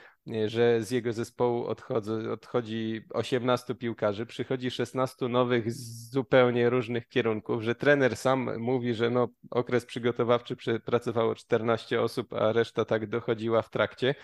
że 0.46 0.82
z 0.82 0.90
jego 0.90 1.12
zespołu 1.12 1.64
odchodzi, 1.66 2.10
odchodzi 2.32 3.04
18 3.10 3.74
piłkarzy, 3.74 4.26
przychodzi 4.26 4.70
16 4.70 5.28
nowych 5.28 5.72
z 5.72 6.10
zupełnie 6.10 6.70
różnych 6.70 7.08
kierunków, 7.08 7.62
że 7.62 7.74
trener 7.74 8.16
sam 8.16 8.58
mówi, 8.58 8.94
że 8.94 9.10
no, 9.10 9.28
okres 9.50 9.86
przygotowawczy 9.86 10.56
pracowało 10.84 11.34
14 11.34 12.00
osób, 12.00 12.32
a 12.32 12.52
reszta 12.52 12.84
tak 12.84 13.06
dochodziła 13.06 13.62
w 13.62 13.70
trakcie. 13.70 14.14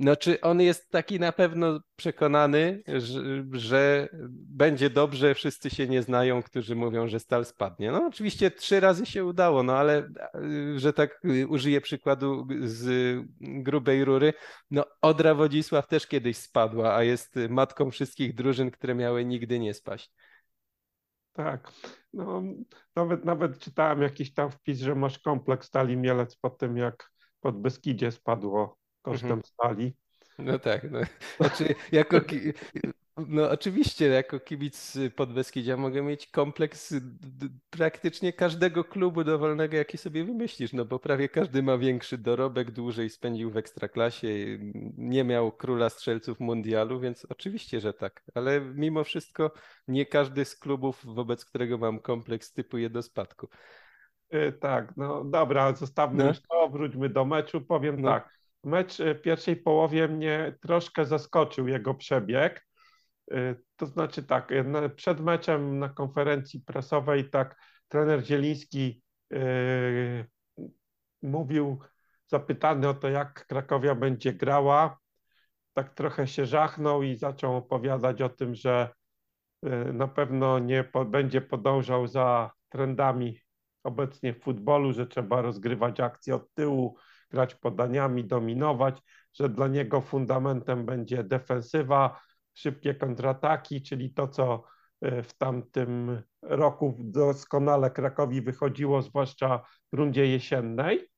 No, 0.00 0.16
czy 0.16 0.40
on 0.40 0.60
jest 0.60 0.90
taki 0.90 1.20
na 1.20 1.32
pewno 1.32 1.80
przekonany, 1.96 2.82
że, 2.86 3.20
że, 3.52 4.08
będzie 4.30 4.90
dobrze, 4.90 5.34
wszyscy 5.34 5.70
się 5.70 5.88
nie 5.88 6.02
znają, 6.02 6.42
którzy 6.42 6.76
mówią, 6.76 7.08
że 7.08 7.20
stal 7.20 7.44
spadnie? 7.44 7.92
No, 7.92 8.06
oczywiście 8.06 8.50
trzy 8.50 8.80
razy 8.80 9.06
się 9.06 9.24
udało, 9.24 9.62
no 9.62 9.76
ale 9.76 10.08
że 10.76 10.92
tak 10.92 11.22
użyję 11.48 11.80
przykładu 11.80 12.46
z 12.62 13.16
grubej 13.40 14.04
rury, 14.04 14.32
no 14.70 14.84
Odra 15.02 15.34
Wodzisław 15.34 15.86
też 15.86 16.06
kiedyś 16.06 16.36
spadła, 16.36 16.94
a 16.94 17.02
jest 17.02 17.34
matką 17.48 17.90
wszystkich 17.90 18.34
drużyn, 18.34 18.70
które 18.70 18.94
miały 18.94 19.24
nigdy 19.24 19.58
nie 19.58 19.74
spaść. 19.74 20.12
Tak, 21.32 21.72
no 22.12 22.42
nawet, 22.96 23.24
nawet 23.24 23.58
czytałem 23.58 24.02
jakiś 24.02 24.34
tam 24.34 24.50
wpis, 24.50 24.80
że 24.80 24.94
masz 24.94 25.18
kompleks 25.18 25.66
Stali 25.66 25.96
Mielec 25.96 26.36
po 26.36 26.50
tym, 26.50 26.76
jak 26.76 27.10
pod 27.40 27.60
Beskidzie 27.60 28.12
spadło 28.12 28.78
kosztem 29.10 29.30
mhm. 29.30 29.42
stali. 29.42 29.92
No 30.38 30.58
tak, 30.58 30.90
no. 30.90 31.00
Znaczy, 31.36 31.74
jako, 31.92 32.20
no 33.16 33.50
oczywiście, 33.50 34.06
jako 34.06 34.40
kibic 34.40 34.98
Podbeskidzia 35.16 35.76
mogę 35.76 36.02
mieć 36.02 36.26
kompleks 36.26 36.94
praktycznie 37.70 38.32
każdego 38.32 38.84
klubu 38.84 39.24
dowolnego, 39.24 39.76
jaki 39.76 39.98
sobie 39.98 40.24
wymyślisz, 40.24 40.72
no 40.72 40.84
bo 40.84 40.98
prawie 40.98 41.28
każdy 41.28 41.62
ma 41.62 41.78
większy 41.78 42.18
dorobek, 42.18 42.70
dłużej 42.70 43.10
spędził 43.10 43.50
w 43.50 43.56
Ekstraklasie, 43.56 44.58
nie 44.98 45.24
miał 45.24 45.52
króla 45.52 45.90
strzelców 45.90 46.40
mundialu, 46.40 47.00
więc 47.00 47.26
oczywiście, 47.30 47.80
że 47.80 47.92
tak, 47.92 48.22
ale 48.34 48.60
mimo 48.60 49.04
wszystko 49.04 49.52
nie 49.88 50.06
każdy 50.06 50.44
z 50.44 50.56
klubów, 50.56 51.04
wobec 51.04 51.44
którego 51.44 51.78
mam 51.78 51.98
kompleks, 51.98 52.52
typuje 52.52 52.90
do 52.90 53.02
spadku. 53.02 53.48
Yy, 54.30 54.52
tak, 54.52 54.96
no 54.96 55.24
dobra, 55.24 55.74
zostawmy 55.74 56.22
no. 56.24 56.28
już 56.28 56.40
to, 56.40 56.68
wróćmy 56.68 57.08
do 57.08 57.24
meczu, 57.24 57.60
powiem 57.60 58.00
no. 58.00 58.08
tak 58.08 58.36
mecz 58.64 58.98
w 58.98 59.20
pierwszej 59.22 59.56
połowie 59.56 60.08
mnie 60.08 60.58
troszkę 60.60 61.04
zaskoczył 61.04 61.68
jego 61.68 61.94
przebieg. 61.94 62.66
Y, 63.32 63.56
to 63.76 63.86
znaczy 63.86 64.22
tak, 64.22 64.52
przed 64.96 65.20
meczem 65.20 65.78
na 65.78 65.88
konferencji 65.88 66.60
prasowej 66.60 67.30
tak 67.30 67.56
trener 67.88 68.24
Zieliński 68.24 69.02
mówił, 71.22 71.78
zapytany 72.26 72.88
o 72.88 72.94
to, 72.94 73.08
jak 73.08 73.46
Krakowia 73.46 73.94
będzie 73.94 74.32
grała, 74.32 74.98
tak 75.74 75.94
trochę 75.94 76.26
się 76.26 76.46
żachnął 76.46 77.02
i 77.02 77.16
zaczął 77.16 77.56
opowiadać 77.56 78.22
o 78.22 78.28
tym, 78.28 78.54
że 78.54 78.90
na 79.92 80.08
pewno 80.08 80.58
nie 80.58 80.84
po, 80.84 81.04
będzie 81.04 81.40
podążał 81.40 82.06
za 82.06 82.50
trendami 82.68 83.40
obecnie 83.84 84.32
w 84.32 84.42
futbolu, 84.42 84.92
że 84.92 85.06
trzeba 85.06 85.42
rozgrywać 85.42 86.00
akcje 86.00 86.34
od 86.34 86.54
tyłu, 86.54 86.96
grać 87.30 87.54
podaniami, 87.54 88.24
dominować, 88.24 89.02
że 89.34 89.48
dla 89.48 89.68
niego 89.68 90.00
fundamentem 90.00 90.86
będzie 90.86 91.24
defensywa, 91.24 92.20
szybkie 92.54 92.94
kontrataki, 92.94 93.82
czyli 93.82 94.14
to, 94.14 94.28
co 94.28 94.64
e, 95.00 95.22
w 95.22 95.32
tamtym 95.38 96.22
roku 96.42 96.96
doskonale 96.98 97.90
Krakowi 97.90 98.42
wychodziło, 98.42 99.02
zwłaszcza 99.02 99.62
w 99.92 99.96
rundzie 99.96 100.26
jesiennej. 100.26 101.08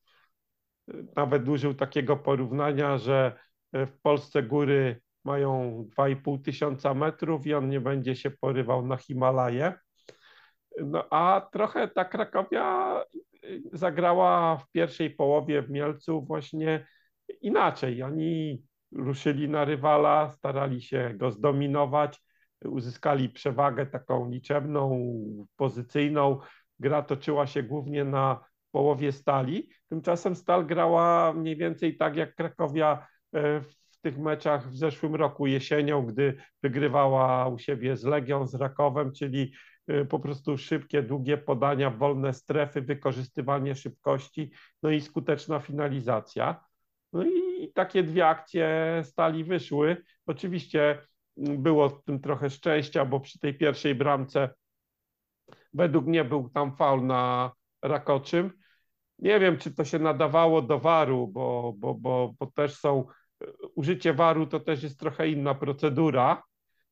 Nawet 1.17 1.49
użył 1.49 1.75
takiego 1.75 2.17
porównania, 2.17 2.99
że 2.99 3.39
e, 3.73 3.87
w 3.87 4.01
Polsce 4.01 4.43
góry 4.43 5.01
mają 5.25 5.85
2,5 5.99 6.45
tysiąca 6.45 6.95
metrów 6.95 7.47
i 7.47 7.55
on 7.55 7.69
nie 7.69 7.81
będzie 7.81 8.17
się 8.17 8.31
porywał 8.31 8.87
na 8.87 8.97
Himalaje. 8.97 9.75
No 10.81 11.05
a 11.11 11.49
trochę 11.53 11.89
ta 11.89 12.05
Krakowia 12.05 13.01
zagrała 13.72 14.57
w 14.57 14.70
pierwszej 14.70 15.11
połowie 15.11 15.62
w 15.62 15.70
Mielcu 15.70 16.22
właśnie 16.22 16.86
inaczej. 17.41 18.03
Oni 18.03 18.62
ruszyli 18.93 19.49
na 19.49 19.64
rywala, 19.64 20.30
starali 20.30 20.82
się 20.82 21.14
go 21.16 21.30
zdominować, 21.30 22.20
uzyskali 22.64 23.28
przewagę 23.28 23.86
taką 23.86 24.30
liczebną, 24.30 25.12
pozycyjną. 25.57 26.39
Gra 26.78 27.03
toczyła 27.03 27.47
się 27.47 27.62
głównie 27.62 28.05
na 28.05 28.45
połowie 28.70 29.12
stali. 29.12 29.68
Tymczasem 29.89 30.34
stal 30.34 30.66
grała 30.66 31.32
mniej 31.32 31.57
więcej 31.57 31.97
tak 31.97 32.16
jak 32.16 32.34
Krakowia 32.34 33.07
e, 33.32 33.61
w 33.61 34.01
tych 34.03 34.18
meczach 34.18 34.68
w 34.68 34.76
zeszłym 34.76 35.14
roku 35.14 35.47
jesienią, 35.47 36.07
gdy 36.07 36.36
wygrywała 36.62 37.49
u 37.49 37.59
siebie 37.59 37.97
z 37.97 38.05
Legią, 38.05 38.47
z 38.47 38.55
Rakowem, 38.55 39.12
czyli 39.12 39.53
po 40.09 40.18
prostu 40.18 40.59
szybkie, 40.59 41.03
długie 41.03 41.39
podania, 41.39 41.91
wolne 41.91 42.32
strefy, 42.32 42.82
wykorzystywanie 42.82 43.74
szybkości, 43.74 44.51
no 44.82 44.91
i 44.91 45.01
skuteczna 45.01 45.61
finalizacja. 45.61 46.64
No 47.12 47.24
i 47.24 47.72
takie 47.74 48.03
dwie 48.03 48.26
akcje 48.26 49.01
stali 49.05 49.45
wyszły. 49.45 49.97
Oczywiście 50.26 50.99
mm, 51.36 51.62
było 51.62 51.89
w 51.89 52.05
tym 52.05 52.20
trochę 52.20 52.51
szczęścia, 52.51 53.05
bo 53.05 53.20
przy 53.20 53.39
tej 53.39 53.55
pierwszej 53.55 53.95
bramce 53.95 54.55
według 55.72 56.07
mnie 56.07 56.24
był 56.24 56.49
tam 56.51 56.76
faul 56.76 57.07
na 57.07 57.53
Rakoczym. 57.82 58.53
Nie 59.18 59.41
wiem, 59.41 59.59
czy 59.59 59.74
to 59.74 59.84
się 59.84 59.99
nadawało 59.99 60.62
do 60.62 60.78
waru, 60.78 61.28
bo, 61.28 61.74
bo, 61.76 61.95
bo, 61.95 62.34
bo 62.39 62.47
też 62.47 62.74
są 62.74 63.07
użycie 63.74 64.14
waru 64.14 64.47
to 64.47 64.61
też 64.61 64.82
jest 64.82 65.01
trochę 65.01 65.28
inna 65.28 65.55
procedura. 65.55 66.43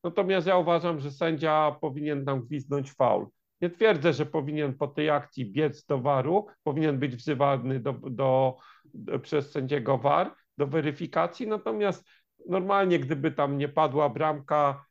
Natomiast 0.06 0.46
ja 0.46 0.56
uważam, 0.56 1.00
że 1.00 1.10
sędzia 1.10 1.76
powinien 1.80 2.24
nam 2.24 2.42
gwizdnąć 2.42 2.92
faul. 2.92 3.26
Nie 3.60 3.70
twierdzę, 3.70 4.12
że 4.12 4.26
powinien 4.26 4.74
po 4.74 4.88
tej 4.88 5.10
akcji 5.10 5.52
biec 5.52 5.84
do 5.84 5.98
waru, 5.98 6.46
powinien 6.62 6.98
być 6.98 7.16
wzywany 7.16 7.80
do, 7.80 7.92
do, 7.92 8.56
do, 8.94 9.18
przez 9.18 9.50
sędziego 9.50 9.98
war 9.98 10.34
do 10.58 10.66
weryfikacji, 10.66 11.46
natomiast 11.46 12.04
normalnie 12.48 12.98
gdyby 12.98 13.32
tam 13.32 13.58
nie 13.58 13.68
padła 13.68 14.08
bramka, 14.08 14.84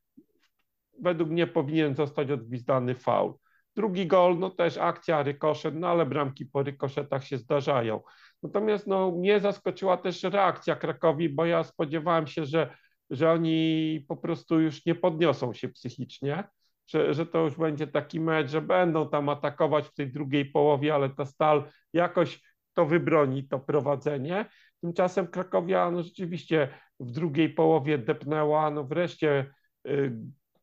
według 1.01 1.29
mnie 1.29 1.47
powinien 1.47 1.95
zostać 1.95 2.31
odgwizdany 2.31 2.95
faul. 2.95 3.33
Drugi 3.75 4.07
gol, 4.07 4.39
no 4.39 4.49
też 4.49 4.77
akcja, 4.77 5.23
rykoszet, 5.23 5.75
no 5.75 5.87
ale 5.87 6.05
bramki 6.05 6.45
po 6.45 6.63
rykoszetach 6.63 7.23
się 7.23 7.37
zdarzają. 7.37 8.01
Natomiast 8.43 8.87
no, 8.87 9.11
mnie 9.11 9.39
zaskoczyła 9.39 9.97
też 9.97 10.23
reakcja 10.23 10.75
Krakowi, 10.75 11.29
bo 11.29 11.45
ja 11.45 11.63
spodziewałem 11.63 12.27
się, 12.27 12.45
że, 12.45 12.77
że 13.09 13.31
oni 13.31 14.05
po 14.07 14.17
prostu 14.17 14.59
już 14.59 14.85
nie 14.85 14.95
podniosą 14.95 15.53
się 15.53 15.69
psychicznie, 15.69 16.43
że, 16.87 17.13
że 17.13 17.25
to 17.25 17.39
już 17.39 17.55
będzie 17.55 17.87
taki 17.87 18.19
mecz, 18.19 18.49
że 18.49 18.61
będą 18.61 19.09
tam 19.09 19.29
atakować 19.29 19.87
w 19.87 19.93
tej 19.93 20.11
drugiej 20.11 20.45
połowie, 20.45 20.95
ale 20.95 21.09
ta 21.09 21.25
stal 21.25 21.63
jakoś 21.93 22.41
to 22.73 22.85
wybroni, 22.85 23.47
to 23.47 23.59
prowadzenie. 23.59 24.45
Tymczasem 24.81 25.27
Krakowia 25.27 25.91
no 25.91 26.03
rzeczywiście 26.03 26.69
w 26.99 27.11
drugiej 27.11 27.49
połowie 27.49 27.97
depnęła, 27.97 28.71
no 28.71 28.83
wreszcie 28.83 29.53
y, 29.87 30.11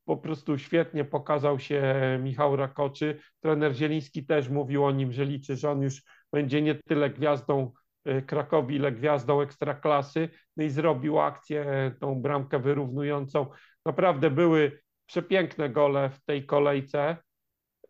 po 0.04 0.16
prostu 0.16 0.58
świetnie 0.58 1.04
pokazał 1.04 1.58
się 1.58 1.82
Michał 2.22 2.56
Rakoczy. 2.56 3.20
Trener 3.40 3.74
Zieliński 3.74 4.26
też 4.26 4.48
mówił 4.48 4.84
o 4.84 4.92
nim, 4.92 5.12
że 5.12 5.24
liczy, 5.24 5.56
że 5.56 5.70
on 5.70 5.82
już 5.82 6.02
będzie 6.32 6.62
nie 6.62 6.74
tyle 6.74 7.10
gwiazdą 7.10 7.72
y, 8.08 8.22
Krakowi, 8.22 8.76
ile 8.76 8.92
gwiazdą 8.92 9.40
ekstraklasy. 9.40 10.28
No 10.56 10.64
i 10.64 10.70
zrobił 10.70 11.20
akcję, 11.20 11.92
tą 12.00 12.22
bramkę 12.22 12.58
wyrównującą. 12.58 13.46
Naprawdę 13.86 14.30
były 14.30 14.80
przepiękne 15.06 15.70
gole 15.70 16.10
w 16.10 16.24
tej 16.24 16.46
kolejce. 16.46 17.16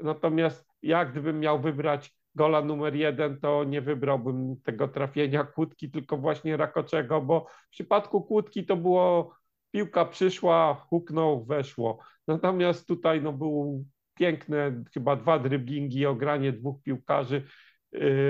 Natomiast 0.01 0.67
ja 0.83 1.05
gdybym 1.05 1.41
miał 1.41 1.61
wybrać 1.61 2.15
gola 2.35 2.63
numer 2.63 2.95
jeden, 2.95 3.41
to 3.41 3.65
nie 3.65 3.81
wybrałbym 3.81 4.61
tego 4.65 4.89
trafienia 4.89 5.45
Kłódki, 5.45 5.91
tylko 5.91 6.17
właśnie 6.17 6.57
Rakoczego, 6.57 7.21
bo 7.21 7.47
w 7.67 7.71
przypadku 7.71 8.23
Kłódki 8.23 8.67
to 8.67 8.77
było 8.77 9.35
piłka 9.71 10.05
przyszła, 10.05 10.75
huknął, 10.75 11.45
weszło. 11.45 11.99
Natomiast 12.29 12.89
tutaj 12.89 13.23
no, 13.23 13.33
był 13.33 13.85
piękne, 14.15 14.85
chyba 14.95 15.17
dwa 15.17 15.39
dryblingi, 15.39 16.07
ogranie 16.07 16.53
dwóch 16.53 16.83
piłkarzy 16.83 17.43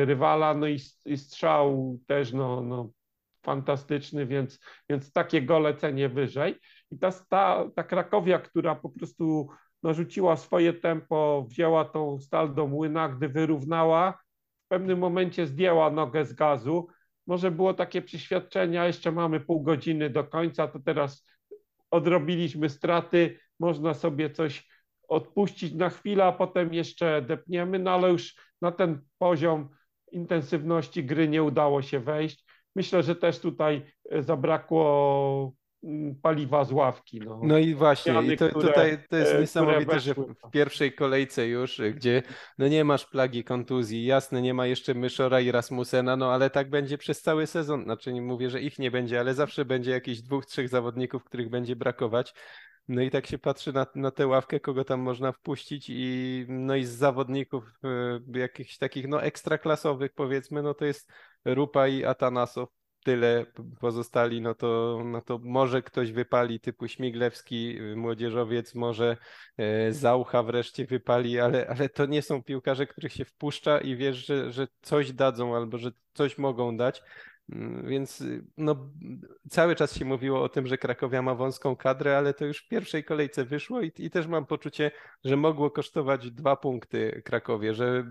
rywala, 0.04 0.54
no 0.54 0.66
i, 0.68 0.78
i 1.04 1.16
strzał 1.16 1.98
też 2.06 2.32
no, 2.32 2.60
no, 2.60 2.90
fantastyczny, 3.42 4.26
więc, 4.26 4.60
więc 4.90 5.12
takie 5.12 5.42
gole 5.42 5.74
cenię 5.74 6.08
wyżej. 6.08 6.58
I 6.90 6.98
ta, 6.98 7.12
ta, 7.28 7.70
ta 7.76 7.82
Krakowia, 7.82 8.38
która 8.38 8.74
po 8.74 8.90
prostu 8.90 9.48
narzuciła 9.82 10.36
swoje 10.36 10.72
tempo, 10.72 11.46
wzięła 11.48 11.84
tą 11.84 12.20
stal 12.20 12.54
do 12.54 12.66
młyna, 12.66 13.08
gdy 13.08 13.28
wyrównała, 13.28 14.18
w 14.64 14.68
pewnym 14.68 14.98
momencie 14.98 15.46
zdjęła 15.46 15.90
nogę 15.90 16.24
z 16.24 16.32
gazu. 16.32 16.88
Może 17.26 17.50
było 17.50 17.74
takie 17.74 18.02
przeświadczenia, 18.02 18.86
jeszcze 18.86 19.12
mamy 19.12 19.40
pół 19.40 19.62
godziny 19.62 20.10
do 20.10 20.24
końca, 20.24 20.68
to 20.68 20.78
teraz 20.78 21.26
odrobiliśmy 21.90 22.68
straty, 22.68 23.38
można 23.60 23.94
sobie 23.94 24.30
coś 24.30 24.71
odpuścić 25.12 25.74
na 25.74 25.90
chwilę, 25.90 26.24
a 26.24 26.32
potem 26.32 26.74
jeszcze 26.74 27.22
depniemy, 27.22 27.78
no 27.78 27.90
ale 27.90 28.10
już 28.10 28.34
na 28.62 28.72
ten 28.72 29.00
poziom 29.18 29.68
intensywności 30.12 31.04
gry 31.04 31.28
nie 31.28 31.42
udało 31.42 31.82
się 31.82 32.00
wejść. 32.00 32.44
Myślę, 32.76 33.02
że 33.02 33.16
też 33.16 33.38
tutaj 33.38 33.82
zabrakło 34.20 35.52
Mm, 35.84 36.14
paliwa 36.22 36.64
z 36.64 36.72
ławki. 36.72 37.20
No, 37.20 37.40
no 37.42 37.58
i 37.58 37.74
właśnie, 37.74 38.22
i 38.22 38.36
to, 38.36 38.48
które, 38.48 38.68
tutaj 38.68 38.98
to 39.08 39.16
jest 39.16 39.32
e, 39.32 39.40
niesamowite, 39.40 40.00
że 40.00 40.14
w 40.14 40.50
pierwszej 40.52 40.92
kolejce 40.92 41.48
już, 41.48 41.80
gdzie 41.94 42.22
no 42.58 42.68
nie 42.68 42.84
masz 42.84 43.06
plagi 43.06 43.44
kontuzji, 43.44 44.04
jasne, 44.04 44.42
nie 44.42 44.54
ma 44.54 44.66
jeszcze 44.66 44.94
Myszora 44.94 45.40
i 45.40 45.50
Rasmusena, 45.50 46.16
no 46.16 46.32
ale 46.32 46.50
tak 46.50 46.70
będzie 46.70 46.98
przez 46.98 47.22
cały 47.22 47.46
sezon. 47.46 47.84
Znaczy 47.84 48.12
nie 48.12 48.22
mówię, 48.22 48.50
że 48.50 48.60
ich 48.60 48.78
nie 48.78 48.90
będzie, 48.90 49.20
ale 49.20 49.34
zawsze 49.34 49.64
będzie 49.64 49.90
jakichś 49.90 50.20
dwóch, 50.20 50.46
trzech 50.46 50.68
zawodników, 50.68 51.24
których 51.24 51.50
będzie 51.50 51.76
brakować. 51.76 52.34
No 52.88 53.02
i 53.02 53.10
tak 53.10 53.26
się 53.26 53.38
patrzy 53.38 53.72
na, 53.72 53.86
na 53.94 54.10
tę 54.10 54.26
ławkę, 54.26 54.60
kogo 54.60 54.84
tam 54.84 55.00
można 55.00 55.32
wpuścić 55.32 55.86
i 55.88 56.44
no 56.48 56.76
i 56.76 56.84
z 56.84 56.90
zawodników 56.90 57.64
y, 58.34 58.38
jakichś 58.38 58.78
takich 58.78 59.08
no 59.08 59.22
ekstraklasowych 59.22 60.12
powiedzmy, 60.12 60.62
no 60.62 60.74
to 60.74 60.84
jest 60.84 61.12
Rupa 61.44 61.88
i 61.88 62.04
Atanasow 62.04 62.68
tyle 63.04 63.46
pozostali, 63.80 64.40
no 64.40 64.54
to, 64.54 65.00
no 65.04 65.20
to 65.20 65.38
może 65.42 65.82
ktoś 65.82 66.12
wypali 66.12 66.60
typu 66.60 66.88
Śmiglewski, 66.88 67.80
y, 67.80 67.96
młodzieżowiec, 67.96 68.74
może 68.74 69.16
e, 69.56 69.92
Zaucha 69.92 70.42
wreszcie 70.42 70.86
wypali, 70.86 71.40
ale, 71.40 71.66
ale 71.68 71.88
to 71.88 72.06
nie 72.06 72.22
są 72.22 72.42
piłkarze, 72.42 72.86
których 72.86 73.12
się 73.12 73.24
wpuszcza 73.24 73.80
i 73.80 73.96
wiesz, 73.96 74.26
że, 74.26 74.52
że 74.52 74.68
coś 74.82 75.12
dadzą 75.12 75.56
albo 75.56 75.78
że 75.78 75.90
coś 76.14 76.38
mogą 76.38 76.76
dać. 76.76 77.02
Więc 77.84 78.24
no, 78.56 78.90
cały 79.50 79.76
czas 79.76 79.94
się 79.94 80.04
mówiło 80.04 80.42
o 80.42 80.48
tym, 80.48 80.66
że 80.66 80.78
Krakowia 80.78 81.22
ma 81.22 81.34
wąską 81.34 81.76
kadrę, 81.76 82.18
ale 82.18 82.34
to 82.34 82.44
już 82.44 82.58
w 82.58 82.68
pierwszej 82.68 83.04
kolejce 83.04 83.44
wyszło 83.44 83.80
i, 83.82 83.92
i 83.98 84.10
też 84.10 84.26
mam 84.26 84.46
poczucie, 84.46 84.90
że 85.24 85.36
mogło 85.36 85.70
kosztować 85.70 86.30
dwa 86.30 86.56
punkty 86.56 87.22
Krakowie, 87.24 87.74
że 87.74 88.06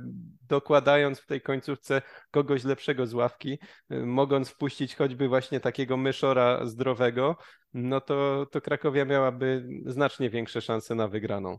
dokładając 0.47 1.19
w 1.19 1.25
tej 1.25 1.41
końcówce 1.41 2.01
kogoś 2.31 2.63
lepszego 2.63 3.07
z 3.07 3.13
ławki, 3.13 3.59
mogąc 3.89 4.49
wpuścić 4.49 4.95
choćby 4.95 5.27
właśnie 5.27 5.59
takiego 5.59 5.97
myszora 5.97 6.65
zdrowego, 6.65 7.37
no 7.73 8.01
to, 8.01 8.45
to 8.51 8.61
Krakowia 8.61 9.05
miałaby 9.05 9.67
znacznie 9.85 10.29
większe 10.29 10.61
szanse 10.61 10.95
na 10.95 11.07
wygraną. 11.07 11.57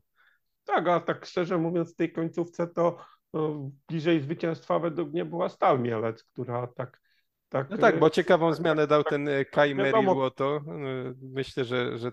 Tak, 0.64 0.89
a 0.89 1.01
tak 1.01 1.26
szczerze 1.26 1.59
mówiąc, 1.59 1.93
w 1.93 1.97
tej 1.97 2.12
końcówce 2.12 2.66
to 2.66 2.97
no, 3.33 3.70
bliżej 3.89 4.20
zwycięstwa 4.20 4.78
według 4.78 5.12
mnie 5.12 5.24
była 5.24 5.49
Stal 5.49 5.80
Mielec, 5.80 6.24
która 6.24 6.66
tak 6.66 7.01
tak, 7.53 7.70
no 7.70 7.78
tak, 7.78 7.98
bo 7.98 8.11
ciekawą 8.11 8.48
tak, 8.48 8.57
zmianę 8.57 8.86
dał 8.86 9.05
ten 9.05 9.28
e, 9.28 9.44
Kai 9.44 9.74
Meriłoto. 9.74 10.57
E, 10.57 10.61
myślę, 11.22 11.64
że, 11.64 11.98
że 11.98 12.12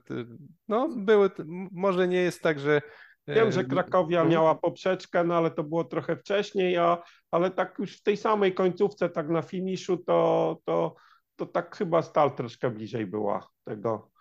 no, 0.67 0.89
były, 0.97 1.29
może 1.71 2.07
nie 2.07 2.21
jest 2.21 2.41
tak, 2.41 2.59
że 2.59 2.81
e, 3.27 3.35
Wiem, 3.35 3.51
że 3.51 3.63
Krakowia 3.63 4.23
no. 4.23 4.29
miała 4.29 4.55
poprzeczkę, 4.55 5.23
no 5.23 5.35
ale 5.35 5.51
to 5.51 5.63
było 5.63 5.83
trochę 5.83 6.15
wcześniej, 6.15 6.77
a, 6.77 7.03
ale 7.31 7.51
tak 7.51 7.75
już 7.79 7.97
w 7.97 8.03
tej 8.03 8.17
samej 8.17 8.53
końcówce, 8.53 9.09
tak 9.09 9.29
na 9.29 9.41
finiszu, 9.41 9.97
to, 9.97 10.57
to, 10.65 10.95
to 11.35 11.45
tak 11.45 11.75
chyba 11.75 12.01
Stal 12.01 12.35
troszkę 12.35 12.69
bliżej 12.69 13.05
była 13.05 13.47
tego, 13.63 14.11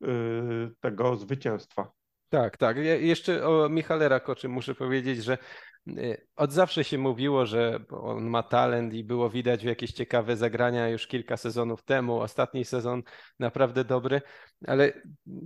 yy, 0.00 0.70
tego 0.80 1.16
zwycięstwa. 1.16 1.90
Tak, 2.28 2.56
tak. 2.56 2.76
Ja 2.76 2.94
jeszcze 2.94 3.46
o 3.46 3.68
Michale 3.68 4.08
Rakoczy 4.08 4.48
muszę 4.48 4.74
powiedzieć, 4.74 5.24
że 5.24 5.38
Y, 5.38 5.73
od 6.36 6.52
zawsze 6.52 6.84
się 6.84 6.98
mówiło, 6.98 7.46
że 7.46 7.80
on 7.90 8.24
ma 8.24 8.42
talent 8.42 8.94
i 8.94 9.04
było 9.04 9.30
widać 9.30 9.64
jakieś 9.64 9.92
ciekawe 9.92 10.36
zagrania 10.36 10.88
już 10.88 11.06
kilka 11.06 11.36
sezonów 11.36 11.82
temu. 11.82 12.20
Ostatni 12.20 12.64
sezon 12.64 13.02
naprawdę 13.38 13.84
dobry, 13.84 14.20
ale 14.66 14.92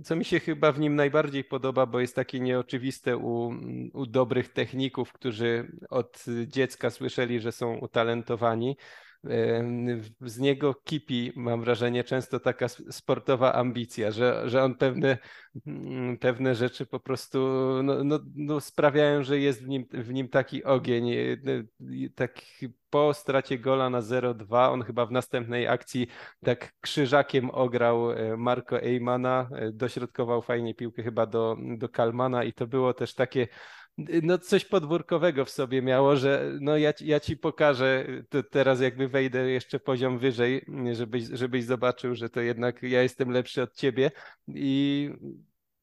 co 0.03 0.15
mi 0.15 0.25
się 0.25 0.39
chyba 0.39 0.71
w 0.71 0.79
nim 0.79 0.95
najbardziej 0.95 1.43
podoba, 1.43 1.85
bo 1.85 1.99
jest 1.99 2.15
takie 2.15 2.39
nieoczywiste 2.39 3.17
u, 3.17 3.53
u 3.93 4.05
dobrych 4.05 4.53
techników, 4.53 5.13
którzy 5.13 5.71
od 5.89 6.25
dziecka 6.47 6.89
słyszeli, 6.89 7.39
że 7.39 7.51
są 7.51 7.77
utalentowani 7.77 8.77
z 10.21 10.39
niego 10.39 10.73
kipi, 10.73 11.31
mam 11.35 11.61
wrażenie, 11.61 12.03
często 12.03 12.39
taka 12.39 12.67
sportowa 12.67 13.53
ambicja, 13.53 14.11
że, 14.11 14.49
że 14.49 14.63
on 14.63 14.75
pewne, 14.75 15.17
mm, 15.67 16.17
pewne 16.17 16.55
rzeczy 16.55 16.85
po 16.85 16.99
prostu 16.99 17.39
no, 17.83 18.03
no, 18.03 18.19
no 18.35 18.59
sprawiają, 18.59 19.23
że 19.23 19.39
jest 19.39 19.63
w 19.63 19.67
nim, 19.67 19.85
w 19.91 20.13
nim 20.13 20.29
taki 20.29 20.63
ogień. 20.63 21.11
Tak 22.15 22.41
po 22.89 23.13
stracie 23.13 23.59
gola 23.59 23.89
na 23.89 24.01
0-2, 24.01 24.71
on 24.71 24.83
chyba 24.83 25.05
w 25.05 25.11
następnej 25.11 25.67
akcji 25.67 26.07
tak 26.43 26.73
krzyżakiem 26.81 27.49
ograł 27.49 28.11
e, 28.11 28.37
Marco 28.37 28.81
Eymana, 28.81 29.49
e, 29.51 29.71
dośrodkował 29.71 30.41
fajnie 30.41 30.75
piłkę 30.75 31.03
chyba 31.03 31.25
do, 31.25 31.57
do 31.77 31.89
Kalmana 31.89 32.43
i 32.43 32.53
to 32.53 32.67
było 32.67 32.93
też 32.93 33.15
takie 33.15 33.47
no 34.23 34.37
coś 34.37 34.65
podwórkowego 34.65 35.45
w 35.45 35.49
sobie 35.49 35.81
miało, 35.81 36.15
że 36.15 36.57
no 36.61 36.77
ja, 36.77 36.93
ja 37.01 37.19
ci 37.19 37.37
pokażę 37.37 38.05
to 38.29 38.43
teraz 38.43 38.81
jakby 38.81 39.07
wejdę 39.07 39.49
jeszcze 39.51 39.79
poziom 39.79 40.19
wyżej, 40.19 40.65
żebyś, 40.91 41.23
żebyś 41.33 41.63
zobaczył, 41.63 42.15
że 42.15 42.29
to 42.29 42.41
jednak 42.41 42.83
ja 42.83 43.01
jestem 43.01 43.29
lepszy 43.29 43.61
od 43.61 43.75
ciebie 43.75 44.11
i 44.47 45.09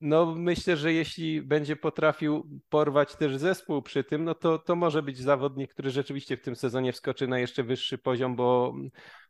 no 0.00 0.34
myślę, 0.34 0.76
że 0.76 0.92
jeśli 0.92 1.42
będzie 1.42 1.76
potrafił 1.76 2.60
porwać 2.68 3.16
też 3.16 3.36
zespół 3.36 3.82
przy 3.82 4.04
tym, 4.04 4.24
no 4.24 4.34
to, 4.34 4.58
to 4.58 4.76
może 4.76 5.02
być 5.02 5.18
zawodnik, 5.18 5.72
który 5.72 5.90
rzeczywiście 5.90 6.36
w 6.36 6.42
tym 6.42 6.56
sezonie 6.56 6.92
wskoczy 6.92 7.26
na 7.26 7.38
jeszcze 7.38 7.62
wyższy 7.62 7.98
poziom, 7.98 8.36
bo 8.36 8.74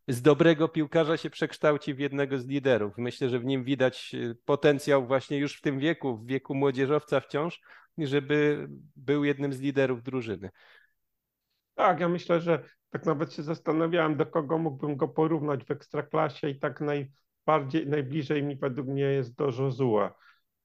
z 0.08 0.22
dobrego 0.22 0.68
piłkarza 0.68 1.16
się 1.16 1.30
przekształci 1.30 1.94
w 1.94 1.98
jednego 1.98 2.38
z 2.38 2.46
liderów. 2.46 2.98
Myślę, 2.98 3.28
że 3.28 3.38
w 3.38 3.44
nim 3.44 3.64
widać 3.64 4.16
potencjał 4.44 5.06
właśnie 5.06 5.38
już 5.38 5.58
w 5.58 5.60
tym 5.60 5.78
wieku, 5.78 6.16
w 6.16 6.26
wieku 6.26 6.54
młodzieżowca 6.54 7.20
wciąż, 7.20 7.60
żeby 7.98 8.68
był 8.96 9.24
jednym 9.24 9.52
z 9.52 9.60
liderów 9.60 10.02
drużyny. 10.02 10.50
Tak, 11.74 12.00
ja 12.00 12.08
myślę, 12.08 12.40
że 12.40 12.62
tak 12.90 13.06
nawet 13.06 13.32
się 13.32 13.42
zastanawiałem, 13.42 14.16
do 14.16 14.26
kogo 14.26 14.58
mógłbym 14.58 14.96
go 14.96 15.08
porównać 15.08 15.64
w 15.64 15.70
ekstraklasie 15.70 16.48
i 16.48 16.58
tak 16.58 16.80
naj, 16.80 17.10
bardziej, 17.46 17.86
najbliżej 17.86 18.42
mi 18.42 18.56
według 18.56 18.86
mnie 18.88 19.02
jest 19.02 19.34
do 19.34 19.44
Josue, 19.44 20.10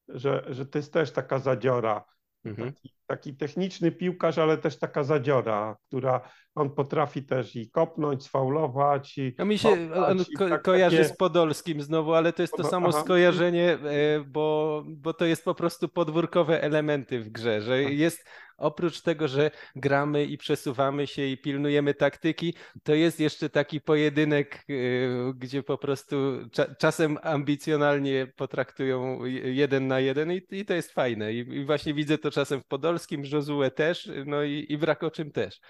że, 0.08 0.46
że 0.50 0.66
to 0.66 0.78
jest 0.78 0.94
też 0.94 1.12
taka 1.12 1.40
zadziora. 1.40 2.06
Mhm. 2.46 2.74
Taki, 2.74 2.94
taki, 3.08 3.36
techniczny 3.36 3.92
piłkarz, 3.92 4.38
ale 4.38 4.58
też 4.58 4.80
taka 4.80 5.04
zadziora, 5.04 5.78
która 5.88 6.22
on 6.56 6.70
potrafi 6.70 7.24
też 7.24 7.56
i 7.56 7.72
kopnąć, 7.72 8.24
sfaulować. 8.24 9.18
I 9.18 9.36
no 9.38 9.46
mi 9.46 9.58
się 9.58 9.70
on 10.08 10.26
ko 10.38 10.50
tak, 10.50 10.62
kojarzy 10.62 10.98
takie... 10.98 11.10
z 11.10 11.18
Podolskim 11.18 11.82
znowu, 11.82 12.14
ale 12.14 12.34
to 12.34 12.42
jest 12.42 12.54
to 12.58 12.64
samo 12.64 12.90
Aha. 12.90 13.02
skojarzenie, 13.02 13.72
e, 13.72 13.80
bo, 14.28 14.84
bo 14.88 15.14
to 15.14 15.26
jest 15.26 15.46
po 15.46 15.56
prostu 15.56 15.90
podwórkowe 15.90 16.62
elementy 16.64 17.20
w 17.20 17.30
grze, 17.30 17.62
że 17.62 17.84
tak. 17.84 17.94
jest 17.94 18.30
oprócz 18.62 19.02
tego, 19.02 19.28
że 19.28 19.52
gramy 19.76 20.26
i 20.26 20.38
przesuwamy 20.38 21.08
się 21.08 21.26
i 21.26 21.38
pilnujemy 21.38 21.94
taktyki, 21.94 22.54
to 22.84 22.94
jest 22.94 23.20
jeszcze 23.20 23.50
taki 23.50 23.82
pojedynek, 23.82 24.66
y, 24.70 25.34
gdzie 25.36 25.64
po 25.64 25.78
prostu 25.78 26.16
cza 26.52 26.76
czasem 26.76 27.18
ambicjonalnie 27.22 28.28
potraktują 28.36 29.26
jeden 29.44 29.88
na 29.88 30.00
jeden 30.00 30.32
i, 30.32 30.42
i 30.52 30.66
to 30.66 30.74
jest 30.74 30.92
fajne. 30.92 31.34
I, 31.34 31.38
I, 31.38 31.66
właśnie 31.66 31.94
widzę 31.94 32.18
to 32.18 32.32
czasem 32.32 32.62
w 32.62 32.66
Podolskim, 32.66 33.24
Josue 33.26 33.72
też, 33.76 34.12
no 34.26 34.44
i, 34.44 34.66
i 34.70 34.78
w 34.78 34.84
Rakoczym 34.84 35.32
też. 35.32 35.62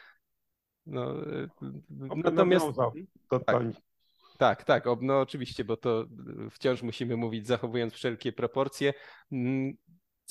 No, 0.86 1.28
y, 1.28 1.50
natomiast... 2.16 2.66
Tak. 3.46 3.64
Tak, 4.38 4.64
tak, 4.64 4.86
no 5.02 5.20
oczywiście, 5.20 5.66
bo 5.66 5.78
to 5.78 6.06
wciąż 6.52 6.82
musimy 6.82 7.18
mówić 7.18 7.48
zachowując 7.48 7.94
wszelkie 7.94 8.32
proporcje. 8.32 8.94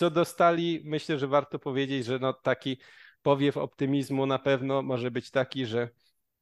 Co 0.00 0.10
dostali, 0.10 0.82
myślę, 0.84 1.18
że 1.18 1.28
warto 1.28 1.58
powiedzieć, 1.58 2.04
że 2.04 2.18
no 2.18 2.32
taki 2.32 2.78
powiew 3.22 3.56
optymizmu 3.56 4.26
na 4.26 4.38
pewno 4.38 4.82
może 4.82 5.10
być 5.10 5.30
taki, 5.30 5.66
że 5.66 5.88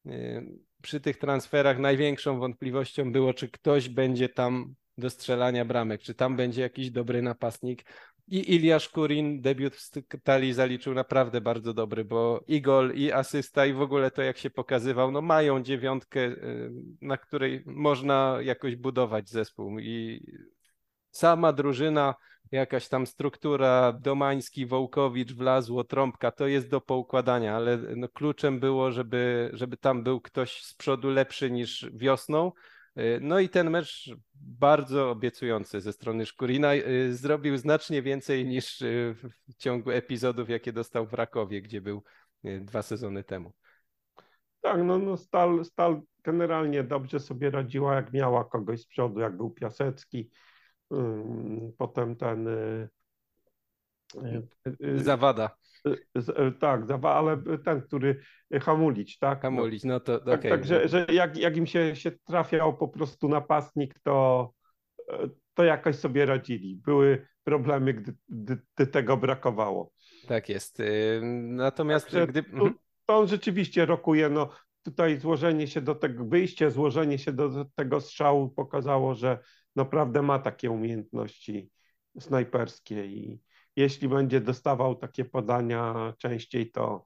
y, 0.07 0.47
przy 0.83 1.01
tych 1.01 1.17
transferach 1.17 1.79
największą 1.79 2.39
wątpliwością 2.39 3.13
było, 3.13 3.35
czy 3.35 3.49
ktoś 3.49 3.89
będzie 3.89 4.29
tam 4.29 4.75
do 4.99 5.11
strzelania 5.11 5.65
bramek, 5.65 6.03
czy 6.03 6.15
tam 6.15 6.37
będzie 6.37 6.63
jakiś 6.63 6.91
dobry 6.91 7.23
napastnik. 7.23 7.85
I 8.29 8.55
Iliasz 8.55 8.89
Kurin 8.89 9.41
debiut 9.41 9.77
w 9.77 9.81
Stali 9.81 10.53
zaliczył 10.53 10.95
naprawdę 10.95 11.41
bardzo 11.41 11.75
dobry, 11.75 12.05
bo 12.05 12.45
i 12.47 12.63
gol, 12.63 12.93
i 12.95 13.13
asysta, 13.13 13.67
i 13.67 13.73
w 13.73 13.83
ogóle 13.83 14.11
to 14.11 14.23
jak 14.23 14.39
się 14.39 14.51
pokazywał, 14.51 15.11
no 15.11 15.23
mają 15.23 15.63
dziewiątkę, 15.63 16.21
y, 16.21 16.71
na 17.01 17.17
której 17.17 17.63
można 17.67 18.39
jakoś 18.43 18.77
budować 18.77 19.31
zespół. 19.31 19.79
I 19.79 20.23
sama 21.11 21.53
drużyna 21.53 22.15
jakaś 22.53 22.89
tam 22.89 23.07
struktura, 23.07 23.93
Domański, 23.93 24.67
Wołkowicz, 24.67 25.33
Wlazło, 25.33 25.85
Trąbka, 25.85 26.31
to 26.31 26.47
jest 26.47 26.69
do 26.69 26.81
poukładania, 26.81 27.57
ale 27.57 27.79
no 27.97 28.09
kluczem 28.09 28.61
było, 28.61 28.93
żeby, 28.93 29.51
żeby 29.53 29.77
tam 29.77 30.03
był 30.03 30.21
ktoś 30.21 30.63
z 30.63 30.75
przodu 30.75 31.11
lepszy 31.11 31.51
niż 31.51 31.91
wiosną. 31.95 32.53
Y, 32.99 33.19
no 33.23 33.41
i 33.41 33.49
ten 33.49 33.71
mecz 33.71 34.11
bardzo 34.35 35.11
obiecujący 35.11 35.81
ze 35.81 35.93
strony 35.93 36.27
Szkurina. 36.27 36.75
Y, 36.75 37.15
zrobił 37.15 37.57
znacznie 37.57 38.03
więcej 38.03 38.47
niż 38.47 38.83
y, 38.83 39.15
w 39.49 39.55
ciągu 39.57 39.91
epizodów, 39.91 40.49
jakie 40.49 40.73
dostał 40.73 41.07
w 41.07 41.15
Rakowie, 41.15 41.63
gdzie 41.63 41.81
był 41.81 42.03
dwa 42.45 42.83
sezony 42.83 43.25
temu. 43.25 43.53
Tak, 44.61 44.83
no, 44.85 44.99
no 44.99 45.17
Stal, 45.17 45.65
Stal 45.65 46.01
generalnie 46.25 46.85
dobrze 46.85 47.21
sobie 47.21 47.51
radziła, 47.51 47.95
jak 47.95 48.13
miała 48.13 48.45
kogoś 48.45 48.81
z 48.81 48.87
przodu, 48.87 49.21
jak 49.21 49.37
był 49.37 49.51
Piasecki, 49.51 50.31
Potem 51.79 52.17
ten. 52.17 52.49
Y, 52.49 52.89
y, 54.15 54.87
y, 54.87 55.05
Zawada. 55.05 55.57
Tak, 56.61 56.81
ale 57.03 57.43
ten, 57.65 57.83
który 57.83 58.21
Hamulić, 58.61 59.19
tak? 59.19 59.43
Hamulić, 59.43 59.85
no 59.85 60.01
to 60.01 60.19
tak, 60.19 60.39
okay. 60.39 60.51
Tak, 60.51 60.67
że, 60.67 60.89
że 60.89 61.07
jak, 61.13 61.37
jak 61.37 61.57
im 61.57 61.67
się, 61.67 61.97
się 61.97 62.11
trafiał 62.11 62.77
po 62.77 62.89
prostu 62.89 63.29
napastnik, 63.29 63.99
to, 64.03 64.51
to 65.55 65.65
jakoś 65.65 65.97
sobie 65.97 66.27
radzili. 66.27 66.77
Były 66.77 67.27
problemy, 67.45 67.95
gdy, 67.95 68.15
gdy, 68.29 68.59
gdy 68.77 68.87
tego 68.87 69.17
brakowało. 69.17 69.93
Tak 70.27 70.49
jest. 70.49 70.83
Natomiast 71.43 72.07
Także 72.07 72.27
gdy... 72.27 72.43
To, 72.43 72.49
mhm. 72.49 72.75
to 73.07 73.19
on 73.19 73.29
rzeczywiście 73.29 73.87
rokuje, 73.87 74.29
no 74.29 74.49
tutaj 74.83 75.19
złożenie 75.19 75.67
się 75.67 75.81
do 75.81 75.95
tego, 75.95 76.25
wyjście, 76.25 76.71
złożenie 76.71 77.19
się 77.19 77.33
do 77.33 77.65
tego 77.75 78.01
strzału 78.01 78.51
pokazało, 78.51 79.15
że 79.15 79.39
naprawdę 79.79 80.23
ma 80.23 80.39
takie 80.39 80.71
umiejętności 80.71 81.71
snajperskie 82.21 83.07
i 83.07 83.41
jeśli 83.77 84.09
będzie 84.09 84.41
dostawał 84.41 84.95
takie 84.95 85.25
podania 85.25 86.15
częściej, 86.19 86.71
to, 86.71 87.05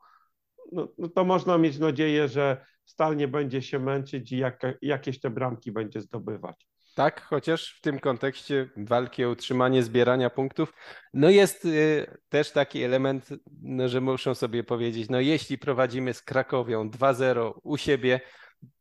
no, 0.72 0.88
no 0.98 1.08
to 1.08 1.24
można 1.24 1.58
mieć 1.58 1.78
nadzieję, 1.78 2.28
że 2.28 2.64
Stal 2.84 3.16
nie 3.16 3.28
będzie 3.28 3.62
się 3.62 3.78
męczyć 3.78 4.32
i 4.32 4.38
jak, 4.38 4.62
jakieś 4.82 5.20
te 5.20 5.30
bramki 5.30 5.72
będzie 5.72 6.00
zdobywać. 6.00 6.66
Tak, 6.94 7.22
chociaż 7.22 7.76
w 7.78 7.80
tym 7.80 7.98
kontekście 7.98 8.68
walki 8.76 9.24
o 9.24 9.30
utrzymanie 9.30 9.82
zbierania 9.82 10.30
punktów, 10.30 10.72
no 11.14 11.30
jest 11.30 11.64
y, 11.64 12.06
też 12.28 12.50
taki 12.50 12.82
element, 12.82 13.28
no, 13.62 13.88
że 13.88 14.00
muszą 14.00 14.34
sobie 14.34 14.64
powiedzieć, 14.64 15.08
no 15.10 15.20
jeśli 15.20 15.58
prowadzimy 15.58 16.14
z 16.14 16.22
Krakowią 16.22 16.90
2-0 16.90 17.52
u 17.62 17.76
siebie, 17.76 18.20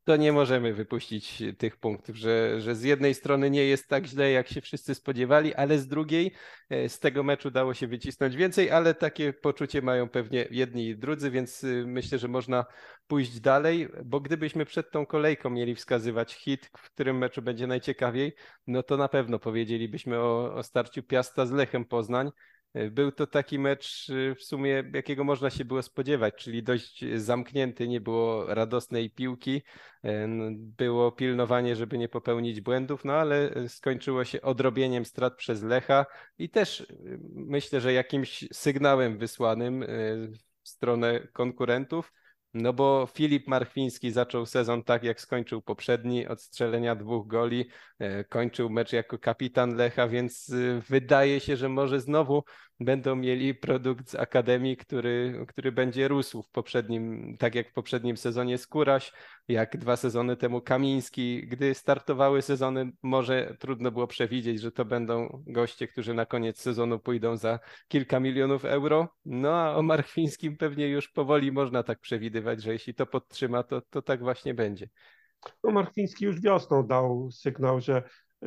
to 0.04 0.16
nie 0.16 0.32
możemy 0.32 0.74
wypuścić 0.74 1.44
tych 1.58 1.78
punktów, 1.78 2.16
że, 2.16 2.62
że 2.62 2.76
z 2.76 2.84
jednej 2.84 3.14
strony 3.14 3.50
nie 3.50 3.66
jest 3.66 3.88
tak 3.88 4.06
źle, 4.06 4.32
jak 4.32 4.48
się 4.48 4.62
wszyscy 4.62 4.96
spodziewali, 4.96 5.54
ale 5.56 5.78
z 5.78 5.88
drugiej 5.88 6.32
e, 6.70 6.90
z 6.90 7.00
tego 7.00 7.24
meczu 7.24 7.52
dało 7.52 7.74
się 7.74 7.88
wycisnąć 7.88 8.36
więcej, 8.36 8.72
ale 8.72 8.94
takie 8.94 9.34
poczucie 9.34 9.82
mają 9.82 10.10
pewnie 10.10 10.48
jedni 10.52 10.88
i 10.88 10.98
drudzy, 10.98 11.32
więc 11.32 11.64
y, 11.64 11.84
myślę, 11.88 12.18
że 12.18 12.28
można 12.28 12.66
pójść 13.08 13.40
dalej, 13.40 13.90
bo 14.06 14.20
gdybyśmy 14.20 14.66
przed 14.66 14.92
tą 14.92 15.06
kolejką 15.06 15.50
mieli 15.50 15.76
wskazywać 15.76 16.34
hit, 16.34 16.70
w 16.78 16.92
którym 16.92 17.18
meczu 17.18 17.42
będzie 17.42 17.68
najciekawiej, 17.68 18.36
no 18.68 18.84
to 18.84 18.98
na 18.98 19.08
pewno 19.08 19.40
powiedzielibyśmy 19.40 20.20
o, 20.20 20.54
o 20.54 20.64
starciu 20.64 21.04
Piasta 21.04 21.46
z 21.46 21.52
Lechem 21.52 21.86
Poznań, 21.86 22.32
był 22.92 23.12
to 23.12 23.28
taki 23.28 23.60
mecz 23.60 24.10
y, 24.10 24.36
w 24.36 24.44
sumie, 24.44 24.84
jakiego 24.94 25.24
można 25.24 25.50
się 25.50 25.66
było 25.66 25.82
spodziewać, 25.82 26.34
czyli 26.36 26.64
dość 26.64 27.06
zamknięty, 27.16 27.88
nie 27.88 28.02
było 28.02 28.46
radosnej 28.56 29.10
piłki, 29.10 29.62
e, 30.04 30.28
było 30.54 31.12
pilnowanie, 31.12 31.76
żeby 31.76 31.98
nie 31.98 32.10
popełnić 32.10 32.62
błędów, 32.62 33.06
no 33.06 33.14
ale 33.14 33.70
skończyło 33.70 34.26
się 34.26 34.42
odrobieniem 34.42 35.06
strat 35.06 35.36
przez 35.36 35.64
Lecha 35.64 36.06
i 36.38 36.50
też 36.50 36.86
myślę, 37.34 37.82
że 37.82 37.94
jakimś 37.94 38.48
sygnałem 38.54 39.18
wysłanym 39.18 39.86
w 40.64 40.70
stronę 40.70 41.28
konkurentów, 41.34 42.14
no 42.54 42.74
bo 42.74 43.08
Filip 43.14 43.48
Marchwiński 43.48 44.12
zaczął 44.12 44.46
sezon 44.46 44.84
tak, 44.84 45.04
jak 45.04 45.22
skończył 45.22 45.62
poprzedni, 45.62 46.28
od 46.28 46.42
strzelenia 46.42 46.96
dwóch 46.96 47.28
goli, 47.28 47.70
e, 48.00 48.24
kończył 48.24 48.70
mecz 48.70 48.94
jako 48.94 49.20
kapitan 49.20 49.76
Lecha, 49.76 50.08
więc 50.08 50.52
wydaje 50.90 51.40
się, 51.40 51.58
że 51.58 51.70
może 51.70 52.00
znowu 52.00 52.44
będą 52.80 53.16
mieli 53.16 53.56
produkt 53.56 54.10
z 54.10 54.16
Akademii, 54.16 54.78
który, 54.78 55.46
który 55.48 55.72
będzie 55.72 56.08
rósł 56.08 56.44
w 56.44 56.50
poprzednim, 56.50 57.36
tak 57.38 57.56
jak 57.56 57.70
w 57.70 57.74
poprzednim 57.74 58.18
sezonie 58.18 58.58
Skóraś, 58.58 59.12
jak 59.48 59.78
dwa 59.78 59.96
sezony 59.96 60.38
temu 60.38 60.62
Kamiński. 60.62 61.48
Gdy 61.48 61.74
startowały 61.74 62.42
sezony, 62.42 62.92
może 63.04 63.56
trudno 63.60 63.92
było 63.92 64.08
przewidzieć, 64.08 64.62
że 64.62 64.72
to 64.72 64.86
będą 64.86 65.44
goście, 65.48 65.88
którzy 65.88 66.14
na 66.14 66.26
koniec 66.26 66.60
sezonu 66.60 67.00
pójdą 67.00 67.38
za 67.38 67.60
kilka 67.88 68.20
milionów 68.20 68.66
euro. 68.66 69.08
No 69.26 69.54
a 69.54 69.76
o 69.76 69.82
Marchwińskim 69.82 70.58
pewnie 70.58 70.88
już 70.88 71.10
powoli 71.10 71.52
można 71.52 71.84
tak 71.84 72.00
przewidywać, 72.00 72.62
że 72.62 72.74
jeśli 72.74 72.94
to 72.94 73.06
podtrzyma, 73.06 73.64
to, 73.64 73.82
to 73.82 74.02
tak 74.02 74.20
właśnie 74.20 74.54
będzie. 74.54 74.90
No 75.64 75.72
Marchwiński 75.72 76.26
już 76.26 76.42
wiosną 76.42 76.88
dał 76.88 77.32
sygnał, 77.32 77.82
że 77.82 78.04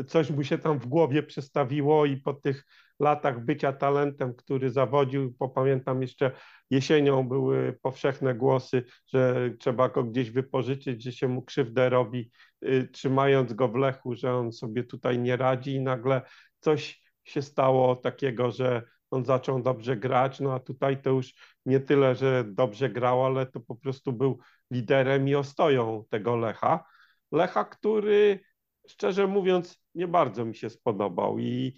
coś 0.07 0.31
mu 0.31 0.45
się 0.45 0.59
tam 0.59 0.79
w 0.79 0.87
głowie 0.87 1.23
przestawiło 1.23 2.07
i 2.07 2.17
po 2.17 2.35
tych 2.35 2.67
latach 3.01 3.45
bycia 3.45 3.73
talentem, 3.73 4.35
który 4.35 4.71
zawodził, 4.71 5.35
bo 5.39 5.49
pamiętam 5.49 6.03
jeszcze 6.03 6.31
jesienią 6.71 7.29
były 7.29 7.79
powszechne 7.83 8.35
głosy, 8.35 8.85
że 9.07 9.51
trzeba 9.59 9.89
go 9.89 10.05
gdzieś 10.05 10.31
wypożyczyć, 10.31 11.03
że 11.03 11.13
się 11.13 11.29
mu 11.29 11.43
krzywdę 11.43 11.89
robi, 11.89 12.31
y, 12.65 12.89
trzymając 12.93 13.53
go 13.53 13.69
w 13.69 13.75
lechu, 13.75 14.15
że 14.15 14.35
on 14.35 14.53
sobie 14.53 14.85
tutaj 14.85 15.19
nie 15.19 15.37
radzi 15.37 15.75
i 15.75 15.81
nagle 15.81 16.23
coś 16.61 17.03
się 17.25 17.43
stało 17.43 17.97
takiego, 17.97 18.51
że 18.51 18.83
on 19.11 19.25
zaczął 19.25 19.63
dobrze 19.63 19.97
grać, 19.97 20.41
no 20.41 20.55
a 20.55 20.61
tutaj 20.61 21.03
to 21.03 21.11
już 21.11 21.35
nie 21.67 21.81
tyle, 21.81 22.15
że 22.15 22.45
dobrze 22.49 22.91
grał, 22.91 23.27
ale 23.27 23.47
to 23.47 23.61
po 23.61 23.77
prostu 23.77 24.13
był 24.13 24.39
liderem 24.71 25.29
i 25.29 25.35
ostoją 25.35 26.05
tego 26.11 26.37
Lecha. 26.37 26.85
Lecha, 27.33 27.65
który 27.65 28.41
szczerze 28.89 29.27
mówiąc 29.27 29.81
nie 29.95 30.09
bardzo 30.09 30.45
mi 30.45 30.55
się 30.55 30.71
spodobał 30.71 31.39
i 31.39 31.77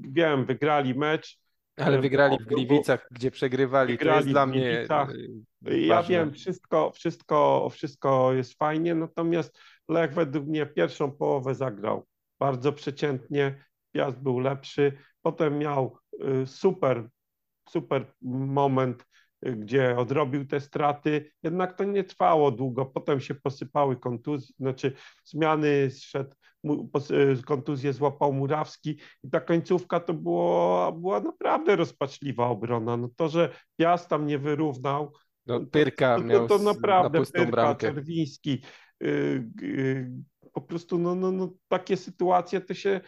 wiem, 0.00 0.44
wygrali 0.44 0.94
mecz. 0.94 1.38
Ale 1.76 2.00
wygrali 2.00 2.38
w 2.38 2.46
Gliwicach, 2.46 3.08
gdzie 3.10 3.30
przegrywali. 3.30 3.92
Wygrali 3.92 4.14
to 4.14 4.20
jest 4.20 4.28
dla 4.28 4.46
mnie. 4.46 4.86
Y, 5.68 5.80
ja 5.80 6.02
wiem, 6.02 6.32
wszystko, 6.32 6.90
wszystko, 6.90 7.68
wszystko 7.72 8.32
jest 8.32 8.58
fajnie, 8.58 8.94
natomiast 8.94 9.58
Lech 9.88 10.14
według 10.14 10.46
mnie 10.46 10.66
pierwszą 10.66 11.12
połowę 11.12 11.54
zagrał 11.54 12.06
bardzo 12.38 12.72
przeciętnie. 12.72 13.64
Piast 13.92 14.18
był 14.18 14.38
lepszy. 14.38 14.92
Potem 15.22 15.58
miał 15.58 15.98
y, 16.42 16.46
super, 16.46 17.08
super 17.68 18.14
moment 18.22 19.06
gdzie 19.42 19.96
odrobił 19.96 20.46
te 20.46 20.60
straty, 20.60 21.32
jednak 21.42 21.76
to 21.76 21.84
nie 21.84 22.04
trwało 22.04 22.50
długo. 22.50 22.86
Potem 22.86 23.20
się 23.20 23.34
posypały 23.34 23.96
kontuzje, 23.96 24.54
znaczy 24.58 24.92
zmiany, 25.24 25.90
zszedł, 25.90 26.34
kontuzję 27.46 27.92
złapał 27.92 28.32
Murawski 28.32 28.98
i 29.22 29.30
ta 29.30 29.40
końcówka 29.40 30.00
to 30.00 30.14
było, 30.14 30.92
była 30.92 31.20
naprawdę 31.20 31.76
rozpaczliwa 31.76 32.46
obrona. 32.46 32.96
No 32.96 33.08
to, 33.16 33.28
że 33.28 33.52
Piast 33.76 34.08
tam 34.08 34.26
nie 34.26 34.38
wyrównał, 34.38 35.12
no, 35.46 35.60
Pyrka 35.60 36.16
to, 36.16 36.24
miał 36.24 36.48
to, 36.48 36.58
to 36.58 36.64
naprawdę 36.64 37.18
na 37.18 37.24
Pyrka, 37.24 37.50
bramkę. 37.50 37.86
Czerwiński, 37.86 38.62
yy, 39.00 39.48
yy, 39.62 40.12
po 40.52 40.60
prostu 40.60 40.98
no, 40.98 41.14
no, 41.14 41.32
no, 41.32 41.52
takie 41.68 41.96
sytuacje 41.96 42.60
to 42.60 42.74
się 42.74 43.00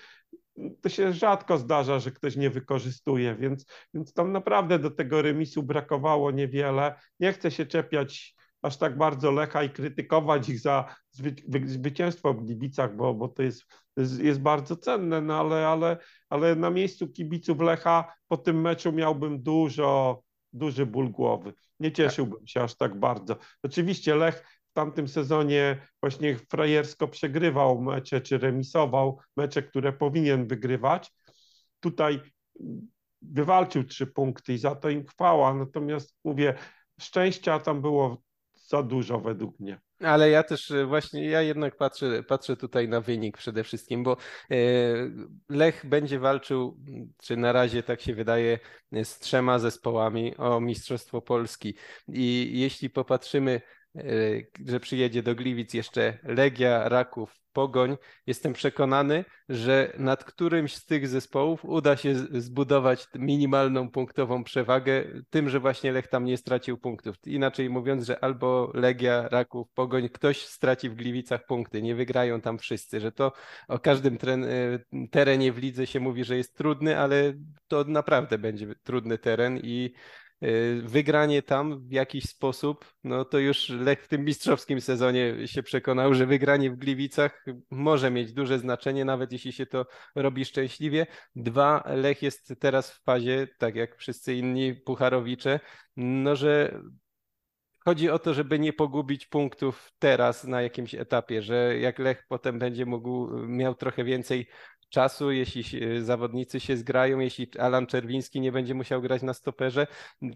to 0.81 0.89
się 0.89 1.13
rzadko 1.13 1.59
zdarza, 1.59 1.99
że 1.99 2.11
ktoś 2.11 2.37
nie 2.37 2.51
wykorzystuje, 2.51 3.35
więc, 3.35 3.67
więc 3.95 4.13
tam 4.13 4.33
naprawdę 4.33 4.79
do 4.79 4.91
tego 4.91 5.23
remisu 5.23 5.63
brakowało 5.63 6.31
niewiele. 6.31 6.95
Nie 7.21 7.33
chcę 7.33 7.51
się 7.51 7.67
czepiać 7.67 8.35
aż 8.63 8.77
tak 8.77 8.99
bardzo 8.99 9.31
Lecha 9.31 9.63
i 9.63 9.71
krytykować 9.71 10.49
ich 10.49 10.61
za 10.61 10.95
zwy, 11.11 11.35
zwycięstwo 11.65 12.35
w 12.35 12.45
Gliwicach, 12.45 12.97
bo, 12.97 13.15
bo 13.15 13.29
to 13.29 13.43
jest, 13.43 13.65
jest 14.19 14.41
bardzo 14.41 14.77
cenne, 14.77 15.21
no 15.21 15.41
ale, 15.41 15.69
ale, 15.69 15.97
ale 16.29 16.57
na 16.57 16.71
miejscu 16.71 17.09
kibiców 17.09 17.61
Lecha 17.61 18.15
po 18.29 18.37
tym 18.37 18.61
meczu 18.61 18.93
miałbym 18.93 19.43
dużo, 19.43 20.23
duży 20.53 20.87
ból 20.87 21.11
głowy. 21.11 21.55
Nie 21.81 21.93
cieszyłbym 21.93 22.47
się 22.47 22.63
aż 22.63 22.77
tak 22.77 22.99
bardzo. 22.99 23.37
Oczywiście 23.63 24.17
Lech 24.17 24.54
tamtym 24.75 25.09
sezonie 25.09 25.87
właśnie 26.03 26.37
frajersko 26.51 27.09
przegrywał 27.09 27.81
mecze 27.81 28.21
czy 28.21 28.39
remisował 28.39 29.19
mecze, 29.37 29.63
które 29.63 29.93
powinien 29.93 30.47
wygrywać. 30.47 31.13
Tutaj 31.81 32.21
wywalczył 33.23 33.85
trzy 33.85 34.07
punkty 34.07 34.53
i 34.53 34.59
za 34.59 34.75
to 34.75 34.91
im 34.91 35.07
chwała. 35.07 35.55
Natomiast 35.55 36.17
mówię, 36.25 36.55
szczęścia 37.01 37.59
tam 37.59 37.83
było 37.83 38.23
za 38.55 38.83
dużo 38.83 39.21
według 39.21 39.61
mnie. 39.61 39.81
Ale 40.01 40.31
ja 40.31 40.43
też 40.43 40.71
e, 40.71 40.87
właśnie, 40.87 41.27
ja 41.27 41.43
jednak 41.43 41.77
patrzę, 41.77 42.23
patrzę 42.23 42.57
tutaj 42.57 42.89
na 42.89 43.01
wynik 43.01 43.37
przede 43.37 43.65
wszystkim, 43.65 44.05
bo 44.05 44.17
e, 44.51 44.57
Lech 45.49 45.87
będzie 45.87 46.19
walczył, 46.19 46.77
czy 47.23 47.37
na 47.37 47.53
razie 47.53 47.83
tak 47.83 48.01
się 48.01 48.15
wydaje, 48.15 48.59
z 49.05 49.19
trzema 49.19 49.59
zespołami 49.59 50.37
o 50.37 50.61
Mistrzostwo 50.61 51.23
Polski. 51.23 51.75
I 52.09 52.51
jeśli 52.55 52.91
popatrzymy 52.91 53.61
że 54.67 54.81
przyjedzie 54.81 55.23
do 55.23 55.35
Gliwic 55.35 55.75
jeszcze 55.75 56.19
Legia, 56.23 56.89
Raków, 56.89 57.45
Pogoń. 57.55 57.97
Jestem 58.27 58.53
przekonany, 58.53 59.25
że 59.49 59.93
nad 59.99 60.25
którymś 60.25 60.75
z 60.75 60.85
tych 60.85 61.09
zespołów 61.09 61.65
uda 61.65 61.97
się 61.97 62.15
zbudować 62.15 63.07
minimalną 63.15 63.91
punktową 63.91 64.45
przewagę 64.45 65.05
tym, 65.31 65.49
że 65.49 65.61
właśnie 65.61 65.93
Lech 65.93 66.09
tam 66.09 66.25
nie 66.25 66.37
stracił 66.37 66.79
punktów. 66.79 67.17
Inaczej 67.27 67.71
mówiąc, 67.71 68.07
że 68.07 68.25
albo 68.25 68.71
Legia, 68.75 69.29
Raków, 69.29 69.69
Pogoń, 69.75 70.09
ktoś 70.09 70.47
straci 70.47 70.91
w 70.91 70.95
Gliwicach 70.95 71.47
punkty, 71.47 71.83
nie 71.83 71.95
wygrają 71.95 72.41
tam 72.41 72.59
wszyscy, 72.59 73.01
że 73.01 73.13
to 73.13 73.33
o 73.69 73.79
każdym 73.79 74.19
e, 74.25 75.09
terenie 75.11 75.53
w 75.53 75.59
lidze 75.59 75.87
się 75.87 76.01
mówi, 76.01 76.25
że 76.25 76.37
jest 76.37 76.57
trudny, 76.57 76.99
ale 76.99 77.35
to 77.69 77.85
naprawdę 77.85 78.39
będzie 78.39 78.75
trudny 78.83 79.19
teren 79.19 79.61
i 79.63 79.93
wygranie 80.83 81.43
tam 81.43 81.89
w 81.89 81.93
jakiś 81.93 82.25
sposób, 82.25 82.95
no 83.05 83.25
to 83.25 83.39
już 83.39 83.69
Lech 83.69 84.05
w 84.05 84.09
tym 84.09 84.25
mistrzowskim 84.25 84.81
sezonie 84.81 85.49
się 85.49 85.63
przekonał, 85.63 86.15
że 86.15 86.27
wygranie 86.27 86.71
w 86.71 86.77
Gliwicach 86.77 87.45
może 87.71 88.11
mieć 88.11 88.33
duże 88.33 88.59
znaczenie, 88.59 89.05
nawet 89.05 89.33
jeśli 89.33 89.53
się 89.53 89.67
to 89.67 89.87
robi 90.15 90.45
szczęśliwie. 90.45 91.07
Dwa, 91.37 91.85
Lech 91.87 92.23
jest 92.23 92.55
teraz 92.61 92.91
w 92.91 93.03
fazie, 93.03 93.49
tak 93.59 93.77
jak 93.77 93.97
wszyscy 93.97 94.35
inni 94.35 94.75
pucharowicze, 94.75 95.61
no 95.97 96.37
że 96.37 96.81
chodzi 97.85 98.11
o 98.11 98.19
to, 98.19 98.35
żeby 98.35 98.59
nie 98.59 98.73
pogubić 98.73 99.27
punktów 99.27 99.93
teraz 99.99 100.45
na 100.45 100.63
jakimś 100.63 100.95
etapie, 100.95 101.43
że 101.43 101.79
jak 101.79 101.99
Lech 101.99 102.25
potem 102.29 102.59
będzie 102.59 102.87
mógł, 102.87 103.29
miał 103.47 103.75
trochę 103.75 104.05
więcej 104.05 104.49
czasu, 104.95 105.31
jeśli 105.31 106.05
zawodnicy 106.05 106.61
się 106.61 106.77
zgrają, 106.77 107.19
jeśli 107.19 107.59
Alan 107.59 107.87
Czerwiński 107.87 108.41
nie 108.41 108.53
będzie 108.53 108.75
musiał 108.75 109.03
grać 109.03 109.23
na 109.23 109.35
stoperze, 109.35 109.87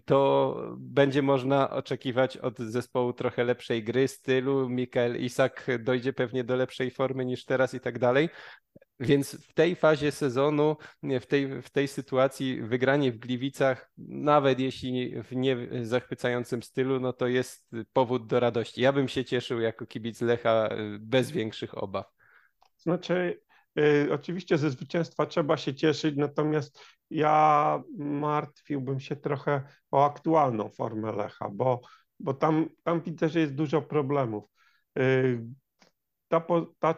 to 0.05 0.55
będzie 0.77 1.21
można 1.21 1.69
oczekiwać 1.69 2.37
od 2.37 2.59
zespołu 2.59 3.13
trochę 3.13 3.43
lepszej 3.43 3.83
gry, 3.83 4.07
stylu. 4.07 4.69
Mikael 4.69 5.23
Isak 5.23 5.67
dojdzie 5.79 6.13
pewnie 6.13 6.43
do 6.43 6.55
lepszej 6.55 6.91
formy 6.91 7.25
niż 7.25 7.45
teraz 7.45 7.73
i 7.73 7.79
tak 7.79 7.99
dalej. 7.99 8.29
Więc 8.99 9.35
w 9.35 9.53
tej 9.53 9.75
fazie 9.75 10.11
sezonu, 10.11 10.77
w 11.03 11.25
tej, 11.25 11.61
w 11.61 11.69
tej 11.69 11.87
sytuacji, 11.87 12.61
wygranie 12.61 13.11
w 13.11 13.17
Gliwicach, 13.17 13.91
nawet 13.97 14.59
jeśli 14.59 15.23
w 15.23 15.35
niezachwycającym 15.35 16.63
stylu, 16.63 16.99
no 16.99 17.13
to 17.13 17.27
jest 17.27 17.71
powód 17.93 18.27
do 18.27 18.39
radości. 18.39 18.81
Ja 18.81 18.93
bym 18.93 19.07
się 19.07 19.25
cieszył 19.25 19.59
jako 19.59 19.85
kibic 19.85 20.21
Lecha 20.21 20.69
bez 20.99 21.31
większych 21.31 21.83
obaw. 21.83 22.05
Znaczy, 22.77 23.39
Y, 23.39 23.48
oczywiście 24.11 24.57
ze 24.57 24.69
zwycięstwa 24.69 25.25
trzeba 25.25 25.57
się 25.57 25.75
cieszyć, 25.75 26.15
natomiast 26.17 26.79
ja 27.09 27.83
martwiłbym 27.97 28.99
się 28.99 29.15
trochę 29.15 29.61
o 29.91 30.05
aktualną 30.05 30.69
formę 30.69 31.11
Lecha, 31.11 31.49
bo, 31.49 31.81
bo 32.19 32.33
tam, 32.33 32.69
tam 32.83 33.01
widzę, 33.01 33.29
że 33.29 33.39
jest 33.39 33.55
dużo 33.55 33.81
problemów. 33.81 34.43
Y, 34.99 35.41
ta, 36.27 36.45
ta, 36.79 36.95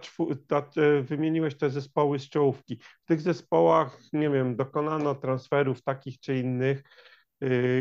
ta, 0.48 0.82
y, 0.82 1.04
wymieniłeś 1.04 1.58
te 1.58 1.70
zespoły 1.70 2.20
z 2.20 2.30
czołówki. 2.30 2.80
W 3.04 3.06
tych 3.06 3.22
zespołach, 3.22 4.00
nie 4.14 4.30
wiem, 4.30 4.56
dokonano 4.56 5.16
transferów 5.16 5.82
takich 5.82 6.20
czy 6.20 6.38
innych, 6.38 6.84
Y, 6.84 7.11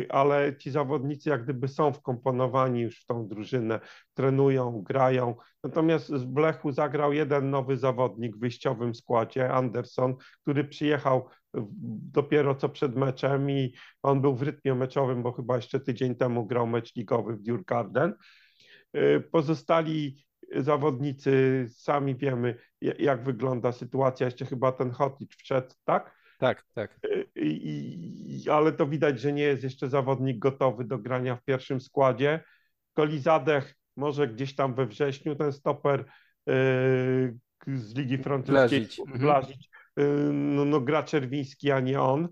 ale 0.08 0.56
ci 0.56 0.70
zawodnicy 0.70 1.30
jak 1.30 1.44
gdyby 1.44 1.68
są 1.68 1.92
wkomponowani 1.92 2.80
już 2.80 3.00
w 3.00 3.06
tą 3.06 3.28
drużynę, 3.28 3.80
trenują, 4.14 4.82
grają. 4.82 5.34
Natomiast 5.64 6.14
w 6.14 6.26
Blechu 6.26 6.72
zagrał 6.72 7.12
jeden 7.12 7.50
nowy 7.50 7.76
zawodnik 7.76 8.36
w 8.36 8.40
wyjściowym 8.40 8.94
składzie, 8.94 9.52
Anderson, 9.52 10.14
który 10.42 10.64
przyjechał 10.64 11.28
dopiero 12.12 12.54
co 12.54 12.68
przed 12.68 12.96
meczem 12.96 13.50
i 13.50 13.74
on 14.02 14.20
był 14.20 14.34
w 14.34 14.42
rytmie 14.42 14.74
meczowym, 14.74 15.22
bo 15.22 15.32
chyba 15.32 15.56
jeszcze 15.56 15.80
tydzień 15.80 16.14
temu 16.14 16.46
grał 16.46 16.66
mecz 16.66 16.96
ligowy 16.96 17.36
w 17.36 17.42
Djurgarden. 17.42 18.14
Y, 18.96 19.20
pozostali 19.32 20.24
zawodnicy, 20.56 21.66
sami 21.68 22.16
wiemy, 22.16 22.54
jak 22.80 23.24
wygląda 23.24 23.72
sytuacja. 23.72 24.24
Jeszcze 24.24 24.46
chyba 24.46 24.72
ten 24.72 24.90
Hotic 24.90 25.34
wszedł, 25.34 25.74
tak? 25.84 26.19
Tak, 26.40 26.64
tak. 26.74 27.00
I, 27.36 28.44
ale 28.50 28.72
to 28.72 28.86
widać, 28.86 29.20
że 29.20 29.32
nie 29.32 29.42
jest 29.42 29.62
jeszcze 29.62 29.88
zawodnik 29.88 30.38
gotowy 30.38 30.84
do 30.84 30.98
grania 30.98 31.36
w 31.36 31.44
pierwszym 31.44 31.80
składzie. 31.80 32.44
Kolizadech 32.94 33.74
może 33.96 34.28
gdzieś 34.28 34.54
tam 34.54 34.74
we 34.74 34.86
wrześniu 34.86 35.36
ten 35.36 35.52
stoper 35.52 36.04
yy, 36.46 37.76
z 37.76 37.94
Ligi 37.94 38.18
Francuskiej 38.18 38.88
Blazić. 39.18 39.70
Yy, 39.96 40.04
no, 40.32 40.64
no, 40.64 40.80
gra 40.80 41.02
Czerwiński, 41.02 41.70
a 41.70 41.80
nie 41.80 42.00
on. 42.00 42.28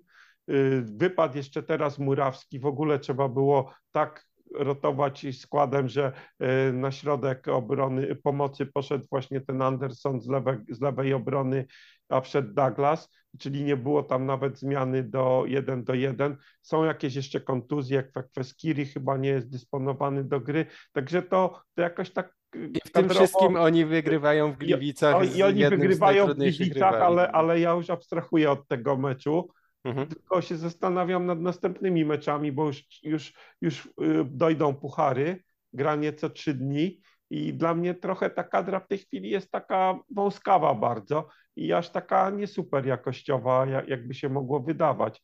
Wypadł 0.82 1.36
jeszcze 1.36 1.62
teraz 1.62 1.98
Murawski. 1.98 2.60
W 2.60 2.66
ogóle 2.66 2.98
trzeba 2.98 3.28
było 3.28 3.74
tak 3.92 4.26
rotować 4.54 5.26
składem, 5.32 5.88
że 5.88 6.12
e, 6.38 6.72
na 6.72 6.92
środek 6.92 7.48
obrony 7.48 8.16
pomocy 8.16 8.66
poszedł 8.66 9.06
właśnie 9.10 9.40
ten 9.40 9.62
Anderson 9.62 10.20
z 10.20 10.28
lewej, 10.28 10.56
z 10.68 10.80
lewej 10.80 11.14
obrony, 11.14 11.66
a 12.08 12.20
wszedł 12.20 12.54
Douglas, 12.54 13.10
czyli 13.38 13.64
nie 13.64 13.76
było 13.76 14.02
tam 14.02 14.26
nawet 14.26 14.58
zmiany 14.58 15.02
do 15.02 15.44
1 15.46 15.84
do 15.84 15.94
1. 15.94 16.36
Są 16.62 16.84
jakieś 16.84 17.14
jeszcze 17.14 17.40
kontuzje, 17.40 18.10
Kweskiri 18.32 18.86
chyba 18.86 19.16
nie 19.16 19.28
jest 19.28 19.50
dysponowany 19.50 20.24
do 20.24 20.40
gry, 20.40 20.66
także 20.92 21.22
to, 21.22 21.62
to 21.74 21.82
jakoś 21.82 22.10
tak 22.10 22.34
e, 22.56 22.58
i 22.58 22.80
w 22.84 22.92
tym 22.92 23.08
wszystkim 23.08 23.56
oni 23.56 23.84
wygrywają 23.84 24.52
w 24.52 24.56
Gliwicach. 24.56 25.34
I, 25.34 25.38
i 25.38 25.42
oni 25.42 25.64
wygrywają 25.68 26.26
w 26.26 26.34
Gliwicach, 26.34 26.94
ale, 26.94 27.32
ale 27.32 27.60
ja 27.60 27.72
już 27.72 27.90
abstrahuję 27.90 28.50
od 28.50 28.68
tego 28.68 28.96
meczu. 28.96 29.48
Mhm. 29.88 30.06
Tylko 30.06 30.40
się 30.40 30.56
zastanawiam 30.56 31.26
nad 31.26 31.40
następnymi 31.40 32.04
meczami, 32.04 32.52
bo 32.52 32.66
już, 32.66 32.84
już, 33.02 33.32
już 33.60 33.86
y, 33.86 33.90
dojdą 34.24 34.74
puchary, 34.74 35.42
granie 35.72 36.12
co 36.12 36.30
trzy 36.30 36.54
dni 36.54 37.00
i 37.30 37.54
dla 37.54 37.74
mnie 37.74 37.94
trochę 37.94 38.30
ta 38.30 38.44
kadra 38.44 38.80
w 38.80 38.88
tej 38.88 38.98
chwili 38.98 39.30
jest 39.30 39.50
taka 39.50 39.98
wąskawa 40.14 40.74
bardzo 40.74 41.28
i 41.56 41.72
aż 41.72 41.90
taka 41.90 42.30
nie 42.30 42.46
super 42.46 42.86
jakościowa, 42.86 43.66
jakby 43.66 44.14
się 44.14 44.28
mogło 44.28 44.60
wydawać 44.60 45.22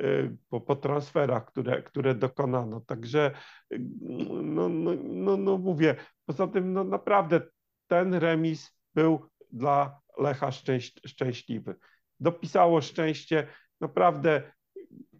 y, 0.00 0.36
po, 0.50 0.60
po 0.60 0.76
transferach, 0.76 1.46
które, 1.46 1.82
które 1.82 2.14
dokonano. 2.14 2.80
Także 2.80 3.30
y, 3.72 3.78
no, 4.42 4.68
no, 4.68 4.90
no, 5.02 5.36
no 5.36 5.58
mówię, 5.58 5.94
poza 6.26 6.46
tym 6.46 6.72
no 6.72 6.84
naprawdę 6.84 7.40
ten 7.86 8.14
remis 8.14 8.78
był 8.94 9.30
dla 9.52 10.00
Lecha 10.18 10.52
szczęś, 10.52 10.92
szczęśliwy. 11.06 11.74
Dopisało 12.20 12.80
szczęście, 12.80 13.46
naprawdę 13.84 14.42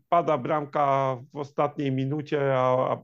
pada 0.08 0.38
bramka 0.38 1.16
w 1.32 1.36
ostatniej 1.36 1.92
minucie, 1.92 2.54
a 2.56 2.96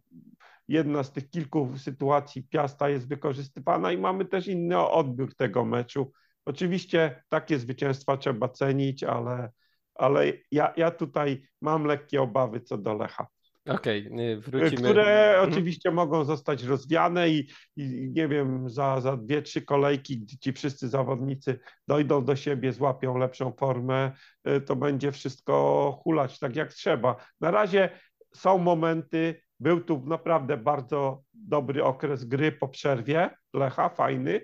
jedna 0.69 1.03
z 1.03 1.13
tych 1.13 1.31
kilku 1.31 1.79
sytuacji 1.79 2.43
Piasta 2.43 2.89
jest 2.89 3.09
wykorzystywana 3.09 3.93
i 3.93 3.99
mamy 3.99 4.25
też 4.25 4.47
inny 4.49 4.79
odbiór 4.79 5.35
tego 5.35 5.65
meczu. 5.65 6.13
Oczywiście 6.45 7.23
takie 7.29 7.59
zwycięstwa 7.59 8.17
trzeba 8.17 8.49
cenić, 8.49 9.05
ale, 9.05 9.51
ale 9.95 10.33
ja, 10.53 10.73
ja 10.77 10.91
tutaj 10.91 11.43
mam 11.61 11.85
lekkie 11.85 12.23
obawy 12.23 12.61
co 12.61 12.79
do 12.79 12.95
Lecha. 12.95 13.27
Okej, 13.69 14.09
okay, 14.13 14.41
wrócimy. 14.41 14.91
Które 14.91 15.41
oczywiście 15.43 15.91
mogą 15.91 16.25
zostać 16.25 16.63
rozwiane 16.63 17.29
i, 17.29 17.49
i, 17.77 18.11
nie 18.13 18.29
wiem, 18.29 18.71
za, 18.71 19.01
za 19.01 19.17
dwie, 19.17 19.43
trzy 19.43 19.63
kolejki, 19.63 20.19
gdzie 20.19 20.39
ci 20.39 20.53
wszyscy 20.53 20.89
zawodnicy 20.89 21.59
dojdą 21.89 22.25
do 22.25 22.37
siebie, 22.37 22.73
złapią 22.73 23.19
lepszą 23.19 23.53
formę, 23.53 24.13
y, 24.49 24.61
to 24.61 24.77
będzie 24.77 25.13
wszystko 25.13 25.93
hulać 26.05 26.39
tak 26.39 26.57
jak 26.57 26.73
trzeba. 26.73 27.17
Na 27.41 27.51
razie 27.51 27.91
są 28.35 28.59
momenty, 28.59 29.43
był 29.61 29.81
tu 29.81 30.03
naprawdę 30.07 30.57
bardzo 30.57 31.23
dobry 31.35 31.85
okres 31.85 32.25
gry 32.25 32.53
po 32.53 32.69
przerwie, 32.69 33.31
Lecha, 33.55 33.89
fajny, 33.89 34.41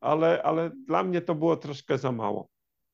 ale, 0.00 0.42
ale 0.42 0.70
dla 0.86 1.02
mnie 1.02 1.20
to 1.20 1.34
było 1.34 1.56
troszkę 1.56 1.98
za 1.98 2.12
mało. 2.12 2.48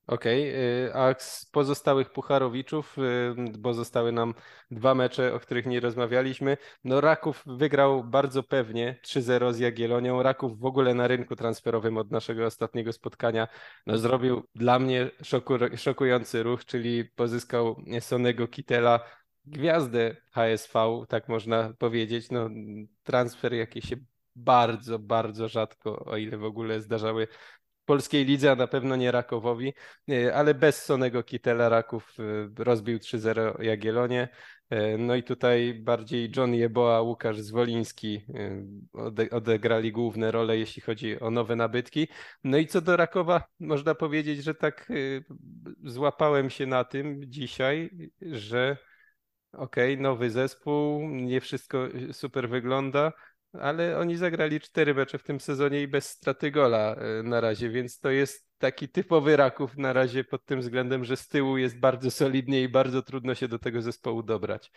Okej, 0.07 0.51
okay. 0.91 1.03
a 1.03 1.15
z 1.19 1.47
pozostałych 1.53 2.11
Pucharowiczów, 2.11 2.99
y, 2.99 3.35
bo 3.59 3.75
zostały 3.75 4.13
nam 4.13 4.35
dwa 4.71 4.95
mecze, 4.95 5.35
o 5.35 5.41
których 5.41 5.67
nie 5.67 5.81
rozmawialiśmy. 5.81 6.57
No 6.85 7.01
Raków 7.01 7.43
wygrał 7.47 8.05
bardzo 8.05 8.43
pewnie 8.43 9.01
3-0 9.03 9.53
z 9.53 9.59
Jagiellonią. 9.59 10.23
Raków 10.23 10.59
w 10.59 10.65
ogóle 10.65 10.95
na 10.95 11.09
rynku 11.09 11.37
transferowym 11.37 11.97
od 11.97 12.11
naszego 12.11 12.47
ostatniego 12.47 12.93
spotkania 12.93 13.49
no, 13.87 13.99
zrobił 13.99 14.43
dla 14.55 14.79
mnie 14.79 15.11
szoku, 15.23 15.55
szokujący 15.77 16.43
ruch, 16.43 16.65
czyli 16.65 17.05
pozyskał 17.05 17.83
Sonego 18.01 18.49
Kitela, 18.49 19.01
gwiazdę 19.47 20.17
HSV, 20.33 21.05
tak 21.09 21.29
można 21.29 21.73
powiedzieć. 21.79 22.31
No, 22.31 22.51
transfer 23.03 23.55
jaki 23.55 23.83
się 23.83 23.97
bardzo, 24.37 24.99
bardzo 24.99 25.49
rzadko, 25.49 26.05
o 26.05 26.17
ile 26.17 26.39
w 26.39 26.45
ogóle 26.45 26.81
zdarzały 26.81 27.29
polskiej 27.85 28.25
lidze, 28.25 28.51
a 28.51 28.57
na 28.57 28.67
pewno 28.67 28.97
nie 28.97 29.13
Rakowowi, 29.13 29.73
ale 30.35 30.55
bez 30.55 30.85
Sonego 30.85 31.23
Kitela 31.23 31.69
Raków 31.69 32.17
e, 32.19 32.65
rozbił 32.65 32.99
3-0 32.99 33.63
Jagiellonie. 33.63 34.29
E, 34.71 34.99
no 34.99 35.15
i 35.15 35.23
tutaj 35.23 35.75
bardziej 35.75 36.33
John 36.37 36.55
Jeboa, 36.55 37.01
Łukasz 37.01 37.41
Zwoliński 37.41 38.25
e, 38.35 39.31
odegrali 39.31 39.93
główne 39.93 40.31
role, 40.31 40.59
jeśli 40.59 40.83
chodzi 40.83 41.21
o 41.21 41.31
nowe 41.31 41.57
nabytki. 41.57 42.09
No 42.45 42.59
i 42.59 42.67
co 42.67 42.81
do 42.81 42.97
Rakowa, 42.97 43.45
można 43.61 43.95
powiedzieć, 43.95 44.45
że 44.45 44.55
tak 44.55 44.89
złapałem 45.85 46.51
się 46.51 46.67
na 46.67 46.85
tym 46.85 47.21
dzisiaj, 47.27 47.91
że 48.23 48.77
okej, 49.53 49.93
okay, 49.95 50.03
nowy 50.03 50.31
zespół, 50.31 51.09
nie 51.09 51.41
wszystko 51.41 51.89
super 52.13 52.49
wygląda, 52.49 53.13
ale 53.61 53.99
oni 53.99 54.17
zagrali 54.17 54.61
cztery 54.61 54.95
mecze 54.95 55.19
w 55.19 55.23
tym 55.23 55.41
sezonie 55.41 55.83
i 55.83 55.89
bez 55.89 56.09
straty 56.09 56.51
gola 56.51 56.95
e, 56.95 57.23
na 57.23 57.41
razie, 57.41 57.71
więc 57.71 58.01
to 58.01 58.11
jest 58.11 58.49
taki 58.59 58.89
typowy 58.89 59.37
Raków 59.37 59.77
na 59.77 59.93
razie 59.93 60.25
pod 60.25 60.45
tym 60.45 60.61
względem, 60.61 61.05
że 61.05 61.17
z 61.17 61.29
tyłu 61.29 61.57
jest 61.57 61.79
bardzo 61.79 62.11
solidnie 62.11 62.63
i 62.63 62.69
bardzo 62.69 63.03
trudno 63.03 63.35
się 63.35 63.49
do 63.49 63.59
tego 63.59 63.83
zespołu 63.83 64.23
dobrać. 64.23 64.73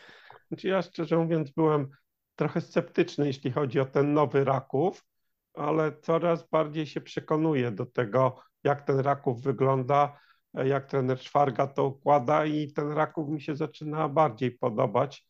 Znaczy 0.48 0.68
ja 0.68 0.82
szczerze 0.82 1.18
mówiąc 1.18 1.52
byłem 1.52 1.90
trochę 2.36 2.62
sceptyczny, 2.62 3.28
jeśli 3.28 3.52
chodzi 3.52 3.80
o 3.80 3.86
ten 3.86 4.14
nowy 4.14 4.44
Raków, 4.44 5.06
ale 5.54 5.92
coraz 6.02 6.50
bardziej 6.50 6.86
się 6.86 7.02
przekonuję 7.02 7.72
do 7.72 7.86
tego, 7.86 8.40
jak 8.64 8.82
ten 8.82 9.00
Raków 9.00 9.42
wygląda, 9.44 10.20
e, 10.58 10.68
jak 10.68 10.86
trener 10.86 11.20
Szwarga 11.20 11.68
to 11.68 11.86
układa 11.88 12.46
i 12.46 12.74
ten 12.74 12.92
Raków 12.92 13.30
mi 13.30 13.42
się 13.42 13.56
zaczyna 13.56 14.10
bardziej 14.10 14.52
podobać, 14.52 15.26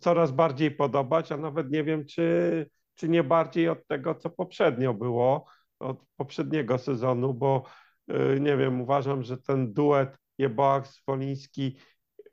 coraz 0.00 0.32
bardziej 0.32 0.70
podobać, 0.70 1.32
a 1.32 1.36
nawet 1.36 1.70
nie 1.70 1.84
wiem, 1.84 2.06
czy 2.06 2.66
czy 2.98 3.08
nie 3.08 3.24
bardziej 3.24 3.68
od 3.68 3.86
tego, 3.86 4.14
co 4.14 4.30
poprzednio 4.30 4.94
było, 4.94 5.46
od 5.78 6.04
poprzedniego 6.16 6.78
sezonu, 6.78 7.34
bo 7.34 7.64
y, 8.10 8.40
nie 8.40 8.56
wiem, 8.56 8.80
uważam, 8.80 9.22
że 9.22 9.38
ten 9.38 9.72
duet 9.72 10.18
Jeboak-Swoliński 10.40 11.72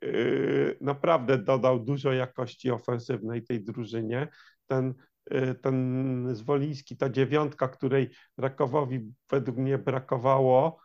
y, 0.04 0.78
naprawdę 0.80 1.38
dodał 1.38 1.80
dużo 1.80 2.12
jakości 2.12 2.70
ofensywnej 2.70 3.42
tej 3.42 3.64
drużynie. 3.64 4.28
Ten, 4.66 4.94
y, 5.32 5.54
ten 5.54 6.28
Zwoliński, 6.32 6.96
ta 6.96 7.10
dziewiątka, 7.10 7.68
której 7.68 8.10
Rakowowi 8.38 9.12
według 9.30 9.56
mnie 9.56 9.78
brakowało, 9.78 10.80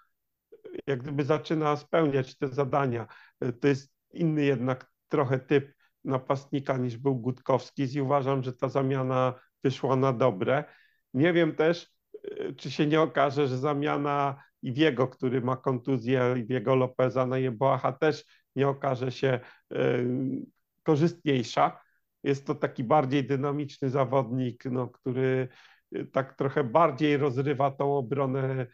jak 0.87 1.01
gdyby 1.01 1.23
zaczyna 1.23 1.75
spełniać 1.75 2.37
te 2.37 2.47
zadania. 2.47 3.07
To 3.61 3.67
jest 3.67 3.93
inny 4.13 4.43
jednak 4.43 4.91
trochę 5.07 5.39
typ 5.39 5.73
napastnika 6.03 6.77
niż 6.77 6.97
był 6.97 7.15
Gutkowski 7.15 7.95
i 7.95 8.01
uważam, 8.01 8.43
że 8.43 8.53
ta 8.53 8.69
zamiana 8.69 9.33
wyszło 9.63 9.95
na 9.95 10.13
dobre. 10.13 10.63
Nie 11.13 11.33
wiem 11.33 11.55
też, 11.55 11.89
y, 12.15 12.55
czy 12.57 12.71
się 12.71 12.87
nie 12.87 13.01
okaże, 13.01 13.47
że 13.47 13.57
zamiana 13.57 14.43
Iwiego, 14.61 15.07
który 15.07 15.41
ma 15.41 15.57
kontuzję, 15.57 16.35
Iwiego 16.37 16.75
Lopeza 16.75 17.25
na 17.25 17.37
Jeboacha 17.37 17.91
też 17.91 18.25
nie 18.55 18.67
okaże 18.67 19.11
się 19.11 19.39
y, 19.73 20.05
korzystniejsza. 20.83 21.81
Jest 22.23 22.47
to 22.47 22.55
taki 22.55 22.83
bardziej 22.83 23.27
dynamiczny 23.27 23.89
zawodnik, 23.89 24.65
no, 24.65 24.87
który 24.87 25.47
y, 25.95 26.05
tak 26.05 26.37
trochę 26.37 26.63
bardziej 26.63 27.17
rozrywa 27.17 27.71
tą 27.71 27.97
obronę, 27.97 28.67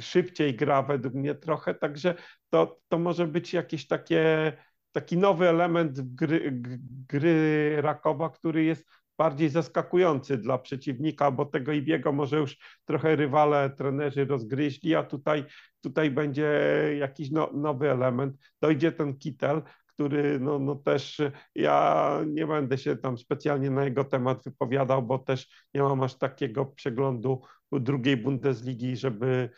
szybciej 0.00 0.54
gra 0.54 0.82
według 0.82 1.14
mnie 1.14 1.34
trochę, 1.34 1.74
także 1.74 2.14
to, 2.50 2.80
to 2.88 2.98
może 2.98 3.26
być 3.26 3.52
jakieś 3.52 3.86
takie, 3.86 4.52
taki 4.92 5.16
nowy 5.18 5.48
element 5.48 6.00
gry, 6.00 6.60
gry 7.08 7.76
Rakowa, 7.82 8.30
który 8.30 8.64
jest 8.64 8.86
bardziej 9.18 9.48
zaskakujący 9.48 10.38
dla 10.38 10.58
przeciwnika, 10.58 11.30
bo 11.30 11.44
tego 11.44 11.72
Ibiego 11.72 12.12
może 12.12 12.38
już 12.38 12.56
trochę 12.84 13.16
rywale, 13.16 13.70
trenerzy 13.70 14.24
rozgryźli, 14.24 14.94
a 14.94 15.02
tutaj, 15.02 15.44
tutaj 15.80 16.10
będzie 16.10 16.50
jakiś 16.98 17.30
no, 17.30 17.50
nowy 17.54 17.90
element. 17.90 18.36
Dojdzie 18.60 18.92
ten 18.92 19.18
Kitel, 19.18 19.62
który 19.86 20.40
no, 20.40 20.58
no 20.58 20.74
też 20.74 21.22
ja 21.54 22.20
nie 22.26 22.46
będę 22.46 22.78
się 22.78 22.96
tam 22.96 23.18
specjalnie 23.18 23.70
na 23.70 23.84
jego 23.84 24.04
temat 24.04 24.44
wypowiadał, 24.44 25.02
bo 25.02 25.18
też 25.18 25.66
nie 25.74 25.82
mam 25.82 26.02
aż 26.02 26.14
takiego 26.18 26.66
przeglądu 26.66 27.42
drugiej 27.72 28.16
Bundesligi, 28.16 28.96
żeby, 28.96 29.50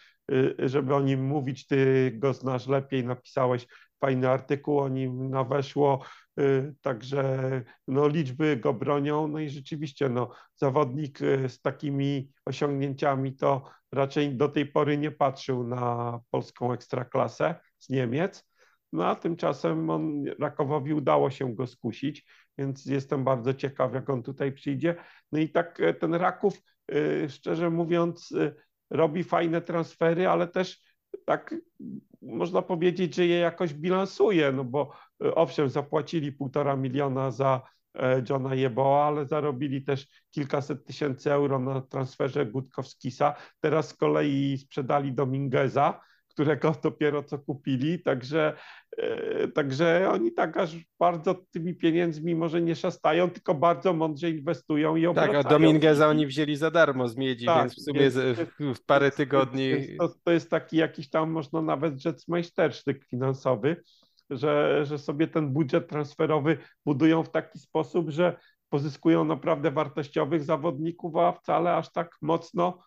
żeby 0.58 0.94
o 0.94 1.00
nim 1.00 1.24
mówić. 1.24 1.66
Ty 1.66 2.12
go 2.14 2.32
znasz 2.32 2.66
lepiej, 2.66 3.04
napisałeś 3.04 3.66
fajny 4.00 4.28
artykuł 4.28 4.78
o 4.78 4.88
nim 4.88 5.30
na 5.30 5.44
weszło, 5.44 6.02
y, 6.40 6.74
także 6.80 7.62
no, 7.88 8.08
liczby 8.08 8.56
go 8.56 8.74
bronią, 8.74 9.28
no 9.28 9.38
i 9.38 9.48
rzeczywiście 9.48 10.08
no, 10.08 10.30
zawodnik 10.56 11.22
y, 11.22 11.48
z 11.48 11.60
takimi 11.60 12.30
osiągnięciami 12.44 13.36
to 13.36 13.70
raczej 13.92 14.36
do 14.36 14.48
tej 14.48 14.66
pory 14.66 14.98
nie 14.98 15.10
patrzył 15.10 15.64
na 15.64 16.20
polską 16.30 16.72
ekstraklasę 16.72 17.54
z 17.78 17.88
Niemiec, 17.88 18.44
no 18.92 19.06
a 19.06 19.14
tymczasem 19.14 19.90
on, 19.90 20.24
Rakowowi 20.40 20.94
udało 20.94 21.30
się 21.30 21.54
go 21.54 21.66
skusić, 21.66 22.26
więc 22.58 22.86
jestem 22.86 23.24
bardzo 23.24 23.54
ciekaw, 23.54 23.94
jak 23.94 24.10
on 24.10 24.22
tutaj 24.22 24.52
przyjdzie. 24.52 24.94
No 25.32 25.38
i 25.38 25.48
tak 25.48 25.80
e, 25.80 25.94
ten 25.94 26.14
Raków, 26.14 26.60
y, 26.94 27.26
szczerze 27.30 27.70
mówiąc, 27.70 28.34
robi 28.90 29.24
fajne 29.24 29.60
transfery, 29.60 30.28
ale 30.28 30.48
też 30.48 30.85
tak 31.24 31.54
można 32.22 32.62
powiedzieć, 32.62 33.14
że 33.14 33.26
je 33.26 33.38
jakoś 33.38 33.74
bilansuje, 33.74 34.52
no 34.52 34.64
bo 34.64 34.92
e, 35.24 35.34
owszem, 35.34 35.68
zapłacili 35.68 36.32
półtora 36.32 36.76
miliona 36.76 37.30
za 37.30 37.62
e, 37.94 38.22
Johna 38.30 38.54
Jeboa, 38.54 39.06
ale 39.06 39.26
zarobili 39.26 39.82
też 39.84 40.08
kilkaset 40.30 40.84
tysięcy 40.84 41.32
euro 41.32 41.58
na 41.58 41.80
transferze 41.80 42.46
Gutkowskisa. 42.46 43.34
Teraz 43.60 43.88
z 43.88 43.94
kolei 43.94 44.58
sprzedali 44.58 45.12
Domingueza, 45.12 46.00
którego 46.36 46.74
dopiero 46.82 47.22
co 47.22 47.38
kupili, 47.38 47.98
także, 47.98 48.56
e, 48.96 49.48
także 49.48 50.08
oni 50.12 50.32
tak 50.32 50.56
aż 50.56 50.76
bardzo 50.98 51.34
tymi 51.34 51.74
pieniędzmi 51.74 52.34
może 52.34 52.62
nie 52.62 52.76
szastają, 52.76 53.30
tylko 53.30 53.54
bardzo 53.54 53.92
mądrze 53.92 54.30
inwestują 54.30 54.96
i 54.96 55.06
obracają. 55.06 55.42
Tak, 55.42 55.46
a 55.46 55.48
Domingueza 55.48 56.08
oni 56.08 56.26
wzięli 56.26 56.56
za 56.56 56.70
darmo 56.70 57.08
z 57.08 57.16
miedzi, 57.16 57.46
tak, 57.46 57.60
więc 57.60 57.74
w 57.74 57.84
sumie 57.84 58.00
więc, 58.00 58.16
w 58.78 58.84
parę 58.86 59.10
tygodni... 59.10 59.72
To, 59.98 60.08
to 60.24 60.32
jest 60.32 60.50
taki 60.50 60.76
jakiś 60.76 61.10
tam, 61.10 61.30
można 61.30 61.62
nawet 61.62 62.02
rzec, 62.02 62.28
majstersztyk 62.28 63.04
finansowy, 63.04 63.82
że, 64.30 64.84
że 64.86 64.98
sobie 64.98 65.28
ten 65.28 65.52
budżet 65.52 65.88
transferowy 65.88 66.58
budują 66.84 67.22
w 67.22 67.30
taki 67.30 67.58
sposób, 67.58 68.10
że 68.10 68.36
pozyskują 68.68 69.24
naprawdę 69.24 69.70
wartościowych 69.70 70.44
zawodników, 70.44 71.16
a 71.16 71.32
wcale 71.32 71.74
aż 71.74 71.92
tak 71.92 72.16
mocno 72.22 72.84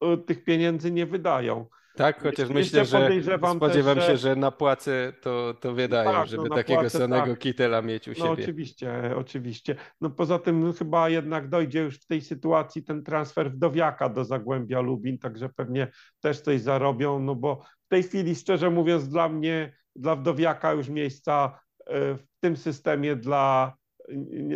e, 0.00 0.16
tych 0.16 0.44
pieniędzy 0.44 0.90
nie 0.90 1.06
wydają. 1.06 1.66
Tak, 1.96 2.22
chociaż 2.22 2.48
myślę, 2.48 2.84
że 2.84 3.10
spodziewam 3.56 3.96
też, 3.96 4.06
się, 4.06 4.16
że 4.16 4.36
na 4.36 4.50
płacę 4.50 5.12
to, 5.20 5.54
to 5.60 5.72
wydają, 5.74 6.12
tak, 6.12 6.28
żeby 6.28 6.48
no 6.48 6.56
takiego 6.56 6.80
płacę, 6.80 6.98
Sonego 6.98 7.26
tak. 7.26 7.38
Kitela 7.38 7.82
mieć 7.82 8.08
u 8.08 8.10
no, 8.10 8.14
siebie. 8.14 8.28
No 8.28 8.32
oczywiście, 8.32 9.14
oczywiście. 9.16 9.76
No 10.00 10.10
poza 10.10 10.38
tym 10.38 10.72
chyba 10.72 11.08
jednak 11.08 11.48
dojdzie 11.48 11.80
już 11.80 11.98
w 11.98 12.06
tej 12.06 12.20
sytuacji 12.20 12.84
ten 12.84 13.04
transfer 13.04 13.52
wdowiaka 13.52 14.08
do 14.08 14.24
Zagłębia 14.24 14.80
Lubin, 14.80 15.18
także 15.18 15.48
pewnie 15.48 15.88
też 16.20 16.40
coś 16.40 16.60
zarobią, 16.60 17.18
no 17.18 17.34
bo 17.34 17.62
w 17.86 17.88
tej 17.88 18.02
chwili 18.02 18.34
szczerze 18.34 18.70
mówiąc 18.70 19.08
dla 19.08 19.28
mnie, 19.28 19.76
dla 19.96 20.16
wdowiaka 20.16 20.72
już 20.72 20.88
miejsca 20.88 21.60
e, 21.86 22.14
w 22.14 22.24
tym 22.40 22.56
systemie 22.56 23.16
dla 23.16 23.72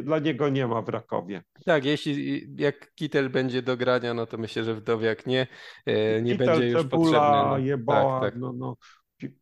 dla 0.02 0.18
niego 0.18 0.48
nie 0.48 0.66
ma 0.66 0.82
w 0.82 0.88
Rakowie. 0.88 1.42
Tak, 1.64 1.84
jeśli 1.84 2.46
jak 2.58 2.94
Kitel 2.94 3.30
będzie 3.30 3.62
do 3.62 3.76
grania, 3.76 4.14
no 4.14 4.26
to 4.26 4.38
myślę, 4.38 4.64
że 4.64 4.74
Wdowiak 4.74 5.26
nie, 5.26 5.46
e, 5.86 6.22
nie 6.22 6.32
Kitel, 6.32 6.46
będzie 6.46 6.68
już 6.68 6.82
Cebula, 6.82 7.20
potrzebny. 7.20 7.50
No. 7.50 7.58
Jeboa, 7.58 8.20
tak, 8.20 8.32
tak. 8.32 8.40
No, 8.40 8.52
no, 8.52 8.76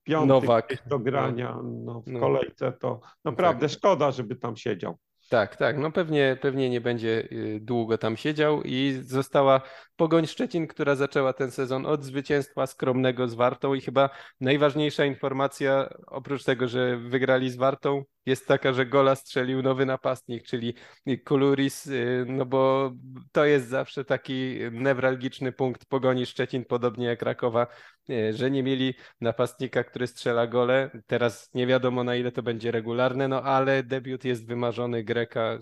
piąty 0.03 0.29
Nowak. 0.29 0.83
do 0.87 0.99
grania 0.99 1.59
no, 1.65 2.01
w 2.01 2.07
No. 2.07 2.21
kolejce, 2.21 2.73
to 2.73 3.01
naprawdę 3.25 3.67
Tak. 3.69 3.71
szkoda, 3.77 4.11
żeby 4.11 4.37
tam 4.37 4.57
siedział. 4.57 4.97
Tak, 5.31 5.57
tak. 5.57 5.79
No 5.79 5.93
pewnie, 5.93 6.37
pewnie 6.41 6.71
nie 6.71 6.81
będzie 6.81 7.29
y, 7.33 7.59
długo 7.63 7.99
tam 7.99 8.17
siedział 8.17 8.63
i 8.63 8.99
została 9.03 9.61
Pogoń 9.97 10.27
Szczecin, 10.27 10.67
która 10.67 10.95
zaczęła 10.95 11.33
ten 11.33 11.51
sezon 11.51 11.87
od 11.87 12.05
zwycięstwa 12.05 12.67
skromnego 12.67 13.29
z 13.29 13.35
Wartą 13.35 13.75
i 13.75 13.81
chyba 13.81 14.11
najważniejsza 14.41 15.05
informacja, 15.05 15.89
oprócz 16.07 16.45
tego, 16.45 16.69
że 16.69 16.97
wygrali 16.97 17.51
z 17.51 17.57
Wartą, 17.57 18.05
jest 18.27 18.47
taka, 18.47 18.73
że 18.73 18.87
gola 18.87 19.15
strzelił 19.15 19.63
nowy 19.63 19.87
napastnik, 19.87 20.45
czyli 20.45 20.75
Kuluris, 21.25 21.87
y, 21.87 22.25
no 22.29 22.47
bo 22.47 22.93
to 23.33 23.45
jest 23.45 23.69
zawsze 23.69 24.05
taki 24.05 24.59
newralgiczny 24.73 25.53
punkt 25.53 25.87
Pogoni 25.87 26.27
Szczecin, 26.27 26.65
podobnie 26.65 27.07
jak 27.07 27.23
Rakowa, 27.23 27.67
y, 28.11 28.33
że 28.33 28.51
nie 28.51 28.63
mieli 28.63 28.95
napastnika, 29.21 29.85
który 29.85 30.07
strzela 30.07 30.47
gole. 30.47 30.91
Teraz 31.07 31.55
nie 31.55 31.67
wiadomo 31.67 32.05
na 32.05 32.17
ile 32.17 32.33
to 32.33 32.43
będzie 32.43 32.71
regularne, 32.71 33.29
no 33.29 33.43
ale 33.43 33.83
debiut 33.83 34.25
jest 34.25 34.47
wymarzony. 34.47 35.05
Greka 35.05 35.59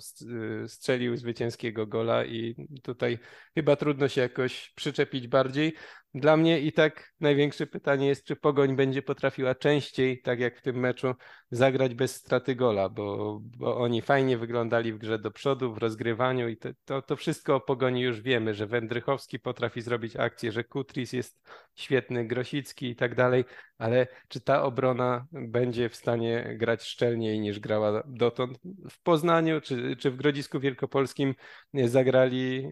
y, 0.64 0.68
strzelił 0.68 1.16
zwycięskiego 1.16 1.86
gola 1.86 2.24
i 2.24 2.54
tutaj 2.82 3.18
chyba 3.54 3.76
trudno 3.76 4.08
się 4.08 4.20
jakoś 4.20 4.72
przyczepić 4.74 5.28
bardziej. 5.28 5.74
Dla 6.14 6.36
mnie 6.36 6.60
i 6.60 6.72
tak 6.72 7.12
największe 7.20 7.66
pytanie 7.66 8.06
jest, 8.06 8.24
czy 8.24 8.36
Pogoń 8.36 8.76
będzie 8.76 9.02
potrafiła 9.02 9.54
częściej, 9.54 10.22
tak 10.22 10.40
jak 10.40 10.58
w 10.58 10.62
tym 10.62 10.76
meczu, 10.76 11.14
zagrać 11.50 11.94
bez 11.94 12.14
straty 12.14 12.54
gola, 12.54 12.88
bo, 12.88 13.38
bo 13.42 13.76
oni 13.76 14.02
fajnie 14.02 14.38
wyglądali 14.38 14.92
w 14.92 14.98
grze 14.98 15.18
do 15.18 15.30
przodu, 15.30 15.74
w 15.74 15.78
rozgrywaniu 15.78 16.48
i 16.48 16.56
to, 16.84 17.02
to, 17.02 17.16
wszystko 17.16 17.54
o 17.54 17.60
Pogoni 17.60 18.00
już 18.00 18.20
wiemy, 18.20 18.54
że 18.54 18.66
Wędrychowski 18.66 19.38
potrafi 19.38 19.80
zrobić 19.80 20.16
akcję, 20.16 20.52
że 20.52 20.64
Kutris 20.64 21.12
jest 21.12 21.48
świetny, 21.74 22.26
Grosicki 22.26 22.86
i 22.86 22.96
tak 22.96 23.14
dalej, 23.14 23.44
ale 23.78 24.06
czy 24.28 24.40
ta 24.40 24.62
obrona 24.62 25.26
będzie 25.32 25.88
w 25.88 25.96
stanie 25.96 26.56
grać 26.58 26.82
szczelniej 26.82 27.40
niż 27.40 27.60
grała 27.60 28.02
dotąd? 28.06 28.58
W 28.90 29.02
Poznaniu, 29.02 29.60
czy, 29.60 29.96
czy 29.96 30.10
w 30.10 30.16
Grodzisku 30.16 30.60
Wielkopolskim 30.60 31.34
zagrali 31.74 32.68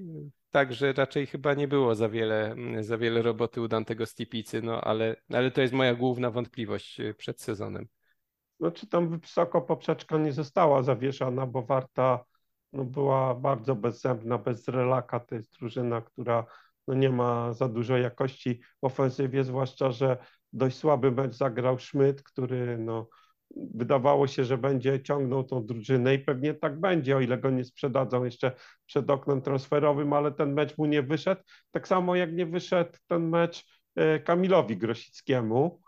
tak, 0.51 0.73
że 0.73 0.93
raczej 0.93 1.27
chyba 1.27 1.55
nie 1.55 1.69
było 1.69 1.95
za 1.95 2.09
wiele, 2.09 2.57
za 2.81 2.99
wiele 2.99 3.23
roboty 3.23 3.61
u 3.61 3.69
Dantego 3.69 4.07
Stipicy, 4.07 4.63
no 4.63 4.81
ale, 4.81 5.17
ale 5.33 5.51
to 5.51 5.61
jest 5.61 5.75
moja 5.75 5.95
główna 5.95 6.31
wątpliwość 6.31 7.01
y, 7.01 7.15
przed 7.15 7.41
sezonem. 7.41 7.87
Znaczy 8.61 8.87
tam 8.87 9.19
wysoko 9.19 9.63
poprzeczka 9.63 10.19
nie 10.19 10.33
została 10.33 10.83
zawieszana, 10.83 11.47
bo 11.47 11.63
Warta 11.63 12.25
no, 12.73 12.85
była 12.85 13.35
bardzo 13.35 13.75
bezzębna, 13.75 14.39
bez 14.39 14.69
relaka. 14.69 15.21
To 15.21 15.35
jest 15.35 15.53
drużyna, 15.59 16.01
która 16.01 16.47
no, 16.87 16.95
nie 16.95 17.11
ma 17.11 17.53
za 17.53 17.69
dużo 17.69 17.97
jakości 17.97 18.61
w 18.83 18.85
ofensywie, 18.85 19.45
zwłaszcza, 19.45 19.91
że 19.91 20.17
dość 20.53 20.77
słaby 20.77 21.11
mecz 21.11 21.33
zagrał 21.33 21.79
Szmyt, 21.79 22.23
który 22.23 22.79
no, 22.79 23.09
wydawało 23.57 24.27
się, 24.27 24.45
że 24.45 24.59
będzie 24.59 25.03
ciągnął 25.03 25.45
tą 25.45 25.67
drużynę 25.67 26.15
i 26.15 26.19
pewnie 26.19 26.55
tak 26.55 26.81
będzie, 26.81 27.17
o 27.17 27.21
ile 27.21 27.39
go 27.39 27.51
nie 27.51 27.65
sprzedadzą 27.65 28.25
jeszcze 28.25 28.53
przed 28.87 29.11
oknem 29.11 29.43
transferowym, 29.43 30.13
ale 30.13 30.33
ten 30.33 30.53
mecz 30.53 30.79
mu 30.79 30.87
nie 30.87 31.03
wyszedł. 31.03 31.43
Tak 31.71 31.89
samo 31.89 32.17
jak 32.17 32.33
nie 32.33 32.47
wyszedł 32.47 32.99
ten 33.07 33.29
mecz 33.29 33.67
e, 33.97 34.21
Kamilowi 34.21 34.77
Grosickiemu. 34.77 35.81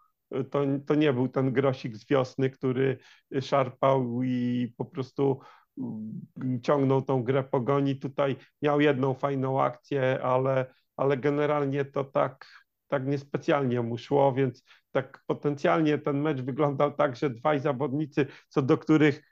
To, 0.51 0.61
to 0.87 0.95
nie 0.95 1.13
był 1.13 1.29
ten 1.29 1.53
grosik 1.53 1.97
z 1.97 2.09
wiosny, 2.09 2.51
który 2.51 2.99
szarpał 3.41 4.23
i 4.23 4.69
po 4.77 4.85
prostu 4.85 5.41
mm, 5.79 6.61
ciągnął 6.63 7.03
tą 7.03 7.23
grę 7.23 7.45
pogoni. 7.45 7.97
Tutaj 7.97 8.37
miał 8.63 8.81
jedną 8.81 9.15
fajną 9.15 9.63
akcję, 9.63 10.19
ale, 10.23 10.75
ale 10.97 11.17
generalnie 11.17 11.85
to 11.85 12.05
tak, 12.05 12.62
tak 12.93 13.07
niespecjalnie 13.07 13.83
mu 13.83 13.99
szło, 13.99 14.33
więc 14.33 14.65
tak 14.91 15.23
potencjalnie 15.27 15.99
ten 15.99 16.21
mecz 16.21 16.41
wyglądał 16.41 16.93
tak, 16.95 17.17
że 17.17 17.31
dwaj 17.31 17.61
zawodnicy, 17.61 18.27
co 18.49 18.63
do 18.63 18.79
których 18.79 19.23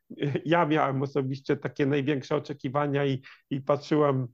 ja 0.45 0.67
miałem 0.67 1.03
osobiście 1.03 1.57
takie 1.57 1.87
największe 1.87 2.37
oczekiwania 2.37 3.07
i, 3.07 3.23
i 3.51 3.61
patrzyłem 3.61 4.29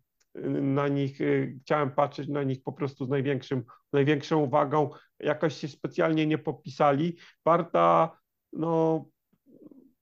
na 0.62 0.88
nich, 0.88 1.20
y, 1.20 1.58
chciałem 1.62 1.90
patrzeć 1.90 2.28
na 2.28 2.42
nich 2.42 2.62
po 2.62 2.72
prostu 2.72 3.06
z 3.06 3.08
największym, 3.08 3.64
największą 3.92 4.38
uwagą, 4.38 4.90
jakoś 5.20 5.56
się 5.56 5.68
specjalnie 5.68 6.26
nie 6.26 6.38
popisali. 6.38 7.16
Warta 7.44 8.18
no, 8.52 9.04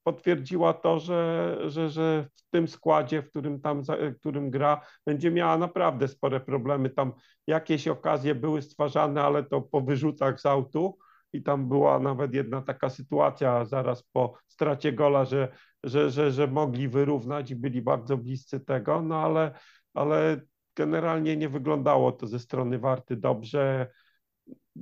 potwierdziła 0.04 0.72
to, 0.72 0.98
że, 0.98 1.58
że, 1.66 1.90
że 1.90 2.28
w 2.34 2.50
tym 2.50 2.68
składzie, 2.68 3.22
w 3.22 3.30
którym 3.30 3.60
tam, 3.60 3.82
którym 4.20 4.50
gra, 4.50 4.80
będzie 5.06 5.30
miała 5.30 5.58
naprawdę 5.58 6.08
spore 6.08 6.40
problemy. 6.40 6.90
Tam 6.90 7.12
jakieś 7.46 7.88
okazje 7.88 8.34
były 8.34 8.62
stwarzane, 8.62 9.22
ale 9.22 9.44
to 9.44 9.60
po 9.62 9.80
wyrzutach 9.80 10.40
z 10.40 10.46
autu 10.46 10.98
i 11.32 11.42
tam 11.42 11.68
była 11.68 11.98
nawet 11.98 12.34
jedna 12.34 12.62
taka 12.62 12.90
sytuacja 12.90 13.64
zaraz 13.64 14.02
po 14.02 14.34
stracie 14.48 14.92
gola, 14.92 15.24
że, 15.24 15.48
że, 15.84 16.10
że, 16.10 16.32
że 16.32 16.46
mogli 16.46 16.88
wyrównać 16.88 17.50
i 17.50 17.56
byli 17.56 17.82
bardzo 17.82 18.16
bliscy 18.16 18.60
tego, 18.60 19.02
no 19.02 19.16
ale, 19.20 19.58
ale 19.94 20.40
generalnie 20.76 21.36
nie 21.36 21.48
wyglądało 21.48 22.12
to 22.12 22.26
ze 22.26 22.38
strony 22.38 22.78
Warty 22.78 23.16
dobrze. 23.16 23.88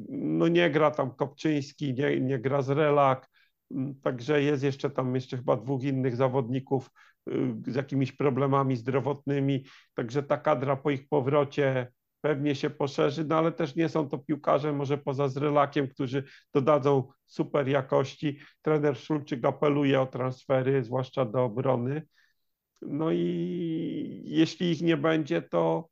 No 0.08 0.48
nie 0.48 0.70
gra 0.70 0.90
tam 0.90 1.14
Kopczyński, 1.14 1.94
nie, 1.94 2.20
nie 2.20 2.38
gra 2.38 2.62
z 2.62 2.70
Relak, 2.70 3.28
Także 4.02 4.42
jest 4.42 4.62
jeszcze 4.62 4.90
tam 4.90 5.14
jeszcze 5.14 5.36
chyba 5.36 5.56
dwóch 5.56 5.82
innych 5.82 6.16
zawodników 6.16 6.90
y, 7.28 7.32
z 7.66 7.74
jakimiś 7.74 8.12
problemami 8.12 8.76
zdrowotnymi. 8.76 9.64
Także 9.94 10.22
ta 10.22 10.36
kadra 10.36 10.76
po 10.76 10.90
ich 10.90 11.08
powrocie 11.08 11.92
pewnie 12.20 12.54
się 12.54 12.70
poszerzy, 12.70 13.24
no 13.24 13.36
ale 13.36 13.52
też 13.52 13.76
nie 13.76 13.88
są 13.88 14.08
to 14.08 14.18
piłkarze, 14.18 14.72
może 14.72 14.98
poza 14.98 15.28
Zrylakiem, 15.28 15.88
którzy 15.88 16.24
dodadzą 16.54 17.08
super 17.26 17.68
jakości. 17.68 18.38
Trener 18.62 18.96
Szulczyk 18.96 19.44
apeluje 19.44 20.00
o 20.00 20.06
transfery, 20.06 20.84
zwłaszcza 20.84 21.24
do 21.24 21.44
obrony. 21.44 22.02
No 22.82 23.12
i 23.12 24.22
jeśli 24.24 24.70
ich 24.70 24.82
nie 24.82 24.96
będzie, 24.96 25.42
to, 25.42 25.88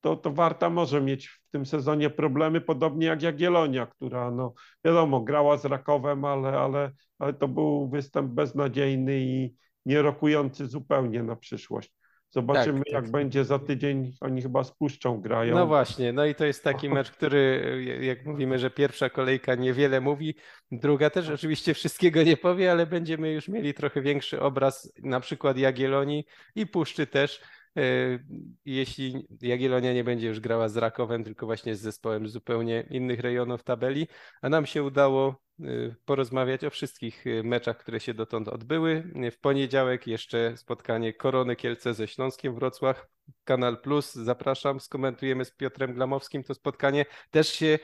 to, 0.00 0.16
to 0.16 0.32
Warta 0.32 0.70
może 0.70 1.00
mieć 1.00 1.28
w 1.28 1.50
tym 1.50 1.66
sezonie 1.66 2.10
problemy, 2.10 2.60
podobnie 2.60 3.06
jak 3.06 3.22
Jagiellonia, 3.22 3.86
która 3.86 4.30
no 4.30 4.54
wiadomo, 4.84 5.20
grała 5.20 5.56
z 5.56 5.64
Rakowem, 5.64 6.24
ale, 6.24 6.48
ale, 6.48 6.90
ale 7.18 7.34
to 7.34 7.48
był 7.48 7.88
występ 7.88 8.32
beznadziejny 8.32 9.20
i 9.20 9.54
nie 9.86 10.02
rokujący 10.02 10.66
zupełnie 10.66 11.22
na 11.22 11.36
przyszłość. 11.36 11.92
Zobaczymy, 12.30 12.78
Tak, 12.78 12.92
jak 12.92 13.02
tak. 13.04 13.12
będzie 13.12 13.44
za 13.44 13.58
tydzień. 13.58 14.12
Oni 14.20 14.42
chyba 14.42 14.64
z 14.64 14.76
Puszczą 14.76 15.20
grają. 15.20 15.54
No 15.54 15.66
właśnie, 15.66 16.12
no 16.12 16.26
i 16.26 16.34
to 16.34 16.44
jest 16.44 16.64
taki 16.64 16.88
mecz, 16.98 17.10
który, 17.10 17.98
jak 18.00 18.26
mówimy, 18.26 18.58
że 18.58 18.70
pierwsza 18.70 19.10
kolejka 19.10 19.54
niewiele 19.54 20.00
mówi, 20.00 20.34
druga 20.70 21.10
też 21.10 21.28
oczywiście 21.28 21.74
wszystkiego 21.74 22.22
nie 22.22 22.36
powie, 22.36 22.72
ale 22.72 22.86
będziemy 22.86 23.32
już 23.32 23.48
mieli 23.48 23.74
trochę 23.74 24.02
większy 24.02 24.40
obraz, 24.40 24.92
na 25.02 25.20
przykład 25.20 25.58
Jagiellonii 25.58 26.24
i 26.54 26.66
Puszczy 26.66 27.06
też. 27.06 27.40
Y, 27.78 28.24
Jeśli 28.64 29.26
Jagiellonia 29.40 29.92
nie 29.92 30.04
będzie 30.04 30.28
już 30.28 30.40
grała 30.40 30.68
z 30.68 30.76
Rakowem, 30.76 31.24
tylko 31.24 31.46
właśnie 31.46 31.76
z 31.76 31.80
zespołem 31.80 32.28
zupełnie 32.28 32.86
innych 32.90 33.20
rejonów 33.20 33.62
tabeli, 33.62 34.06
a 34.42 34.48
nam 34.48 34.66
się 34.66 34.82
udało 34.82 35.36
y, 35.60 35.94
porozmawiać 36.04 36.64
o 36.64 36.70
wszystkich 36.70 37.26
y, 37.26 37.42
meczach, 37.44 37.78
które 37.78 38.00
się 38.00 38.14
dotąd 38.14 38.48
odbyły. 38.48 39.12
W 39.32 39.40
poniedziałek 39.40 40.06
jeszcze 40.06 40.56
spotkanie 40.56 41.12
Korony 41.12 41.56
Kielce 41.56 41.94
ze 41.94 42.08
Śląskiem 42.08 42.54
Wrocław. 42.54 43.06
Kanal 43.44 43.80
Plus, 43.80 44.14
zapraszam, 44.14 44.80
skomentujemy 44.80 45.44
z 45.44 45.50
Piotrem 45.50 45.94
Glamowskim 45.94 46.44
to 46.44 46.54
spotkanie. 46.54 47.04
Też 47.30 47.48
się 47.48 47.78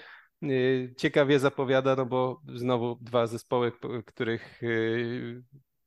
ciekawie 0.97 1.39
zapowiada, 1.39 1.97
no 1.97 2.07
bo 2.07 2.41
znowu 2.55 2.99
dwa 3.01 3.27
zespoły, 3.27 3.73
których 4.07 4.61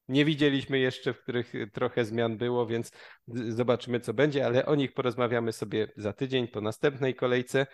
nie 0.08 0.26
widzieliśmy 0.26 0.80
jeszcze, 0.80 1.14
w 1.14 1.22
których 1.22 1.54
trochę 1.74 2.06
zmian 2.06 2.38
było, 2.38 2.66
więc 2.66 2.92
zobaczymy, 3.28 4.00
co 4.00 4.14
będzie, 4.14 4.46
ale 4.46 4.66
o 4.66 4.76
nich 4.76 4.94
porozmawiamy 4.94 5.54
sobie 5.54 5.88
za 5.98 6.14
tydzień 6.14 6.48
po 6.48 6.62
następnej 6.62 7.16
kolejce. 7.16 7.68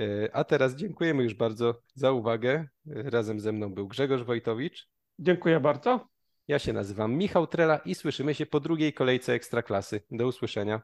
Y, 0.00 0.30
A 0.32 0.44
teraz 0.44 0.74
dziękujemy 0.74 1.22
już 1.22 1.34
bardzo 1.34 1.82
za 1.94 2.12
uwagę. 2.12 2.68
Y, 2.86 3.10
Razem 3.10 3.40
ze 3.40 3.52
mną 3.52 3.74
był 3.74 3.88
Grzegorz 3.88 4.22
Wojtowicz. 4.22 4.88
Dziękuję 5.18 5.60
bardzo. 5.60 6.06
Ja 6.48 6.58
się 6.58 6.72
nazywam 6.72 7.14
Michał 7.14 7.46
Trela 7.46 7.76
i 7.76 7.94
słyszymy 7.94 8.34
się 8.34 8.46
po 8.46 8.60
drugiej 8.60 8.92
kolejce 8.92 9.32
Ekstraklasy. 9.32 10.00
Do 10.10 10.26
usłyszenia. 10.26 10.80